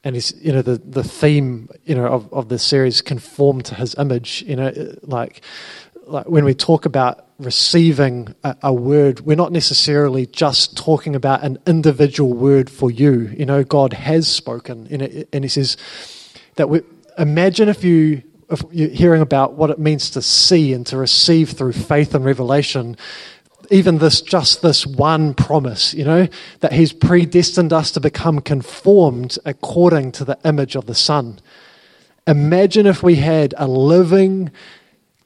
And 0.02 0.16
it's 0.16 0.34
you 0.34 0.52
know, 0.52 0.62
the, 0.62 0.78
the 0.78 1.04
theme, 1.04 1.68
you 1.84 1.94
know, 1.94 2.06
of, 2.06 2.32
of 2.32 2.48
the 2.48 2.58
series, 2.58 3.00
conform 3.00 3.62
to 3.62 3.76
his 3.76 3.94
image, 3.94 4.42
you 4.46 4.56
know, 4.56 4.72
like, 5.02 5.42
like 6.06 6.28
when 6.28 6.44
we 6.44 6.54
talk 6.54 6.86
about 6.86 7.26
receiving 7.38 8.34
a, 8.44 8.56
a, 8.64 8.72
word, 8.72 9.20
we're 9.20 9.36
not 9.36 9.52
necessarily 9.52 10.26
just 10.26 10.76
talking 10.76 11.14
about 11.16 11.42
an 11.42 11.58
individual 11.66 12.32
word 12.32 12.70
for 12.70 12.90
you. 12.90 13.32
You 13.36 13.46
know, 13.46 13.64
God 13.64 13.92
has 13.92 14.28
spoken, 14.28 14.86
and, 14.90 15.26
and 15.32 15.44
He 15.44 15.48
says 15.48 15.76
that 16.56 16.68
we 16.68 16.82
imagine 17.18 17.68
if 17.68 17.84
you 17.84 18.22
if 18.50 18.62
you're 18.70 18.88
hearing 18.88 19.22
about 19.22 19.54
what 19.54 19.70
it 19.70 19.78
means 19.78 20.10
to 20.10 20.22
see 20.22 20.72
and 20.72 20.86
to 20.86 20.96
receive 20.96 21.50
through 21.50 21.72
faith 21.72 22.14
and 22.14 22.24
revelation. 22.24 22.96
Even 23.70 23.96
this, 23.96 24.20
just 24.20 24.60
this 24.60 24.86
one 24.86 25.32
promise, 25.32 25.94
you 25.94 26.04
know, 26.04 26.28
that 26.60 26.74
He's 26.74 26.92
predestined 26.92 27.72
us 27.72 27.90
to 27.92 28.00
become 28.00 28.40
conformed 28.40 29.38
according 29.46 30.12
to 30.12 30.24
the 30.24 30.38
image 30.44 30.76
of 30.76 30.84
the 30.84 30.94
Son. 30.94 31.40
Imagine 32.26 32.86
if 32.86 33.02
we 33.02 33.16
had 33.16 33.54
a 33.56 33.66
living, 33.66 34.50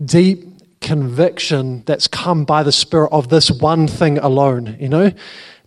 deep, 0.04 0.57
conviction 0.80 1.82
that's 1.86 2.08
come 2.08 2.44
by 2.44 2.62
the 2.62 2.72
Spirit 2.72 3.10
of 3.12 3.28
this 3.28 3.50
one 3.50 3.86
thing 3.88 4.18
alone, 4.18 4.76
you 4.80 4.88
know? 4.88 5.12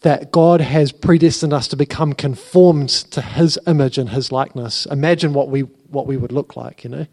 That 0.01 0.31
God 0.31 0.61
has 0.61 0.91
predestined 0.91 1.53
us 1.53 1.67
to 1.67 1.75
become 1.75 2.13
conformed 2.13 2.89
to 2.89 3.21
His 3.21 3.59
image 3.67 3.99
and 3.99 4.09
His 4.09 4.31
likeness. 4.31 4.87
Imagine 4.87 5.33
what 5.33 5.49
we 5.49 5.61
what 5.89 6.07
we 6.07 6.17
would 6.17 6.31
look 6.31 6.55
like, 6.55 6.83
you 6.83 6.89
know. 6.89 7.07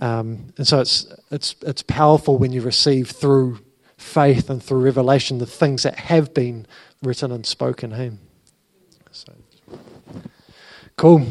Um, 0.00 0.52
and 0.56 0.66
so 0.66 0.80
it's 0.80 1.12
it's 1.32 1.56
it's 1.62 1.82
powerful 1.82 2.38
when 2.38 2.52
you 2.52 2.60
receive 2.60 3.10
through 3.10 3.58
faith 3.96 4.50
and 4.50 4.62
through 4.62 4.80
revelation 4.80 5.38
the 5.38 5.46
things 5.46 5.82
that 5.82 5.96
have 5.98 6.32
been 6.32 6.66
written 7.02 7.32
and 7.32 7.44
spoken. 7.44 7.90
Hey, 7.90 8.12
so 9.10 9.32
cool. 10.96 11.26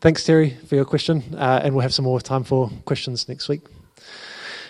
Thanks, 0.00 0.24
Terry, 0.24 0.50
for 0.66 0.76
your 0.76 0.84
question, 0.84 1.34
uh, 1.36 1.60
and 1.64 1.74
we'll 1.74 1.82
have 1.82 1.94
some 1.94 2.04
more 2.04 2.20
time 2.20 2.44
for 2.44 2.70
questions 2.84 3.28
next 3.28 3.48
week. 3.48 3.62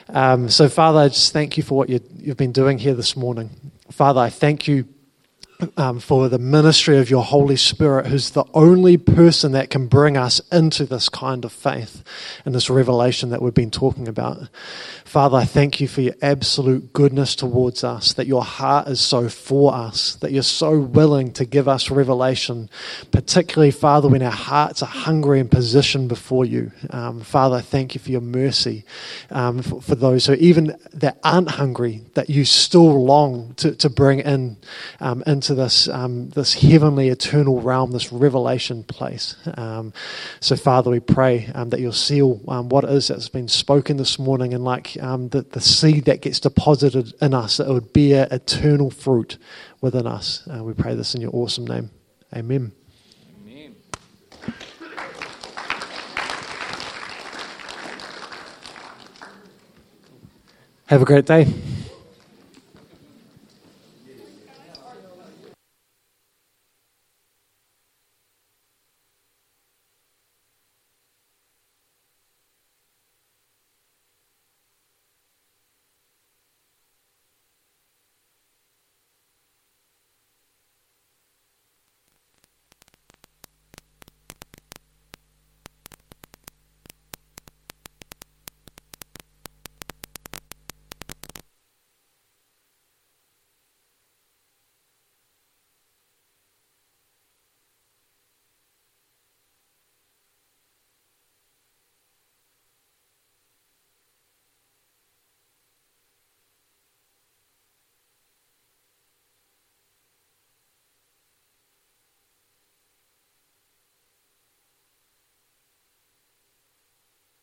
Um, 0.08 0.48
so, 0.48 0.68
Father, 0.68 1.00
I 1.00 1.08
just 1.08 1.32
thank 1.32 1.56
you 1.56 1.62
for 1.62 1.76
what 1.76 1.88
you, 1.88 2.00
have 2.26 2.36
been 2.36 2.52
doing 2.52 2.78
here 2.78 2.94
this 2.94 3.16
morning. 3.16 3.50
Father, 3.90 4.20
I 4.20 4.30
thank 4.30 4.68
you 4.68 4.86
um, 5.76 6.00
for 6.00 6.28
the 6.28 6.38
ministry 6.38 6.98
of 6.98 7.10
your 7.10 7.22
Holy 7.22 7.56
Spirit, 7.56 8.06
who's 8.06 8.30
the 8.30 8.44
only 8.54 8.96
person 8.96 9.52
that 9.52 9.70
can 9.70 9.86
bring 9.86 10.16
us 10.16 10.40
into 10.52 10.84
this 10.84 11.08
kind 11.08 11.44
of 11.44 11.52
faith 11.52 12.02
and 12.44 12.54
this 12.54 12.68
revelation 12.68 13.30
that 13.30 13.40
we've 13.40 13.54
been 13.54 13.70
talking 13.70 14.08
about. 14.08 14.48
Father, 15.04 15.38
I 15.38 15.44
thank 15.44 15.80
you 15.80 15.88
for 15.88 16.02
your 16.02 16.14
absolute 16.20 16.92
goodness 16.92 17.34
towards 17.34 17.84
us, 17.84 18.12
that 18.14 18.26
your 18.26 18.44
heart 18.44 18.88
is 18.88 19.00
so 19.00 19.28
for 19.28 19.72
us, 19.72 20.16
that 20.16 20.32
you're 20.32 20.42
so 20.42 20.78
willing 20.78 21.32
to 21.34 21.44
give 21.44 21.68
us 21.68 21.90
revelation, 21.90 22.68
particularly, 23.12 23.70
Father, 23.70 24.08
when 24.08 24.22
our 24.22 24.30
hearts 24.30 24.82
are 24.82 24.86
hungry 24.86 25.40
and 25.40 25.50
positioned 25.50 26.08
before 26.08 26.44
you. 26.44 26.72
Um, 26.90 27.20
Father, 27.20 27.56
I 27.56 27.60
thank 27.60 27.94
you 27.94 28.00
for 28.00 28.10
your 28.10 28.20
mercy 28.20 28.84
um, 29.30 29.62
for, 29.62 29.80
for, 29.80 29.94
those 29.94 30.26
who 30.26 30.34
even 30.34 30.76
that 30.92 31.18
aren't 31.24 31.52
hungry, 31.52 32.02
that 32.14 32.28
you 32.28 32.44
still 32.44 33.04
long 33.04 33.54
to, 33.54 33.74
to 33.76 33.88
bring 33.88 34.18
in 34.20 34.58
um, 35.00 35.22
into 35.26 35.45
into 35.48 35.62
this 35.62 35.88
um, 35.88 36.28
this 36.30 36.54
heavenly, 36.54 37.08
eternal 37.08 37.60
realm, 37.60 37.92
this 37.92 38.12
revelation 38.12 38.82
place. 38.82 39.36
Um, 39.56 39.92
so, 40.40 40.56
Father, 40.56 40.90
we 40.90 40.98
pray 40.98 41.50
um, 41.54 41.70
that 41.70 41.78
you'll 41.78 41.92
seal 41.92 42.40
um, 42.48 42.68
what 42.68 42.82
it 42.82 42.90
is 42.90 43.08
that's 43.08 43.28
been 43.28 43.46
spoken 43.46 43.96
this 43.96 44.18
morning, 44.18 44.54
and 44.54 44.64
like 44.64 45.00
um, 45.00 45.28
the, 45.28 45.42
the 45.42 45.60
seed 45.60 46.06
that 46.06 46.20
gets 46.20 46.40
deposited 46.40 47.14
in 47.20 47.32
us, 47.32 47.58
that 47.58 47.68
it 47.68 47.72
would 47.72 47.92
bear 47.92 48.26
eternal 48.30 48.90
fruit 48.90 49.38
within 49.80 50.06
us. 50.06 50.46
Uh, 50.52 50.64
we 50.64 50.72
pray 50.72 50.94
this 50.94 51.14
in 51.14 51.20
your 51.20 51.30
awesome 51.32 51.66
name. 51.66 51.90
Amen. 52.34 52.72
Have 60.88 61.02
a 61.02 61.04
great 61.04 61.26
day. 61.26 61.52